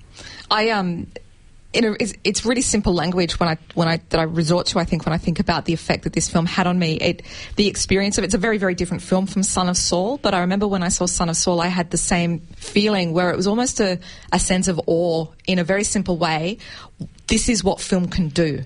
I 0.50 0.70
um, 0.70 1.08
a, 1.74 1.94
it's, 2.02 2.14
it's 2.24 2.46
really 2.46 2.62
simple 2.62 2.94
language 2.94 3.40
when 3.40 3.48
I 3.50 3.58
when 3.76 3.88
I 3.88 4.02
that 4.10 4.20
I 4.20 4.24
resort 4.24 4.68
to. 4.68 4.80
I 4.80 4.84
think 4.84 5.06
when 5.06 5.14
I 5.14 5.18
think 5.18 5.40
about 5.40 5.66
the 5.66 5.74
effect 5.74 6.04
that 6.04 6.14
this 6.14 6.30
film 6.30 6.46
had 6.46 6.68
on 6.68 6.78
me, 6.78 6.96
it 6.96 7.22
the 7.56 7.68
experience 7.68 8.18
of 8.18 8.24
it's 8.24 8.34
a 8.34 8.38
very 8.38 8.58
very 8.58 8.76
different 8.76 9.04
film 9.04 9.26
from 9.26 9.44
Son 9.44 9.70
of 9.70 9.78
Saul. 9.78 10.18
But 10.18 10.34
I 10.34 10.40
remember 10.42 10.68
when 10.68 10.84
I 10.84 10.90
saw 10.90 11.06
Son 11.06 11.30
of 11.30 11.38
Saul, 11.38 11.62
I 11.62 11.68
had 11.68 11.92
the 11.92 11.98
same 11.98 12.40
feeling 12.58 13.14
where 13.14 13.32
it 13.32 13.38
was 13.38 13.48
almost 13.48 13.80
a, 13.80 14.00
a 14.34 14.40
sense 14.40 14.68
of 14.68 14.80
awe 14.86 15.28
in 15.48 15.60
a 15.60 15.64
very 15.64 15.84
simple 15.84 16.18
way. 16.18 16.58
This 17.28 17.48
is 17.48 17.64
what 17.64 17.80
film 17.80 18.08
can 18.08 18.30
do. 18.30 18.64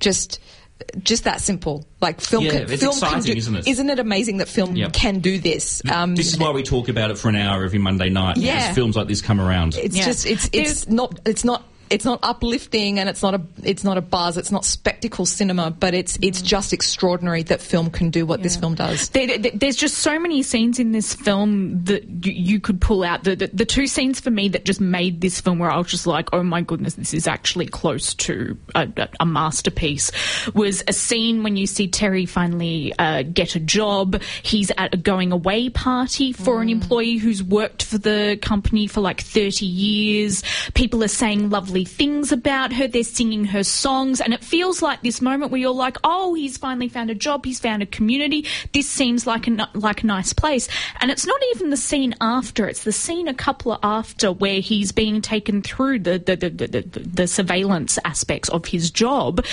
Just. 0.00 0.40
Just 1.02 1.24
that 1.24 1.40
simple, 1.40 1.86
like 2.00 2.20
film. 2.20 2.44
Yeah, 2.44 2.50
can, 2.50 2.62
it's 2.62 2.82
film 2.82 2.98
can 2.98 3.04
exciting, 3.04 3.32
do, 3.32 3.38
isn't 3.38 3.54
it? 3.56 3.68
Isn't 3.68 3.90
it 3.90 3.98
amazing 4.00 4.38
that 4.38 4.48
film 4.48 4.74
Yep. 4.74 4.92
can 4.92 5.20
do 5.20 5.38
this? 5.38 5.80
Um, 5.88 6.16
this 6.16 6.32
is 6.32 6.38
why 6.38 6.50
we 6.50 6.64
talk 6.64 6.88
about 6.88 7.12
it 7.12 7.16
for 7.16 7.28
an 7.28 7.36
hour 7.36 7.64
every 7.64 7.78
Monday 7.78 8.10
night 8.10 8.36
Yeah. 8.36 8.54
because 8.58 8.74
films 8.74 8.96
like 8.96 9.06
this 9.06 9.22
come 9.22 9.40
around 9.40 9.76
It's 9.76 9.96
Yeah. 9.96 10.04
just 10.04 10.26
it's 10.26 10.46
it's 10.46 10.52
There's- 10.52 10.88
not 10.88 11.20
it's 11.24 11.44
not 11.44 11.62
it's 11.90 12.04
not 12.04 12.20
uplifting 12.22 12.98
and 12.98 13.08
it's 13.08 13.22
not 13.22 13.34
a 13.34 13.40
it's 13.62 13.84
not 13.84 13.98
a 13.98 14.00
buzz. 14.00 14.36
It's 14.36 14.50
not 14.50 14.64
spectacle 14.64 15.26
cinema, 15.26 15.70
but 15.70 15.94
it's 15.94 16.18
it's 16.22 16.42
just 16.42 16.72
extraordinary 16.72 17.42
that 17.44 17.60
film 17.60 17.90
can 17.90 18.10
do 18.10 18.26
what 18.26 18.42
this 18.42 18.56
film 18.56 18.74
does. 18.74 19.08
There, 19.10 19.26
there- 19.38 19.52
there's 19.54 19.76
just 19.76 19.98
so 19.98 20.18
many 20.18 20.42
scenes 20.42 20.78
in 20.78 20.92
this 20.92 21.14
film 21.14 21.84
that 21.84 22.04
you, 22.26 22.32
you 22.32 22.60
could 22.60 22.80
pull 22.80 23.04
out. 23.04 23.24
The, 23.24 23.36
the 23.36 23.46
the 23.52 23.64
two 23.64 23.86
scenes 23.86 24.20
for 24.20 24.30
me 24.30 24.48
that 24.48 24.64
just 24.64 24.80
made 24.80 25.20
this 25.20 25.40
film 25.40 25.58
where 25.58 25.70
I 25.70 25.76
was 25.78 25.88
just 25.88 26.06
like, 26.06 26.28
oh 26.32 26.42
my 26.42 26.60
goodness, 26.62 26.94
this 26.94 27.14
is 27.14 27.26
actually 27.26 27.66
close 27.66 28.14
to 28.14 28.56
a, 28.74 28.88
a- 29.20 29.26
masterpiece. 29.26 30.10
Was 30.54 30.82
a 30.88 30.92
scene 30.92 31.42
when 31.42 31.56
you 31.56 31.66
see 31.66 31.86
Thierry 31.88 32.26
finally 32.26 32.92
uh, 32.98 33.22
get 33.22 33.54
a 33.56 33.60
job. 33.60 34.20
He's 34.42 34.70
at 34.76 34.94
a 34.94 34.96
going 34.96 35.32
away 35.32 35.68
party 35.70 36.32
for 36.32 36.62
an 36.62 36.68
employee 36.68 37.16
who's 37.16 37.42
worked 37.42 37.82
for 37.82 37.98
the 37.98 38.38
company 38.42 38.86
for 38.86 39.00
like 39.00 39.20
30 39.20 39.66
years. 39.66 40.42
People 40.74 41.02
are 41.02 41.08
saying 41.08 41.50
lovely 41.50 41.73
things 41.82 42.30
about 42.30 42.72
her. 42.74 42.86
They're 42.86 43.02
singing 43.02 43.46
her 43.46 43.64
songs, 43.64 44.20
and 44.20 44.32
it 44.32 44.44
feels 44.44 44.82
like 44.82 45.02
this 45.02 45.20
moment 45.20 45.50
where 45.50 45.60
you're 45.60 45.72
like, 45.72 45.96
oh, 46.04 46.34
he's 46.34 46.56
finally 46.56 46.88
found 46.88 47.10
a 47.10 47.16
job. 47.16 47.44
He's 47.44 47.58
found 47.58 47.82
a 47.82 47.86
community. 47.86 48.46
This 48.72 48.88
seems 48.88 49.26
like 49.26 49.48
a 49.48 49.68
like 49.74 50.02
a 50.02 50.06
nice 50.06 50.32
place. 50.32 50.68
And 51.00 51.10
it's 51.10 51.26
not 51.26 51.40
even 51.54 51.70
the 51.70 51.76
scene 51.76 52.14
after. 52.20 52.68
It's 52.68 52.84
the 52.84 52.92
scene 52.92 53.26
a 53.26 53.34
couple 53.34 53.72
of 53.72 53.80
after 54.04 54.32
where 54.32 54.60
he's 54.60 54.92
being 54.92 55.22
taken 55.22 55.62
through 55.62 56.00
the 56.00 56.18
the, 56.18 56.36
the, 56.36 56.50
the, 56.50 57.00
the 57.00 57.26
surveillance 57.26 57.98
aspects 58.04 58.48
of 58.50 58.66
his 58.66 58.90
job. 58.90 59.44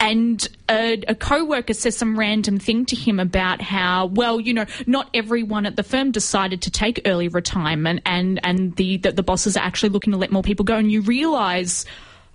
And 0.00 0.48
a, 0.70 1.02
a 1.08 1.14
co-worker 1.14 1.74
says 1.74 1.94
some 1.94 2.18
random 2.18 2.58
thing 2.58 2.86
to 2.86 2.96
him 2.96 3.20
about 3.20 3.60
how, 3.60 4.06
well, 4.06 4.40
you 4.40 4.54
know, 4.54 4.64
not 4.86 5.10
everyone 5.12 5.66
at 5.66 5.76
the 5.76 5.82
firm 5.82 6.10
decided 6.10 6.62
to 6.62 6.70
take 6.70 7.02
early 7.04 7.28
retirement, 7.28 8.00
and 8.06 8.40
and 8.42 8.74
the 8.76 8.96
the, 8.96 9.22
bosses 9.22 9.58
are 9.58 9.62
actually 9.62 9.90
looking 9.90 10.12
to 10.12 10.16
let 10.16 10.32
more 10.32 10.42
people 10.42 10.64
go. 10.64 10.76
And 10.76 10.90
you 10.90 11.02
realise 11.02 11.84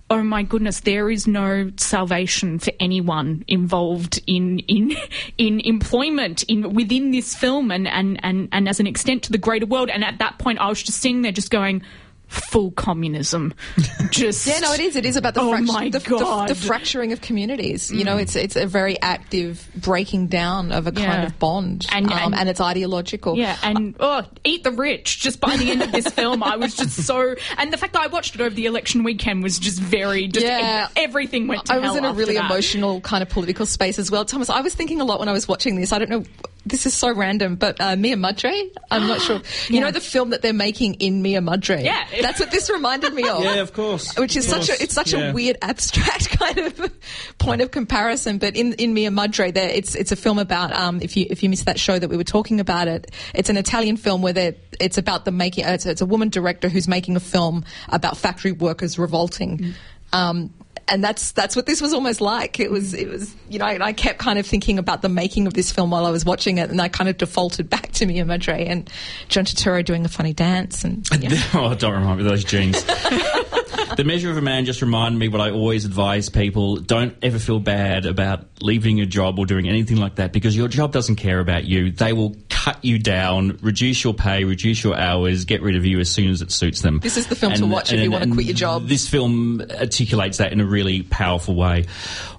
oh 0.08 0.22
my 0.22 0.42
goodness, 0.42 0.80
there 0.80 1.10
is 1.10 1.26
no 1.26 1.72
salvation 1.76 2.58
for 2.58 2.72
anyone 2.78 3.44
involved 3.48 4.22
in 4.26 4.60
in 4.60 4.96
in 5.38 5.60
employment 5.60 6.42
in 6.44 6.74
within 6.74 7.10
this 7.10 7.34
film 7.34 7.70
and 7.70 7.88
and 7.88 8.20
and, 8.22 8.48
and 8.52 8.68
as 8.68 8.80
an 8.80 8.86
extent 8.86 9.24
to 9.24 9.32
the 9.32 9.38
greater 9.38 9.66
world. 9.66 9.90
And 9.90 10.04
at 10.04 10.18
that 10.18 10.38
point, 10.38 10.58
I 10.60 10.68
was 10.68 10.82
just 10.82 11.00
sitting 11.00 11.22
there, 11.22 11.32
just 11.32 11.50
going. 11.50 11.82
Full 12.28 12.70
communism. 12.72 13.54
Just 14.10 14.46
Yeah, 14.46 14.58
no, 14.60 14.72
it 14.72 14.80
is. 14.80 14.96
It 14.96 15.06
is 15.06 15.16
about 15.16 15.34
the, 15.34 15.40
Oh 15.40 15.52
fract- 15.52 15.66
my 15.66 15.88
the, 15.90 15.98
the- 16.00 16.08
God. 16.10 16.48
the 16.48 16.54
fracturing 16.54 17.12
of 17.12 17.20
communities. 17.20 17.90
You 17.92 18.04
know, 18.04 18.16
it's 18.16 18.34
it's 18.36 18.56
a 18.56 18.66
very 18.66 19.00
active 19.00 19.68
breaking 19.76 20.26
down 20.28 20.72
of 20.72 20.86
a 20.86 20.92
kind 20.92 21.24
of 21.24 21.38
bond, 21.38 21.86
And- 21.92 22.06
um, 22.10 22.18
and- 22.18 22.34
and 22.34 22.48
it's 22.48 22.60
ideological. 22.60 23.36
Yeah, 23.36 23.56
and 23.62 23.94
oh, 24.00 24.22
eat 24.44 24.64
the 24.64 24.72
rich. 24.72 25.20
Just 25.20 25.40
by 25.40 25.56
the 25.56 25.70
end 25.70 25.82
of 25.82 25.92
this 25.92 26.08
film, 26.08 26.42
I 26.42 26.56
was 26.56 26.74
just 26.76 27.04
so. 27.06 27.34
And 27.58 27.72
the 27.72 27.76
fact 27.76 27.92
that 27.94 28.02
I 28.02 28.06
watched 28.08 28.34
it 28.34 28.40
over 28.40 28.54
the 28.54 28.66
election 28.66 29.04
weekend 29.04 29.42
was 29.42 29.58
just 29.58 29.80
very. 29.80 30.26
Just 30.28 30.46
Yeah. 30.46 30.88
everything 30.96 31.46
went 31.46 31.66
to 31.66 31.74
I 31.74 31.78
was 31.78 31.96
in 31.96 32.04
a 32.04 32.12
really 32.12 32.34
that. 32.34 32.50
emotional 32.50 33.00
kind 33.00 33.22
of 33.22 33.28
political 33.28 33.66
space 33.66 33.98
as 33.98 34.10
well. 34.10 34.24
Thomas, 34.24 34.50
I 34.50 34.60
was 34.60 34.74
thinking 34.74 35.00
a 35.00 35.04
lot 35.04 35.18
when 35.20 35.28
I 35.28 35.32
was 35.32 35.46
watching 35.48 35.76
this. 35.76 35.92
I 35.92 35.98
don't 35.98 36.10
know. 36.10 36.24
This 36.64 36.84
is 36.84 36.94
so 36.94 37.14
random, 37.14 37.54
but 37.54 37.80
uh, 37.80 37.94
Mia 37.94 38.16
Madre. 38.16 38.70
I'm 38.90 39.06
not 39.06 39.20
sure. 39.20 39.36
You 39.68 39.76
Yeah. 39.76 39.80
know 39.82 39.90
the 39.92 40.00
film 40.00 40.30
that 40.30 40.42
they're 40.42 40.52
making 40.52 40.94
in 40.94 41.22
Mia 41.22 41.40
Madre. 41.40 41.82
Yeah. 41.84 42.04
that's 42.22 42.40
what 42.40 42.50
this 42.50 42.70
reminded 42.70 43.12
me 43.14 43.28
of. 43.28 43.42
Yeah, 43.42 43.54
of 43.56 43.72
course. 43.72 44.16
Which 44.18 44.36
is 44.36 44.50
Of 44.52 44.64
such 44.64 44.78
a 44.78 44.82
it's 44.82 44.94
such 44.94 45.12
Yeah. 45.12 45.30
a 45.30 45.32
weird 45.32 45.56
abstract 45.62 46.30
kind 46.38 46.58
of 46.58 46.92
point 47.38 47.60
of 47.62 47.70
comparison. 47.70 48.38
But 48.38 48.56
in 48.56 48.72
in 48.74 48.94
Mia 48.94 49.10
Madre, 49.10 49.50
there 49.50 49.68
it's 49.68 49.94
it's 49.94 50.12
a 50.12 50.16
film 50.16 50.38
about 50.38 50.72
um 50.72 51.00
if 51.02 51.16
you 51.16 51.26
if 51.30 51.42
you 51.42 51.48
missed 51.48 51.66
that 51.66 51.78
show 51.78 51.98
that 51.98 52.08
we 52.08 52.16
were 52.16 52.24
talking 52.24 52.60
about 52.60 52.88
it, 52.88 53.10
it's 53.34 53.48
an 53.50 53.56
Italian 53.56 53.96
film 53.96 54.22
where 54.22 54.54
it's 54.80 54.98
about 54.98 55.24
the 55.24 55.30
making 55.32 55.64
it's, 55.64 55.86
it's 55.86 56.00
a 56.00 56.06
woman 56.06 56.28
director 56.28 56.68
who's 56.68 56.88
making 56.88 57.16
a 57.16 57.20
film 57.20 57.64
about 57.88 58.16
factory 58.16 58.52
workers 58.52 58.98
revolting. 58.98 59.74
Um, 60.12 60.52
and 60.88 61.02
that's 61.02 61.32
that's 61.32 61.56
what 61.56 61.66
this 61.66 61.80
was 61.80 61.92
almost 61.92 62.20
like. 62.20 62.60
It 62.60 62.70
was 62.70 62.94
it 62.94 63.08
was 63.08 63.34
you 63.48 63.58
know 63.58 63.66
and 63.66 63.82
I 63.82 63.92
kept 63.92 64.18
kind 64.18 64.38
of 64.38 64.46
thinking 64.46 64.78
about 64.78 65.02
the 65.02 65.08
making 65.08 65.46
of 65.46 65.54
this 65.54 65.70
film 65.70 65.90
while 65.90 66.06
I 66.06 66.10
was 66.10 66.24
watching 66.24 66.58
it, 66.58 66.70
and 66.70 66.80
I 66.80 66.88
kind 66.88 67.08
of 67.08 67.18
defaulted 67.18 67.68
back 67.70 67.92
to 67.92 68.06
Mia 68.06 68.24
Madre 68.24 68.66
and 68.66 68.90
John 69.28 69.44
Turturro 69.44 69.84
doing 69.84 70.04
a 70.04 70.08
funny 70.08 70.32
dance 70.32 70.84
and 70.84 71.06
yeah. 71.18 71.42
oh, 71.54 71.74
don't 71.74 71.92
remind 71.92 72.18
me 72.18 72.24
of 72.24 72.30
those 72.30 72.44
jeans. 72.44 72.82
the 73.96 74.04
measure 74.04 74.30
of 74.30 74.36
a 74.36 74.42
man 74.42 74.64
just 74.64 74.82
reminded 74.82 75.18
me 75.18 75.28
what 75.28 75.40
I 75.40 75.50
always 75.50 75.84
advise 75.84 76.28
people: 76.28 76.76
don't 76.76 77.16
ever 77.22 77.38
feel 77.38 77.60
bad 77.60 78.06
about 78.06 78.46
leaving 78.60 79.00
a 79.00 79.06
job 79.06 79.38
or 79.38 79.46
doing 79.46 79.68
anything 79.68 79.96
like 79.96 80.16
that 80.16 80.32
because 80.32 80.56
your 80.56 80.68
job 80.68 80.92
doesn't 80.92 81.16
care 81.16 81.40
about 81.40 81.64
you. 81.64 81.90
They 81.90 82.12
will 82.12 82.36
cut 82.66 82.84
you 82.84 82.98
down, 82.98 83.56
reduce 83.62 84.02
your 84.02 84.12
pay, 84.12 84.42
reduce 84.42 84.82
your 84.82 84.98
hours, 84.98 85.44
get 85.44 85.62
rid 85.62 85.76
of 85.76 85.86
you 85.86 86.00
as 86.00 86.10
soon 86.10 86.30
as 86.30 86.42
it 86.42 86.50
suits 86.50 86.82
them. 86.82 86.98
This 86.98 87.16
is 87.16 87.28
the 87.28 87.36
film 87.36 87.52
to 87.54 87.64
watch 87.64 87.92
if 87.92 88.00
you 88.00 88.10
wanna 88.10 88.26
quit 88.32 88.44
your 88.44 88.56
job. 88.56 88.88
This 88.88 89.08
film 89.08 89.60
articulates 89.60 90.38
that 90.38 90.52
in 90.52 90.60
a 90.60 90.66
really 90.66 91.02
powerful 91.02 91.54
way. 91.54 91.86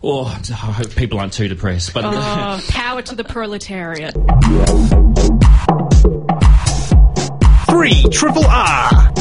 Oh, 0.04 0.26
I 0.26 0.54
hope 0.54 0.94
people 0.96 1.18
aren't 1.20 1.32
too 1.32 1.48
depressed, 1.48 1.94
but. 1.94 2.04
Oh, 2.04 2.60
power 2.68 3.02
to 3.04 3.16
the 3.16 3.24
proletariat. 3.24 4.16
Three 7.70 8.04
Triple 8.12 8.46
R. 8.46 9.13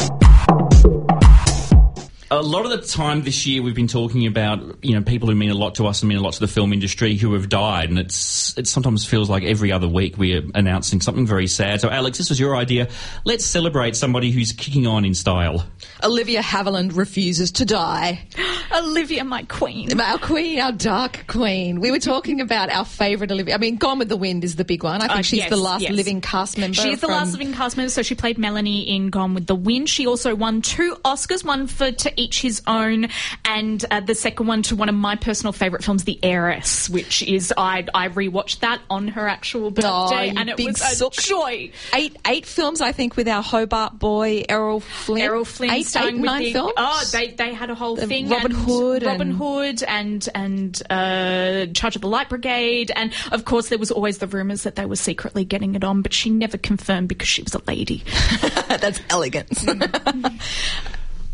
A 2.29 2.41
lot 2.41 2.65
of 2.65 2.71
the 2.71 2.85
time 2.85 3.21
this 3.23 3.47
year, 3.47 3.61
we've 3.61 3.73
been 3.73 3.87
talking 3.87 4.27
about 4.27 4.83
you 4.83 4.93
know 4.93 5.01
people 5.01 5.29
who 5.29 5.35
mean 5.35 5.49
a 5.49 5.53
lot 5.53 5.75
to 5.75 5.87
us 5.87 6.01
and 6.01 6.09
mean 6.09 6.17
a 6.17 6.21
lot 6.21 6.33
to 6.33 6.41
the 6.41 6.47
film 6.47 6.73
industry 6.73 7.15
who 7.15 7.33
have 7.35 7.47
died, 7.47 7.87
and 7.89 7.97
it's 7.97 8.57
it 8.57 8.67
sometimes 8.67 9.05
feels 9.05 9.29
like 9.29 9.43
every 9.43 9.71
other 9.71 9.87
week 9.87 10.17
we 10.17 10.35
are 10.35 10.43
announcing 10.53 10.99
something 10.99 11.25
very 11.25 11.47
sad. 11.47 11.79
So, 11.79 11.89
Alex, 11.89 12.17
this 12.17 12.27
was 12.27 12.37
your 12.37 12.57
idea. 12.57 12.89
Let's 13.23 13.45
celebrate 13.45 13.95
somebody 13.95 14.31
who's 14.31 14.51
kicking 14.51 14.85
on 14.87 15.05
in 15.05 15.15
style. 15.15 15.65
Olivia 16.03 16.41
Havilland 16.41 16.97
refuses 16.97 17.49
to 17.53 17.65
die. 17.65 18.27
Olivia, 18.75 19.23
my 19.23 19.43
queen. 19.43 19.97
Our 19.99 20.17
queen, 20.17 20.59
our 20.59 20.73
dark 20.73 21.27
queen. 21.27 21.79
We 21.79 21.91
were 21.91 21.99
talking 21.99 22.41
about 22.41 22.69
our 22.69 22.83
favourite 22.83 23.31
Olivia. 23.31 23.55
I 23.55 23.57
mean, 23.57 23.77
Gone 23.77 23.99
with 23.99 24.09
the 24.09 24.17
Wind 24.17 24.43
is 24.43 24.57
the 24.57 24.65
big 24.65 24.83
one. 24.83 24.97
I 25.01 25.07
think 25.07 25.19
Uh, 25.19 25.21
she's 25.21 25.39
yes, 25.39 25.49
the 25.49 25.55
last 25.55 25.83
yes. 25.83 25.93
living 25.93 26.19
cast 26.19 26.57
member. 26.57 26.75
She's 26.75 26.99
the 26.99 27.07
last 27.07 27.31
living 27.31 27.53
cast 27.53 27.77
member, 27.77 27.89
so 27.89 28.01
she 28.01 28.15
played 28.15 28.37
Melanie 28.37 28.81
in 28.81 29.11
Gone 29.11 29.33
with 29.33 29.47
the 29.47 29.55
Wind. 29.55 29.87
She 29.87 30.05
also 30.05 30.35
won 30.35 30.61
two 30.61 30.97
Oscars, 31.05 31.45
one 31.45 31.67
for 31.67 31.89
To 31.93 32.16
Each 32.17 32.41
His 32.41 32.61
Own, 32.67 33.07
and 33.45 33.83
uh, 33.91 33.99
the 34.01 34.15
second 34.15 34.47
one 34.47 34.61
to 34.63 34.75
one 34.75 34.89
of 34.89 34.95
my 34.95 35.15
personal 35.15 35.53
favourite 35.53 35.83
films, 35.83 36.03
The 36.03 36.19
Heiress, 36.23 36.89
which 36.89 37.23
is 37.23 37.53
I 37.57 37.85
I 37.93 38.09
rewatched 38.09 38.59
that 38.59 38.81
on 38.89 39.07
her 39.09 39.27
actual 39.27 39.71
birthday, 39.71 39.87
Oh, 40.35 40.39
and 40.39 40.49
it 40.49 40.59
was 40.59 41.01
a 41.01 41.09
joy. 41.21 41.71
Eight, 41.93 42.17
eight 42.27 42.45
films, 42.45 42.81
I 42.81 42.91
think, 42.91 43.15
with 43.15 43.27
our 43.27 43.41
Hobart 43.43 43.99
boy 43.99 44.43
Errol 44.49 44.79
Flynn. 44.79 45.21
Errol 45.21 45.45
Flynn 45.45 45.69
eight, 45.71 45.95
eight, 45.95 46.13
with 46.15 46.21
nine 46.23 46.43
the, 46.43 46.53
films. 46.53 46.73
Oh, 46.77 47.03
they 47.11 47.31
they 47.31 47.53
had 47.53 47.69
a 47.69 47.75
whole 47.75 47.95
The 47.95 48.07
thing. 48.07 48.29
Robin 48.29 48.51
Hood 48.51 49.03
Robin 49.03 49.29
and- 49.29 49.37
Hood, 49.37 49.83
and 49.83 50.27
and 50.35 50.81
uh, 50.89 51.67
Charge 51.73 51.95
of 51.95 52.01
the 52.01 52.07
Light 52.07 52.29
Brigade, 52.29 52.91
and 52.95 53.13
of 53.31 53.45
course 53.45 53.69
there 53.69 53.77
was 53.77 53.91
always 53.91 54.17
the 54.17 54.27
rumours 54.27 54.63
that 54.63 54.75
they 54.75 54.85
were 54.85 54.95
secretly 54.95 55.45
getting 55.45 55.75
it 55.75 55.83
on, 55.83 56.01
but 56.01 56.13
she 56.13 56.29
never 56.29 56.57
confirmed 56.57 57.07
because 57.07 57.27
she 57.27 57.43
was 57.43 57.53
a 57.55 57.61
lady. 57.67 58.03
That's 58.67 58.99
elegance. 59.09 59.65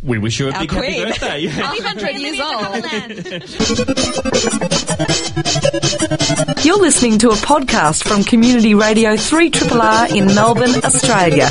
We 0.04 0.18
wish 0.18 0.38
you 0.40 0.50
a 0.50 0.52
Our 0.52 0.60
big 0.60 0.72
happy 0.72 0.88
queen. 0.94 1.08
birthday. 1.08 1.48
100 1.62 2.16
years 2.18 2.40
old. 2.42 2.84
You're 6.66 6.80
listening 6.82 7.20
to 7.20 7.30
a 7.30 7.36
podcast 7.36 8.06
from 8.06 8.24
Community 8.26 8.76
Radio 8.76 9.12
3RR 9.16 10.14
in 10.16 10.26
Melbourne, 10.28 10.76
Australia. 10.84 11.48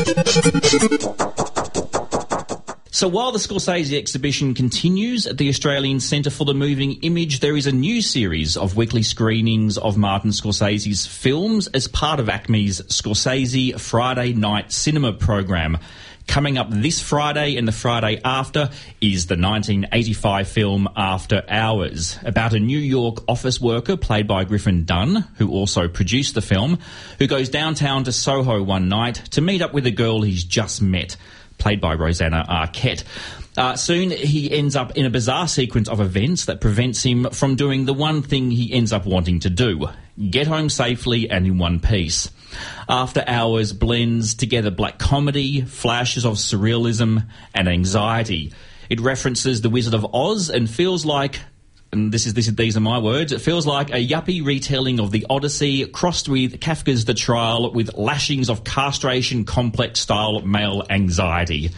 So 2.91 3.09
while 3.09 3.33
the 3.33 3.39
Scorsese 3.39 3.97
exhibition 3.99 4.53
continues 4.55 5.27
at 5.27 5.39
the 5.39 5.49
Australian 5.49 5.99
Centre 5.99 6.29
for 6.31 6.45
the 6.45 6.53
Moving 6.55 6.99
Image, 7.03 7.41
there 7.41 7.57
is 7.57 7.67
a 7.67 7.73
new 7.73 8.03
series 8.03 8.57
of 8.59 8.77
weekly 8.77 9.03
screenings 9.03 9.79
of 9.79 9.97
Martin 9.97 10.31
Scorsese's 10.31 11.07
films 11.07 11.69
as 11.69 11.89
part 11.89 12.21
of 12.21 12.27
ACMI's 12.27 12.83
Scorsese 12.83 13.81
Friday 13.81 14.35
Night 14.35 14.71
Cinema 14.73 15.15
program. 15.15 15.79
Coming 16.27 16.57
up 16.57 16.69
this 16.71 17.01
Friday 17.03 17.57
and 17.57 17.67
the 17.67 17.73
Friday 17.73 18.21
after 18.25 18.71
is 19.01 19.27
the 19.27 19.35
1985 19.35 20.49
film 20.49 20.89
After 20.97 21.43
Hours, 21.49 22.19
about 22.25 22.55
a 22.55 22.61
New 22.61 22.79
York 22.79 23.25
office 23.29 23.61
worker 23.61 23.97
played 23.97 24.27
by 24.27 24.45
Griffin 24.45 24.85
Dunne, 24.85 25.27
who 25.37 25.51
also 25.51 25.89
produced 25.89 26.35
the 26.35 26.41
film, 26.41 26.79
who 27.19 27.27
goes 27.27 27.49
downtown 27.49 28.05
to 28.05 28.13
Soho 28.13 28.63
one 28.63 28.89
night 28.89 29.17
to 29.33 29.41
meet 29.41 29.63
up 29.63 29.75
with 29.75 29.87
a 29.87 29.91
girl 29.91 30.23
he's 30.23 30.45
just 30.45 30.81
met 30.81 31.17
played 31.59 31.81
by 31.81 31.95
Rosanna 31.95 32.45
Arquette. 32.49 33.05
Uh, 33.57 33.77
soon 33.77 34.11
he 34.11 34.51
ends 34.51 34.75
up 34.75 34.97
in 34.97 35.05
a 35.05 35.11
bizarre 35.11 35.47
sequence 35.47 35.89
of 35.89 36.01
events 36.01 36.47
that 36.47 36.61
prevents 36.61 37.03
him 37.03 37.29
from 37.31 37.55
doing 37.55 37.85
the 37.85 37.93
one 37.93 38.23
thing 38.23 38.51
he 38.51 38.73
ends 38.73 38.93
up 38.93 39.05
wanting 39.07 39.39
to 39.41 39.51
do 39.51 39.89
get 40.31 40.47
home 40.47 40.69
safely 40.69 41.31
and 41.31 41.47
in 41.47 41.59
one 41.59 41.81
piece. 41.81 42.31
After 42.89 43.25
Hours 43.27 43.73
blends 43.73 44.35
together 44.35 44.71
black 44.71 44.99
comedy, 44.99 45.63
flashes 45.63 46.25
of 46.25 46.35
surrealism, 46.35 47.27
and 47.55 47.69
anxiety. 47.69 48.53
It 48.89 49.01
references 49.01 49.61
The 49.61 49.71
Wizard 49.71 49.95
of 49.95 50.15
Oz 50.15 50.51
and 50.51 50.69
feels 50.69 51.05
like 51.05 51.41
and 51.93 52.11
this 52.11 52.27
is, 52.27 52.33
this 52.33 52.49
is 52.49 52.57
these 52.57 52.77
are 52.77 52.81
my 52.81 52.99
words. 52.99 53.33
It 53.33 53.43
feels 53.43 53.67
like 53.67 53.91
a 53.91 54.07
yuppie 54.07 54.45
retelling 54.45 54.99
of 54.99 55.11
the 55.11 55.27
Odyssey, 55.29 55.85
crossed 55.87 56.27
with 56.27 56.59
Kafka's 56.59 57.05
The 57.05 57.13
Trial, 57.13 57.71
with 57.71 57.95
lashings 57.95 58.49
of 58.49 58.65
castration 58.65 59.45
complex 59.45 60.01
style 60.01 60.41
male 60.41 60.87
anxiety. 60.89 61.71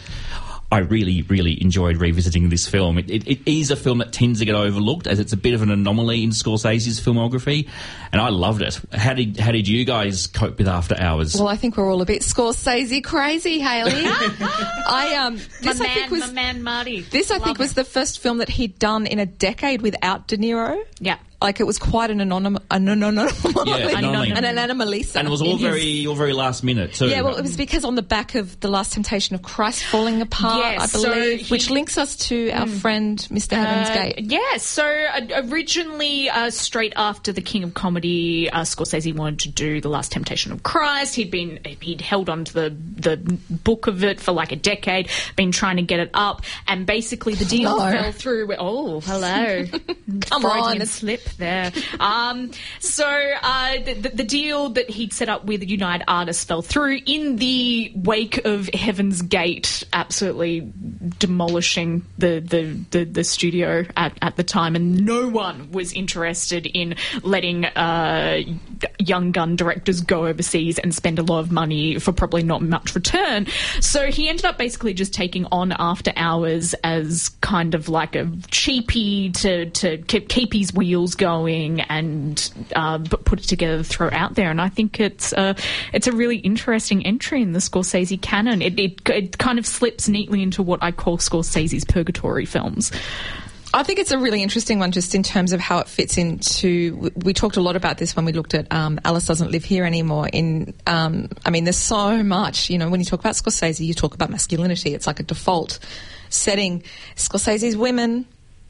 I 0.73 0.79
really, 0.79 1.23
really 1.23 1.61
enjoyed 1.63 1.99
revisiting 1.99 2.49
this 2.49 2.67
film. 2.67 2.99
It, 2.99 3.11
it, 3.11 3.27
it 3.29 3.41
is 3.47 3.71
a 3.71 3.77
film 3.77 3.99
that 3.99 4.13
tends 4.13 4.41
to 4.41 4.45
get 4.45 4.55
overlooked 4.55 5.07
as 5.07 5.21
it's 5.21 5.33
a 5.33 5.37
bit 5.37 5.55
of 5.55 5.63
an 5.63 5.71
anomaly 5.71 6.25
in 6.25 6.31
Scorsese's 6.31 7.01
filmography, 7.01 7.69
and 8.11 8.21
I 8.21 8.31
loved 8.31 8.63
it. 8.63 8.81
How 8.93 9.15
did 9.15 9.39
how 9.39 9.53
did 9.53 9.69
you 9.69 9.85
guys 9.85 10.27
cope 10.27 10.59
with 10.59 10.67
After 10.67 10.97
Hours? 10.99 11.37
Well, 11.37 11.49
I 11.49 11.57
think 11.57 11.77
we're 11.77 11.91
all 11.93 12.03
a 12.03 12.07
bit 12.07 12.23
Scorsese 12.23 13.05
crazy, 13.05 13.61
Haley. 13.61 13.93
I 13.95 15.15
um, 15.25 15.37
this 15.61 15.79
my 15.79 15.87
I 15.87 15.89
think 15.89 16.11
was 16.11 16.21
my 16.27 16.33
man 16.33 16.63
Marty. 16.63 17.03
this 17.03 17.31
I 17.31 17.35
think 17.35 17.47
Love 17.49 17.59
was 17.59 17.71
him. 17.71 17.75
the 17.77 17.85
first 17.85 18.19
film 18.19 18.39
that 18.39 18.49
he'd 18.49 18.79
done 18.79 19.07
in 19.07 19.19
a 19.19 19.27
decade 19.27 19.83
without 19.83 20.27
De 20.27 20.37
Niro. 20.37 20.83
Yeah. 20.99 21.19
Like 21.45 21.61
it 21.61 21.65
was 21.67 21.77
quite 21.79 22.11
an 22.11 22.21
anonym, 22.21 22.57
an 22.71 22.87
anonym, 22.87 23.67
Yeah, 23.67 23.99
an 23.99 24.45
anomaly. 24.47 25.05
and 25.15 25.29
it 25.29 25.31
was 25.31 25.43
all 25.43 25.51
in 25.53 25.59
his- 25.59 25.69
very 25.69 26.07
all 26.07 26.15
very 26.15 26.33
last 26.33 26.65
minute 26.65 26.95
too. 26.95 27.07
Yeah, 27.09 27.21
well, 27.21 27.37
it 27.37 27.43
was 27.43 27.55
because 27.59 27.85
on 27.85 27.97
the 27.97 28.03
back 28.03 28.35
of 28.35 28.59
the 28.61 28.69
Last 28.69 28.95
Temptation 28.95 29.35
of 29.35 29.43
Christ 29.43 29.85
falling 29.85 30.23
apart, 30.23 30.57
Yes, 30.65 30.81
I 30.83 30.87
so 30.99 31.13
believe, 31.13 31.41
he- 31.41 31.53
which 31.55 31.69
links 31.69 31.99
us 31.99 32.17
to 32.29 32.51
our 32.53 32.67
friend 32.67 33.19
Mr. 33.31 33.57
Heaven's 33.59 33.91
Uh, 33.91 33.95
Gate. 33.95 34.15
yeah, 34.21 34.57
so 34.57 34.85
uh, 34.87 35.43
originally, 35.51 36.31
uh, 36.31 36.49
straight 36.49 36.95
after 36.97 37.31
the 37.31 37.43
King 37.43 37.63
of 37.63 37.75
Comedy, 37.75 38.49
uh, 38.51 38.63
Scorsese 38.63 39.15
wanted 39.15 39.41
to 39.41 39.49
do 39.51 39.83
The 39.83 39.91
Last 39.91 40.13
Temptation 40.13 40.51
of 40.51 40.63
Christ. 40.63 41.15
He'd 41.15 41.31
been 41.31 41.59
he'd 41.81 42.01
held 42.01 42.31
on 42.31 42.45
to 42.47 42.55
the 42.55 42.77
the 42.97 43.17
book 43.51 43.87
of 43.87 44.03
it 44.03 44.19
for 44.19 44.33
like 44.33 44.51
a 44.51 44.57
decade, 44.57 45.11
been 45.37 45.53
trying 45.53 45.77
to 45.77 45.83
get 45.83 46.01
it 46.01 46.11
up, 46.15 46.41
and 46.67 46.87
basically 46.87 47.35
the 47.35 47.45
deal 47.45 47.77
No. 47.77 47.91
fell 47.91 48.13
through. 48.13 48.49
Oh, 48.59 49.01
hello, 49.01 49.67
Come 50.23 50.41
Freudian 50.43 50.81
on, 50.81 50.87
slip 50.87 51.21
there. 51.35 51.73
Um, 52.01 52.51
so 52.81 53.07
uh, 53.07 53.83
the, 53.83 54.11
the, 54.15 54.25
deal 54.25 54.71
that 54.71 54.89
he'd 54.91 55.13
set 55.13 55.29
up 55.29 55.45
with 55.45 55.63
United 55.63 56.05
Artists 56.09 56.45
fell 56.45 56.63
through 56.63 56.99
in 57.07 57.37
the 57.37 57.93
wake 57.95 58.45
of 58.45 58.69
Heaven's 58.69 59.23
Gate, 59.23 59.85
absolutely 59.93 60.73
demolishing 61.19 62.05
the 62.19 62.41
the, 62.41 62.79
the, 62.91 63.05
the 63.05 63.25
studio 63.25 63.85
at, 63.97 64.17
at 64.23 64.37
the 64.37 64.45
time, 64.45 64.77
and 64.77 65.05
no 65.05 65.29
one 65.29 65.71
was 65.71 65.93
interested 65.93 66.67
in 66.67 66.97
letting 67.23 67.65
uh, 67.65 68.41
young 68.99 69.33
gun 69.33 69.57
directors 69.57 70.01
go 70.01 70.27
overseas 70.27 70.79
and 70.79 70.95
spend 70.95 71.19
a 71.19 71.23
lot 71.23 71.41
of 71.41 71.53
money 71.53 71.99
for 71.99 72.13
probably 72.13 72.43
not 72.43 72.63
much 72.63 72.95
return. 72.95 73.47
So 73.81 74.11
he 74.11 74.29
ended 74.29 74.45
up 74.45 74.59
basically 74.59 74.95
just 74.95 75.13
taking 75.15 75.47
on 75.53 75.73
After 75.73 76.13
Hours 76.17 76.75
as 76.85 77.31
kind 77.41 77.75
of 77.75 77.89
like 77.89 78.17
a 78.17 78.25
cheapie 78.25 79.33
to 79.41 79.71
to 79.71 79.99
keep, 79.99 80.29
keep 80.29 80.53
his 80.53 80.73
wheels 80.73 81.14
going 81.15 81.81
and 81.83 82.53
uh, 82.75 82.99
put 82.99 83.41
it 83.41 83.45
together, 83.45 83.83
throw 83.83 84.09
it 84.09 84.15
out 84.15 84.35
there. 84.35 84.51
And 84.51 84.61
I 84.61 84.69
think 84.69 85.01
it's 85.01 85.33
a 85.33 85.57
it's 85.93 86.07
a 86.07 86.13
really 86.13 86.39
interesting 86.39 87.05
entry 87.07 87.43
in 87.43 87.53
the 87.53 87.59
Scorsese 87.61 88.21
canon. 88.21 88.63
It, 88.63 88.79
it 88.79 89.09
it 89.09 89.39
kind 89.39 89.59
of 89.59 89.67
slips 89.67 90.09
neatly 90.09 90.43
into 90.43 90.63
what 90.63 90.83
I 90.83 90.93
call 90.93 91.19
Scorsese's 91.19 91.85
purgatory 91.85 92.47
films. 92.47 92.93
I 93.75 93.83
think 93.83 93.99
it's 93.99 94.13
a 94.13 94.19
really 94.19 94.41
interesting 94.41 94.79
one 94.79 94.93
just 94.93 95.17
in 95.17 95.25
terms 95.25 95.53
of 95.53 95.59
how 95.59 95.81
it 95.81 95.89
fits 95.89 96.17
into. 96.17 97.11
We 97.17 97.35
talked 97.35 97.57
a 97.57 97.61
lot 97.61 97.75
about 97.75 97.99
this 97.99 98.15
when 98.15 98.25
we 98.25 98.31
looked 98.31 98.55
at 98.55 98.73
um, 98.73 99.01
Alice 99.05 99.27
Doesn't 99.27 99.51
Live 99.51 99.65
Here 99.65 99.85
Anymore. 99.85 100.29
In, 100.33 100.75
um, 100.87 101.29
I 101.45 101.51
mean, 101.51 101.65
there's 101.65 101.77
so 101.77 102.23
much, 102.23 102.71
you 102.71 102.79
know, 102.79 102.89
when 102.89 103.01
you 103.01 103.05
talk 103.05 103.19
about 103.19 103.35
Scorsese, 103.35 103.85
you 103.85 103.93
talk 103.93 104.15
about 104.15 104.31
masculinity. 104.31 104.95
It's 104.95 105.09
like 105.09 105.19
a 105.19 105.25
default 105.25 105.81
setting. 106.29 106.85
Scorsese's 107.17 107.77
women, 107.77 108.27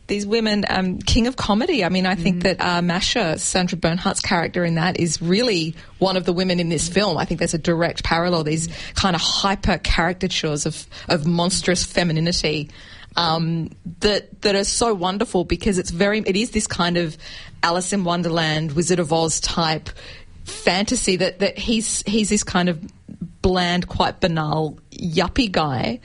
these 0.06 0.26
women, 0.26 0.64
um, 0.68 0.98
king 0.98 1.26
of 1.26 1.36
comedy. 1.36 1.84
I 1.84 1.88
mean, 1.88 2.04
I 2.04 2.14
think 2.14 2.42
that 2.42 2.60
uh, 2.60 2.82
Masha, 2.82 3.38
Sandra 3.38 3.78
Bernhard's 3.78 4.20
character 4.20 4.64
in 4.64 4.74
that, 4.74 4.98
is 4.98 5.22
really 5.22 5.74
one 5.98 6.16
of 6.16 6.24
the 6.24 6.32
women 6.32 6.60
in 6.60 6.68
this 6.68 6.88
film. 6.88 7.16
I 7.16 7.24
think 7.24 7.38
there's 7.38 7.54
a 7.54 7.58
direct 7.58 8.04
parallel. 8.04 8.44
These 8.44 8.68
kind 8.94 9.16
of 9.16 9.22
hyper 9.22 9.78
caricatures 9.78 10.66
of 10.66 10.86
of 11.08 11.26
monstrous 11.26 11.84
femininity 11.84 12.70
um, 13.16 13.70
that 14.00 14.42
that 14.42 14.54
are 14.54 14.64
so 14.64 14.92
wonderful 14.92 15.44
because 15.44 15.78
it's 15.78 15.90
very. 15.90 16.20
It 16.20 16.36
is 16.36 16.50
this 16.50 16.66
kind 16.66 16.96
of 16.96 17.16
Alice 17.62 17.92
in 17.92 18.04
Wonderland, 18.04 18.72
Wizard 18.72 18.98
of 18.98 19.12
Oz 19.12 19.40
type 19.40 19.88
fantasy 20.44 21.16
that 21.16 21.38
that 21.38 21.56
he's 21.58 22.02
he's 22.02 22.28
this 22.28 22.44
kind 22.44 22.68
of 22.68 22.84
bland, 23.40 23.88
quite 23.88 24.20
banal 24.20 24.78
yuppie 24.92 25.50
guy. 25.50 26.00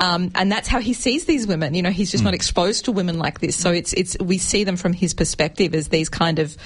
Um, 0.00 0.30
and 0.34 0.50
that's 0.50 0.66
how 0.66 0.80
he 0.80 0.94
sees 0.94 1.26
these 1.26 1.46
women. 1.46 1.74
You 1.74 1.82
know, 1.82 1.90
he's 1.90 2.10
just 2.10 2.24
not 2.24 2.32
exposed 2.34 2.86
to 2.86 2.92
women 2.92 3.18
like 3.18 3.40
this. 3.40 3.54
So 3.54 3.70
it's 3.70 3.92
it's 3.92 4.16
we 4.18 4.38
see 4.38 4.64
them 4.64 4.76
from 4.76 4.94
his 4.94 5.12
perspective 5.12 5.74
as 5.74 5.88
these 5.88 6.08
kind 6.08 6.38
of, 6.38 6.56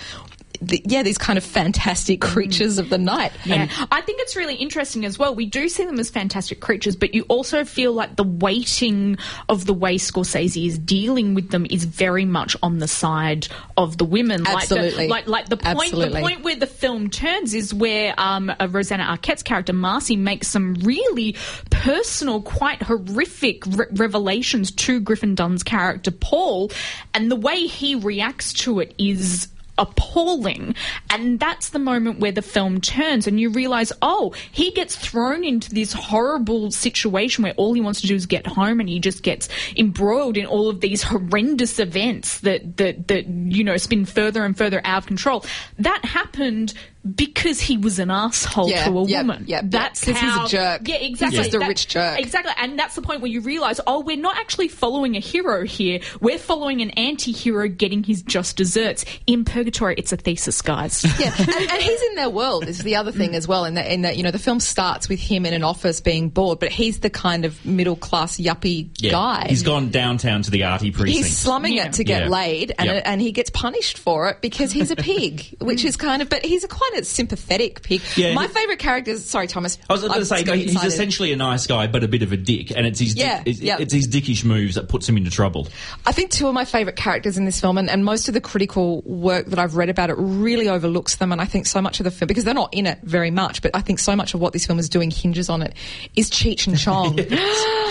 the, 0.66 0.82
yeah, 0.84 1.02
these 1.02 1.18
kind 1.18 1.36
of 1.36 1.44
fantastic 1.44 2.20
creatures 2.20 2.78
of 2.78 2.90
the 2.90 2.98
night. 2.98 3.32
Yeah, 3.44 3.68
I 3.90 4.00
think 4.00 4.20
it's 4.20 4.36
really 4.36 4.54
interesting 4.54 5.04
as 5.04 5.18
well. 5.18 5.34
We 5.34 5.46
do 5.46 5.68
see 5.68 5.84
them 5.84 5.98
as 5.98 6.10
fantastic 6.10 6.60
creatures, 6.60 6.96
but 6.96 7.14
you 7.14 7.24
also 7.28 7.64
feel 7.64 7.92
like 7.92 8.16
the 8.16 8.24
weighting 8.24 9.18
of 9.48 9.66
the 9.66 9.74
way 9.74 9.96
Scorsese 9.96 10.66
is 10.66 10.78
dealing 10.78 11.34
with 11.34 11.50
them 11.50 11.66
is 11.70 11.84
very 11.84 12.24
much 12.24 12.56
on 12.62 12.78
the 12.78 12.88
side 12.88 13.48
of 13.76 13.98
the 13.98 14.04
women. 14.04 14.46
Absolutely. 14.46 15.08
like 15.08 15.26
the, 15.26 15.30
like, 15.32 15.48
like 15.48 15.48
the 15.48 15.56
point. 15.56 15.92
Absolutely. 15.92 16.20
The 16.20 16.26
point 16.26 16.44
where 16.44 16.56
the 16.56 16.66
film 16.66 17.10
turns 17.10 17.54
is 17.54 17.72
where 17.74 18.14
um, 18.18 18.50
uh, 18.58 18.68
Rosanna 18.70 19.04
Arquette's 19.04 19.42
character 19.42 19.72
Marcy 19.72 20.16
makes 20.16 20.48
some 20.48 20.74
really 20.74 21.36
personal, 21.70 22.42
quite 22.42 22.82
horrific 22.82 23.66
re- 23.66 23.86
revelations 23.92 24.70
to 24.70 25.00
Griffin 25.00 25.34
Dunne's 25.34 25.62
character 25.62 26.10
Paul, 26.10 26.70
and 27.12 27.30
the 27.30 27.36
way 27.36 27.66
he 27.66 27.94
reacts 27.94 28.52
to 28.54 28.80
it 28.80 28.94
is 28.98 29.48
appalling. 29.78 30.74
And 31.10 31.40
that's 31.40 31.70
the 31.70 31.78
moment 31.78 32.20
where 32.20 32.32
the 32.32 32.42
film 32.42 32.80
turns 32.80 33.26
and 33.26 33.40
you 33.40 33.50
realize, 33.50 33.92
oh, 34.02 34.32
he 34.52 34.70
gets 34.70 34.96
thrown 34.96 35.44
into 35.44 35.70
this 35.70 35.92
horrible 35.92 36.70
situation 36.70 37.44
where 37.44 37.54
all 37.54 37.72
he 37.72 37.80
wants 37.80 38.00
to 38.02 38.06
do 38.06 38.14
is 38.14 38.26
get 38.26 38.46
home 38.46 38.80
and 38.80 38.88
he 38.88 39.00
just 39.00 39.22
gets 39.22 39.48
embroiled 39.76 40.36
in 40.36 40.46
all 40.46 40.68
of 40.68 40.80
these 40.80 41.02
horrendous 41.02 41.78
events 41.78 42.40
that, 42.40 42.76
that, 42.76 43.08
that 43.08 43.26
you 43.26 43.64
know, 43.64 43.76
spin 43.76 44.04
further 44.04 44.44
and 44.44 44.56
further 44.56 44.80
out 44.84 44.98
of 44.98 45.06
control. 45.06 45.44
That 45.78 46.04
happened 46.04 46.74
because 47.14 47.60
he 47.60 47.76
was 47.76 47.98
an 47.98 48.10
asshole 48.10 48.68
Yeah, 48.70 48.84
to 48.86 48.98
a 48.98 49.06
yep, 49.06 49.26
woman. 49.26 49.44
yep, 49.46 49.62
yep. 49.64 49.70
that's 49.70 50.04
'Cause 50.04 50.14
he's 50.18 50.22
a 50.28 50.32
how- 50.32 50.46
jerk. 50.46 50.88
Yeah, 50.88 50.96
exactly. 50.96 51.36
He's 51.38 51.46
just 51.46 51.54
a 51.54 51.58
That- 51.58 51.68
rich 51.68 51.88
jerk. 51.88 52.18
Exactly. 52.18 52.52
And 52.56 52.78
that's 52.78 52.94
the 52.94 53.02
point 53.02 53.20
where 53.20 53.30
you 53.30 53.40
realize, 53.42 53.80
oh, 53.86 54.00
we're 54.00 54.16
not 54.16 54.36
actually 54.38 54.68
following 54.68 55.14
a 55.16 55.20
hero 55.20 55.64
here. 55.66 56.00
We're 56.20 56.38
following 56.38 56.80
an 56.80 56.90
anti-hero 56.90 57.68
getting 57.68 58.02
his 58.04 58.22
just 58.22 58.56
desserts. 58.56 59.04
In 59.26 59.44
Purgatory, 59.44 59.94
it's 59.98 60.12
a 60.12 60.16
thesis, 60.16 60.62
guys. 60.62 61.04
yeah, 61.20 61.34
and, 61.38 61.48
and 61.50 61.82
he's 61.82 62.02
in 62.02 62.14
their 62.14 62.30
world 62.30 62.66
is 62.68 62.78
the 62.78 62.96
other 62.96 63.12
thing 63.12 63.32
mm. 63.32 63.36
as 63.36 63.46
well. 63.46 63.64
In 63.66 63.74
that, 63.74 63.90
in 63.92 64.02
that, 64.02 64.16
you 64.16 64.22
know, 64.22 64.30
the 64.30 64.38
film 64.38 64.60
starts 64.60 65.08
with 65.08 65.20
him 65.20 65.44
in 65.44 65.52
an 65.52 65.62
office 65.62 66.00
being 66.00 66.30
bored, 66.30 66.58
but 66.58 66.70
he's 66.70 67.00
the 67.00 67.10
kind 67.10 67.44
of 67.44 67.64
middle 67.66 67.96
class 67.96 68.38
yuppie 68.38 68.88
Yeah. 68.98 69.10
guy. 69.10 69.46
He's 69.48 69.62
gone 69.62 69.90
downtown 69.90 70.42
to 70.42 70.50
the 70.50 70.64
arty 70.64 70.90
precinct. 70.90 71.26
He's 71.26 71.36
slumming 71.36 71.74
Yeah. 71.74 71.86
it 71.88 71.94
to 71.94 72.04
get 72.04 72.22
Yeah. 72.24 72.28
laid, 72.28 72.72
and 72.78 72.86
Yep. 72.88 73.02
and 73.04 73.20
he 73.20 73.32
gets 73.32 73.50
punished 73.50 73.98
for 73.98 74.28
it 74.30 74.40
because 74.40 74.72
he's 74.72 74.90
a 74.90 74.96
pig, 74.96 75.54
which 75.60 75.84
is 75.84 75.96
kind 75.96 76.22
of. 76.22 76.28
But 76.30 76.44
he's 76.44 76.64
a 76.64 76.68
quite 76.68 76.92
a 76.96 77.04
sympathetic 77.04 77.82
pig. 77.82 78.00
Yeah, 78.16 78.34
My 78.34 78.46
he- 78.46 78.52
favourite 78.52 78.78
characters. 78.78 79.24
Sorry, 79.24 79.46
Thomas. 79.46 79.78
I 79.88 79.92
was 79.92 80.02
going 80.02 80.14
to 80.14 80.24
say 80.24 80.42
just 80.44 80.54
he's 80.56 80.72
excited. 80.72 80.88
essentially 80.92 81.32
a 81.32 81.36
nice 81.36 81.66
guy, 81.66 81.86
but 81.86 82.04
a 82.04 82.08
bit 82.08 82.22
of 82.22 82.32
a 82.32 82.36
dick, 82.36 82.70
and 82.70 82.86
it's 82.86 82.98
his 83.00 83.14
Yeah, 83.14 83.38
dick, 83.38 83.46
it's, 83.48 83.60
yeah. 83.60 83.76
it's 83.80 83.92
his 83.92 84.08
dickish 84.08 84.44
moves 84.44 84.74
that 84.76 84.88
puts 84.88 85.08
him 85.08 85.16
into 85.16 85.30
trouble. 85.30 85.68
I 86.06 86.12
think 86.12 86.30
two 86.30 86.46
of 86.48 86.54
my 86.54 86.64
favourite 86.64 86.96
characters 86.96 87.36
in 87.38 87.44
this 87.44 87.60
film, 87.60 87.78
and, 87.78 87.88
and 87.90 88.04
most 88.04 88.28
of 88.28 88.34
the 88.34 88.40
critical 88.40 89.02
work 89.02 89.46
that 89.46 89.58
I've 89.58 89.76
read 89.76 89.88
about 89.90 90.10
it 90.10 90.14
really 90.18 90.68
overlooks 90.68 91.16
them. 91.16 91.32
And 91.32 91.40
I 91.40 91.44
think 91.44 91.66
so 91.66 91.80
much 91.82 92.00
of 92.00 92.04
the 92.04 92.10
film, 92.10 92.26
because 92.26 92.44
they're 92.44 92.54
not 92.54 92.72
in 92.72 92.86
it 92.86 92.98
very 93.02 93.30
much, 93.30 93.62
but 93.62 93.70
I 93.74 93.80
think 93.80 93.98
so 93.98 94.14
much 94.16 94.34
of 94.34 94.40
what 94.40 94.52
this 94.52 94.66
film 94.66 94.78
is 94.78 94.88
doing 94.88 95.10
hinges 95.10 95.48
on 95.48 95.62
it, 95.62 95.74
is 96.16 96.30
Cheech 96.30 96.66
and 96.66 96.78
Chong. 96.78 97.18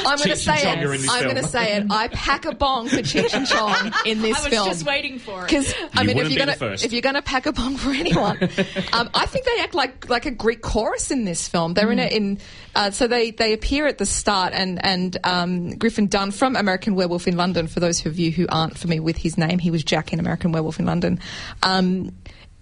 I'm 0.06 0.18
going 0.18 0.30
to 0.30 0.36
say 0.36 0.56
it. 0.72 0.84
are 0.84 0.94
in 0.94 1.02
this 1.02 1.10
I'm 1.10 1.24
going 1.24 1.36
to 1.38 1.44
say 1.48 1.78
it. 1.78 1.88
I 1.90 2.08
pack 2.10 2.46
a 2.46 2.54
bong 2.54 2.88
for 2.90 2.98
Cheech 2.98 3.34
and 3.34 3.48
Chong 3.48 3.92
in 4.06 4.22
this 4.22 4.38
I 4.38 4.44
was 4.44 4.54
film. 4.54 4.68
just 4.68 4.86
waiting 4.86 5.20
for 5.20 5.42
it. 5.44 5.48
Because 5.50 5.74
I 5.94 6.04
mean, 6.04 6.18
if 6.18 6.30
you're 6.32 6.46
gonna 6.46 6.74
if 6.74 6.92
you're 6.92 7.02
gonna 7.02 7.22
pack 7.22 7.46
a 7.46 7.52
bong 7.52 7.78
for 7.78 7.90
anyone, 7.92 8.38
um, 8.94 9.10
I 9.14 9.26
think 9.26 9.46
they 9.46 9.60
act 9.62 9.74
like 9.74 10.10
like 10.10 10.26
a 10.26 10.32
Greek 10.32 10.62
chorus 10.62 11.12
in 11.12 11.26
this 11.26 11.48
film. 11.48 11.74
They're 11.74 11.92
in 11.92 11.98
Mm. 12.00 12.06
it 12.06 12.14
in 12.14 12.38
uh, 12.76 12.92
so 12.92 13.08
they 13.08 13.32
they 13.32 13.54
appear 13.54 13.88
at 13.88 13.98
the 13.98 14.06
start, 14.06 14.54
and 14.54 14.84
and 14.86 15.18
um, 15.24 15.72
Griffin 15.78 16.08
Dunne 16.08 16.32
from 16.32 16.56
American 16.56 16.96
Werewolf 16.96 17.28
in 17.28 17.36
London. 17.36 17.68
For 17.68 17.80
those 17.80 18.06
of 18.06 18.20
you 18.20 18.32
who 18.32 18.46
aren't 18.50 18.78
familiar 18.78 19.02
with 19.02 19.18
his 19.18 19.38
name, 19.38 19.60
he 19.60 19.72
was 19.72 19.84
Jack 19.84 20.14
in 20.14 20.20
American 20.20 20.52
Werewolf 20.52 20.80
in 20.80 20.86
London. 20.86 21.20
Um, 21.64 22.12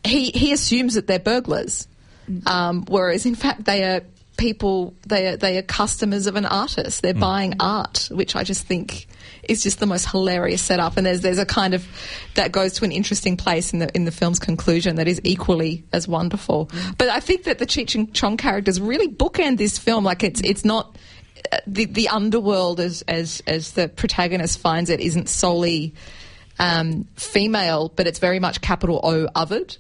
he 0.04 0.32
he 0.32 0.52
assumes 0.52 0.96
that 0.96 1.06
they're 1.08 1.20
burglars, 1.20 1.88
um, 2.46 2.86
whereas 2.88 3.26
in 3.26 3.36
fact 3.36 3.66
they 3.66 3.84
are 3.84 4.02
people. 4.38 4.94
They 5.08 5.28
are 5.28 5.38
they 5.38 5.58
are 5.58 5.62
customers 5.62 6.28
of 6.28 6.36
an 6.36 6.46
artist. 6.46 7.02
They're 7.02 7.14
buying 7.14 7.56
art, 7.60 8.08
which 8.12 8.36
I 8.36 8.44
just 8.44 8.66
think 8.66 9.08
is 9.48 9.64
just 9.64 9.80
the 9.80 9.86
most 9.86 10.10
hilarious 10.10 10.62
setup. 10.62 10.98
And 10.98 11.06
there's 11.06 11.22
there's 11.22 11.40
a 11.40 11.46
kind 11.46 11.74
of 11.74 11.86
that 12.36 12.52
goes 12.52 12.74
to 12.74 12.86
an 12.86 12.92
interesting 12.92 13.38
place 13.38 13.74
in 13.74 13.80
the 13.80 13.90
in 13.96 14.06
the 14.06 14.12
film's 14.12 14.40
conclusion 14.40 14.96
that 14.96 15.08
is 15.08 15.20
equally 15.24 15.84
as 15.94 16.08
wonderful. 16.08 16.70
But 16.98 17.10
I 17.10 17.20
think 17.20 17.44
that 17.44 17.60
the 17.60 17.66
Cheech 17.66 17.96
and 17.96 18.14
Chong 18.14 18.38
characters 18.38 18.80
really 18.80 19.08
bookend 19.08 19.58
this 19.58 19.78
film. 19.78 20.04
Like 20.04 20.24
it's 20.24 20.42
it's 20.42 20.64
not. 20.66 20.98
uh, 21.52 21.58
The, 21.68 21.86
the 21.86 22.08
underworld, 22.10 22.80
as, 22.80 23.04
as 23.08 23.42
as 23.48 23.72
the 23.72 23.88
protagonist 23.88 24.60
finds 24.60 24.90
it, 24.90 25.00
isn't 25.00 25.28
solely 25.28 25.94
um, 26.60 27.08
female, 27.16 27.92
but 27.96 28.06
it's 28.06 28.20
very 28.20 28.40
much 28.40 28.62
capital 28.62 29.00
O 29.04 29.28
othered 29.36 29.78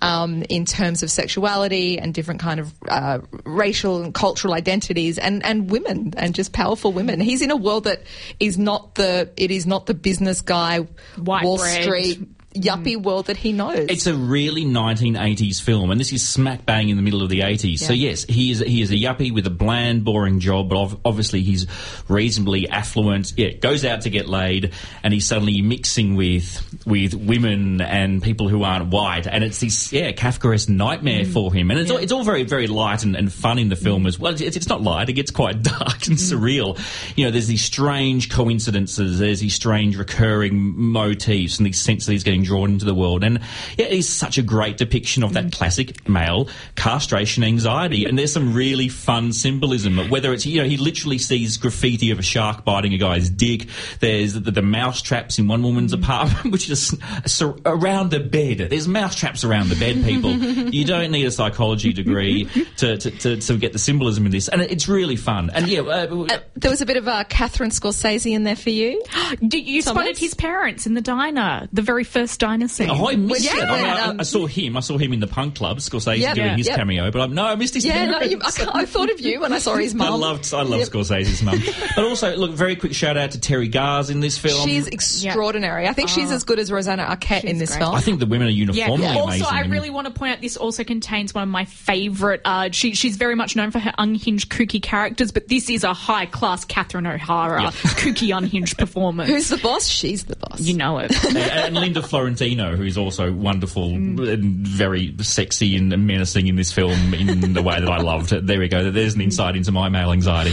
um, 0.00 0.42
in 0.48 0.64
terms 0.64 1.02
of 1.02 1.10
sexuality 1.10 1.98
and 1.98 2.14
different 2.14 2.40
kind 2.40 2.60
of 2.60 2.74
uh, 2.88 3.20
racial 3.44 4.02
and 4.02 4.14
cultural 4.14 4.54
identities 4.54 5.18
and, 5.18 5.44
and 5.44 5.70
women 5.70 6.14
and 6.16 6.34
just 6.34 6.52
powerful 6.52 6.92
women. 6.92 7.20
He's 7.20 7.42
in 7.42 7.50
a 7.50 7.56
world 7.56 7.84
that 7.84 8.02
is 8.38 8.58
not 8.58 8.94
the 8.94 9.30
it 9.36 9.50
is 9.50 9.66
not 9.66 9.86
the 9.86 9.94
business 9.94 10.40
guy 10.40 10.80
White 11.16 11.44
Wall 11.44 11.58
bread. 11.58 11.82
Street 11.82 12.28
yuppie 12.54 12.96
mm. 12.96 13.02
world 13.02 13.26
that 13.26 13.36
he 13.36 13.52
knows. 13.52 13.86
It's 13.88 14.06
a 14.06 14.14
really 14.14 14.64
1980s 14.64 15.62
film, 15.62 15.90
and 15.90 16.00
this 16.00 16.12
is 16.12 16.26
smack 16.26 16.66
bang 16.66 16.88
in 16.88 16.96
the 16.96 17.02
middle 17.02 17.22
of 17.22 17.28
the 17.28 17.40
80s. 17.40 17.78
So 17.78 17.92
yes, 17.92 18.24
he 18.24 18.50
is 18.50 18.60
he 18.60 18.82
is 18.82 18.90
a 18.90 18.96
yuppie 18.96 19.32
with 19.32 19.46
a 19.46 19.50
bland, 19.50 20.04
boring 20.04 20.40
job, 20.40 20.68
but 20.68 20.76
ov- 20.76 21.00
obviously 21.04 21.42
he's 21.42 21.66
reasonably 22.08 22.68
affluent. 22.68 23.34
Yeah, 23.36 23.50
goes 23.50 23.84
out 23.84 24.02
to 24.02 24.10
get 24.10 24.28
laid, 24.28 24.72
and 25.02 25.14
he's 25.14 25.26
suddenly 25.26 25.62
mixing 25.62 26.16
with 26.16 26.84
with 26.84 27.14
women 27.14 27.80
and 27.80 28.22
people 28.22 28.48
who 28.48 28.64
aren't 28.64 28.88
white, 28.88 29.26
and 29.26 29.44
it's 29.44 29.60
this 29.60 29.92
yeah 29.92 30.10
Kafkaesque 30.12 30.68
nightmare 30.68 31.24
mm. 31.24 31.32
for 31.32 31.52
him. 31.52 31.70
And 31.70 31.78
it's 31.78 31.90
all, 31.90 31.98
it's 31.98 32.12
all 32.12 32.24
very 32.24 32.42
very 32.42 32.66
light 32.66 33.04
and, 33.04 33.14
and 33.14 33.32
fun 33.32 33.58
in 33.58 33.68
the 33.68 33.76
film 33.76 34.06
as 34.06 34.18
well. 34.18 34.32
It's, 34.32 34.56
it's 34.56 34.68
not 34.68 34.82
light; 34.82 35.08
it 35.08 35.12
gets 35.14 35.30
quite 35.30 35.62
dark 35.62 36.06
and 36.08 36.16
mm. 36.16 36.32
surreal. 36.32 36.78
You 37.16 37.26
know, 37.26 37.30
there's 37.30 37.46
these 37.46 37.64
strange 37.64 38.28
coincidences, 38.28 39.18
there's 39.20 39.40
these 39.40 39.54
strange 39.54 39.96
recurring 39.96 40.58
motifs, 40.76 41.58
and 41.58 41.66
these 41.66 41.80
sense 41.80 42.06
that 42.06 42.12
he's 42.12 42.24
getting 42.24 42.39
being 42.40 42.44
drawn 42.46 42.70
into 42.70 42.84
the 42.84 42.94
world. 42.94 43.24
And 43.24 43.40
yeah, 43.76 43.86
it 43.86 43.92
is 43.92 44.08
such 44.08 44.38
a 44.38 44.42
great 44.42 44.76
depiction 44.76 45.22
of 45.22 45.32
that 45.34 45.52
classic 45.52 46.08
male 46.08 46.48
castration 46.76 47.44
anxiety. 47.44 48.04
And 48.04 48.18
there's 48.18 48.32
some 48.32 48.54
really 48.54 48.88
fun 48.88 49.32
symbolism, 49.32 49.98
whether 50.08 50.32
it's, 50.32 50.46
you 50.46 50.62
know, 50.62 50.68
he 50.68 50.76
literally 50.76 51.18
sees 51.18 51.56
graffiti 51.56 52.10
of 52.10 52.18
a 52.18 52.22
shark 52.22 52.64
biting 52.64 52.94
a 52.94 52.98
guy's 52.98 53.30
dick. 53.30 53.66
There's 54.00 54.34
the, 54.34 54.50
the 54.50 54.62
mouse 54.62 55.02
traps 55.02 55.38
in 55.38 55.48
one 55.48 55.62
woman's 55.62 55.92
apartment, 55.92 56.52
which 56.52 56.70
is 56.70 56.96
sur- 57.26 57.56
around 57.64 58.10
the 58.10 58.20
bed. 58.20 58.58
There's 58.70 58.88
mouse 58.88 59.14
traps 59.14 59.44
around 59.44 59.68
the 59.68 59.76
bed, 59.76 60.04
people. 60.04 60.32
you 60.72 60.84
don't 60.84 61.10
need 61.10 61.26
a 61.26 61.30
psychology 61.30 61.92
degree 61.92 62.46
to, 62.78 62.96
to, 62.96 63.10
to, 63.10 63.36
to 63.36 63.58
get 63.58 63.72
the 63.72 63.78
symbolism 63.78 64.26
in 64.26 64.32
this. 64.32 64.48
And 64.48 64.62
it's 64.62 64.88
really 64.88 65.16
fun. 65.16 65.50
And 65.50 65.68
yeah, 65.68 65.80
uh, 65.80 66.06
Uh, 66.10 66.38
there 66.54 66.70
was 66.70 66.80
a 66.80 66.86
bit 66.86 66.96
of 66.96 67.06
uh, 67.08 67.24
Catherine 67.24 67.70
Scorsese 67.70 68.32
in 68.32 68.44
there 68.44 68.56
for 68.56 68.70
you. 68.70 69.02
Did 69.46 69.66
you 69.66 69.82
spotted 69.82 70.18
his 70.18 70.34
parents 70.34 70.86
in 70.86 70.94
the 70.94 71.00
diner, 71.00 71.68
the 71.72 71.82
very 71.82 72.04
first 72.04 72.29
diner 72.36 72.68
scene. 72.68 72.90
Oh, 72.90 73.08
I 73.08 73.16
missed 73.16 73.44
Yeah, 73.44 73.56
it. 73.58 73.68
I, 73.68 73.76
mean, 73.76 73.86
I- 73.86 74.00
um, 74.08 74.20
I, 74.20 74.22
saw 74.24 74.46
him. 74.46 74.76
I 74.76 74.80
saw 74.80 74.98
him 74.98 75.12
in 75.12 75.20
the 75.20 75.26
punk 75.26 75.54
club. 75.56 75.78
Scorsese 75.78 76.18
Yep. 76.18 76.34
doing 76.34 76.46
Yeah. 76.48 76.56
his 76.56 76.66
Yep. 76.66 76.76
cameo, 76.76 77.10
but 77.10 77.20
I'm, 77.22 77.34
no, 77.34 77.44
I 77.44 77.54
missed 77.54 77.74
his 77.74 77.84
Yeah, 77.84 78.04
no, 78.06 78.20
you, 78.22 78.40
I, 78.42 78.50
I 78.74 78.84
thought 78.84 79.10
of 79.10 79.20
you 79.20 79.40
when 79.40 79.52
I 79.52 79.58
saw 79.58 79.76
his 79.76 79.94
I 79.94 79.96
mum. 79.98 80.20
loved, 80.20 80.52
I 80.54 80.62
love 80.62 80.80
Yep. 80.80 80.88
Scorsese's 80.88 81.42
mum. 81.42 81.62
But 81.96 82.04
also, 82.04 82.36
look, 82.36 82.52
very 82.52 82.76
quick 82.76 82.94
shout 82.94 83.16
out 83.16 83.32
to 83.32 83.38
Teri 83.38 83.70
Garr's 83.70 84.10
in 84.10 84.20
this 84.20 84.38
film. 84.38 84.66
She's 84.66 84.86
extraordinary. 84.86 85.86
I 85.88 85.92
think 85.92 86.08
she's 86.08 86.30
as 86.30 86.44
good 86.44 86.58
as 86.58 86.70
Rosanna 86.72 87.04
Arquette 87.04 87.44
in 87.44 87.58
this 87.58 87.70
great. 87.70 87.80
film. 87.80 87.94
I 87.94 88.00
think 88.00 88.20
the 88.20 88.26
women 88.26 88.48
are 88.48 88.50
Yeah. 88.50 88.66
uniformly 88.88 89.06
Also, 89.06 89.24
amazing. 89.28 89.46
I 89.50 89.60
really 89.66 89.90
want 89.90 90.06
to 90.06 90.12
point 90.12 90.32
out 90.32 90.40
this 90.40 90.56
also 90.56 90.84
contains 90.84 91.34
one 91.34 91.42
of 91.42 91.48
my 91.48 91.64
favourite. 91.64 92.40
Uh, 92.44 92.68
she, 92.72 92.94
she's 92.94 93.16
very 93.16 93.34
much 93.34 93.56
known 93.56 93.70
for 93.70 93.78
her 93.80 93.92
unhinged, 93.98 94.50
kooky 94.50 94.80
characters, 94.82 95.30
but 95.32 95.48
this 95.48 95.68
is 95.70 95.84
a 95.84 95.92
high 95.92 96.26
class 96.26 96.64
Catherine 96.64 97.06
O'Hara 97.06 97.62
Yeah. 97.64 97.70
kooky, 97.70 98.36
unhinged 98.36 98.78
performance. 98.78 99.28
Who's 99.30 99.48
the 99.48 99.56
boss? 99.58 99.86
She's 99.88 100.24
the 100.24 100.36
boss. 100.36 100.60
you 100.60 100.76
know 100.76 100.98
it. 100.98 101.12
and, 101.26 101.36
and 101.36 101.74
Linda 101.74 102.02
Fiorentino, 102.20 102.76
who's 102.76 102.98
also 102.98 103.32
wonderful 103.32 103.90
Mm. 103.90 104.32
and 104.32 104.66
very 104.66 105.14
sexy 105.20 105.76
and 105.76 105.88
menacing 106.06 106.46
in 106.46 106.56
this 106.56 106.70
film 106.72 107.14
in 107.14 107.54
the 107.54 107.62
way 107.62 107.80
that 107.80 107.88
I 107.88 107.98
loved. 107.98 108.30
There 108.30 108.58
we 108.58 108.68
go. 108.68 108.90
There's 108.90 109.14
an 109.14 109.20
insight 109.22 109.56
into 109.56 109.72
my 109.72 109.88
male 109.88 110.12
anxiety. 110.12 110.52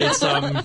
It's 0.00 0.22
um. 0.22 0.62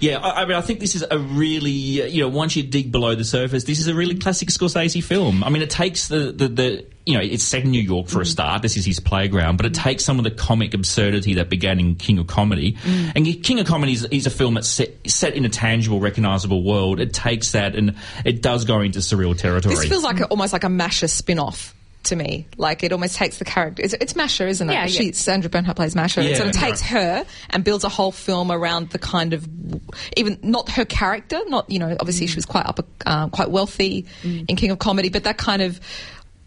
Yeah, 0.00 0.18
I, 0.18 0.42
I 0.42 0.44
mean, 0.44 0.56
I 0.56 0.60
think 0.60 0.80
this 0.80 0.94
is 0.96 1.04
a 1.08 1.18
really, 1.18 1.70
you 1.70 2.20
know, 2.22 2.28
once 2.28 2.56
you 2.56 2.62
dig 2.62 2.92
below 2.92 3.14
the 3.14 3.24
surface, 3.24 3.64
this 3.64 3.78
is 3.78 3.86
a 3.86 3.94
really 3.94 4.16
classic 4.16 4.48
Scorsese 4.48 5.02
film. 5.02 5.42
I 5.42 5.48
mean, 5.50 5.62
it 5.62 5.70
takes 5.70 6.08
the, 6.08 6.32
the, 6.32 6.48
the 6.48 6.86
you 7.06 7.14
know, 7.14 7.20
it's 7.20 7.44
set 7.44 7.64
in 7.64 7.70
New 7.70 7.82
York 7.82 8.08
for 8.08 8.18
a 8.18 8.22
mm-hmm. 8.22 8.30
start. 8.30 8.62
This 8.62 8.76
is 8.76 8.86
his 8.86 8.98
playground, 8.98 9.56
but 9.56 9.66
it 9.66 9.72
mm. 9.72 9.82
takes 9.82 10.04
some 10.04 10.18
of 10.18 10.24
the 10.24 10.30
comic 10.30 10.72
absurdity 10.72 11.34
that 11.34 11.50
began 11.50 11.78
in 11.78 11.96
King 11.96 12.18
of 12.18 12.26
Comedy. 12.26 12.72
Mm. 12.82 13.12
And 13.14 13.44
King 13.44 13.60
of 13.60 13.66
Comedy 13.66 13.92
is, 13.92 14.04
is 14.06 14.26
a 14.26 14.30
film 14.30 14.54
that's 14.54 14.68
set, 14.68 14.90
set 15.06 15.34
in 15.34 15.44
a 15.44 15.50
tangible, 15.50 16.00
recognizable 16.00 16.62
world. 16.62 17.00
It 17.00 17.12
takes 17.12 17.52
that 17.52 17.76
and 17.76 17.96
it 18.24 18.40
does 18.40 18.64
go 18.64 18.80
into 18.80 19.00
surreal 19.00 19.36
territory. 19.36 19.74
This 19.74 19.84
feels 19.84 20.02
like 20.02 20.20
a, 20.20 20.26
almost 20.26 20.54
like 20.54 20.64
a 20.64 20.70
Masha 20.70 21.08
spin-off 21.08 21.74
to 22.04 22.16
me. 22.16 22.46
Like 22.56 22.82
it 22.82 22.92
almost 22.92 23.16
takes 23.16 23.38
the 23.38 23.44
character. 23.44 23.82
It's, 23.82 23.94
it's 23.94 24.16
Masha, 24.16 24.46
isn't 24.46 24.68
it? 24.68 24.72
Yeah, 24.72 24.80
yeah. 24.82 24.86
She, 24.86 25.12
Sandra 25.12 25.50
Bernhard 25.50 25.76
plays 25.76 25.94
Masha. 25.94 26.22
It 26.22 26.36
sort 26.36 26.48
of 26.48 26.54
takes 26.54 26.80
right. 26.82 26.90
her 26.90 27.26
and 27.50 27.64
builds 27.64 27.84
a 27.84 27.88
whole 27.90 28.12
film 28.12 28.50
around 28.50 28.90
the 28.90 28.98
kind 28.98 29.32
of 29.34 29.46
even 30.16 30.38
not 30.42 30.70
her 30.70 30.84
character. 30.84 31.40
Not 31.48 31.68
you 31.70 31.78
know, 31.78 31.96
obviously 32.00 32.26
mm. 32.26 32.30
she 32.30 32.36
was 32.36 32.46
quite 32.46 32.66
upper, 32.66 32.84
uh, 33.04 33.28
quite 33.28 33.50
wealthy 33.50 34.06
in 34.22 34.56
King 34.56 34.70
of 34.70 34.78
Comedy, 34.78 35.10
but 35.10 35.24
that 35.24 35.36
kind 35.36 35.60
of. 35.60 35.80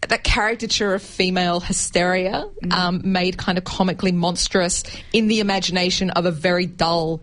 That 0.06 0.24
caricature 0.24 0.94
of 0.94 1.02
female 1.02 1.60
hysteria 1.60 2.48
um, 2.70 3.02
made 3.04 3.36
kind 3.36 3.58
of 3.58 3.64
comically 3.64 4.12
monstrous 4.12 4.84
in 5.12 5.28
the 5.28 5.40
imagination 5.40 6.10
of 6.10 6.24
a 6.24 6.30
very 6.30 6.66
dull 6.66 7.20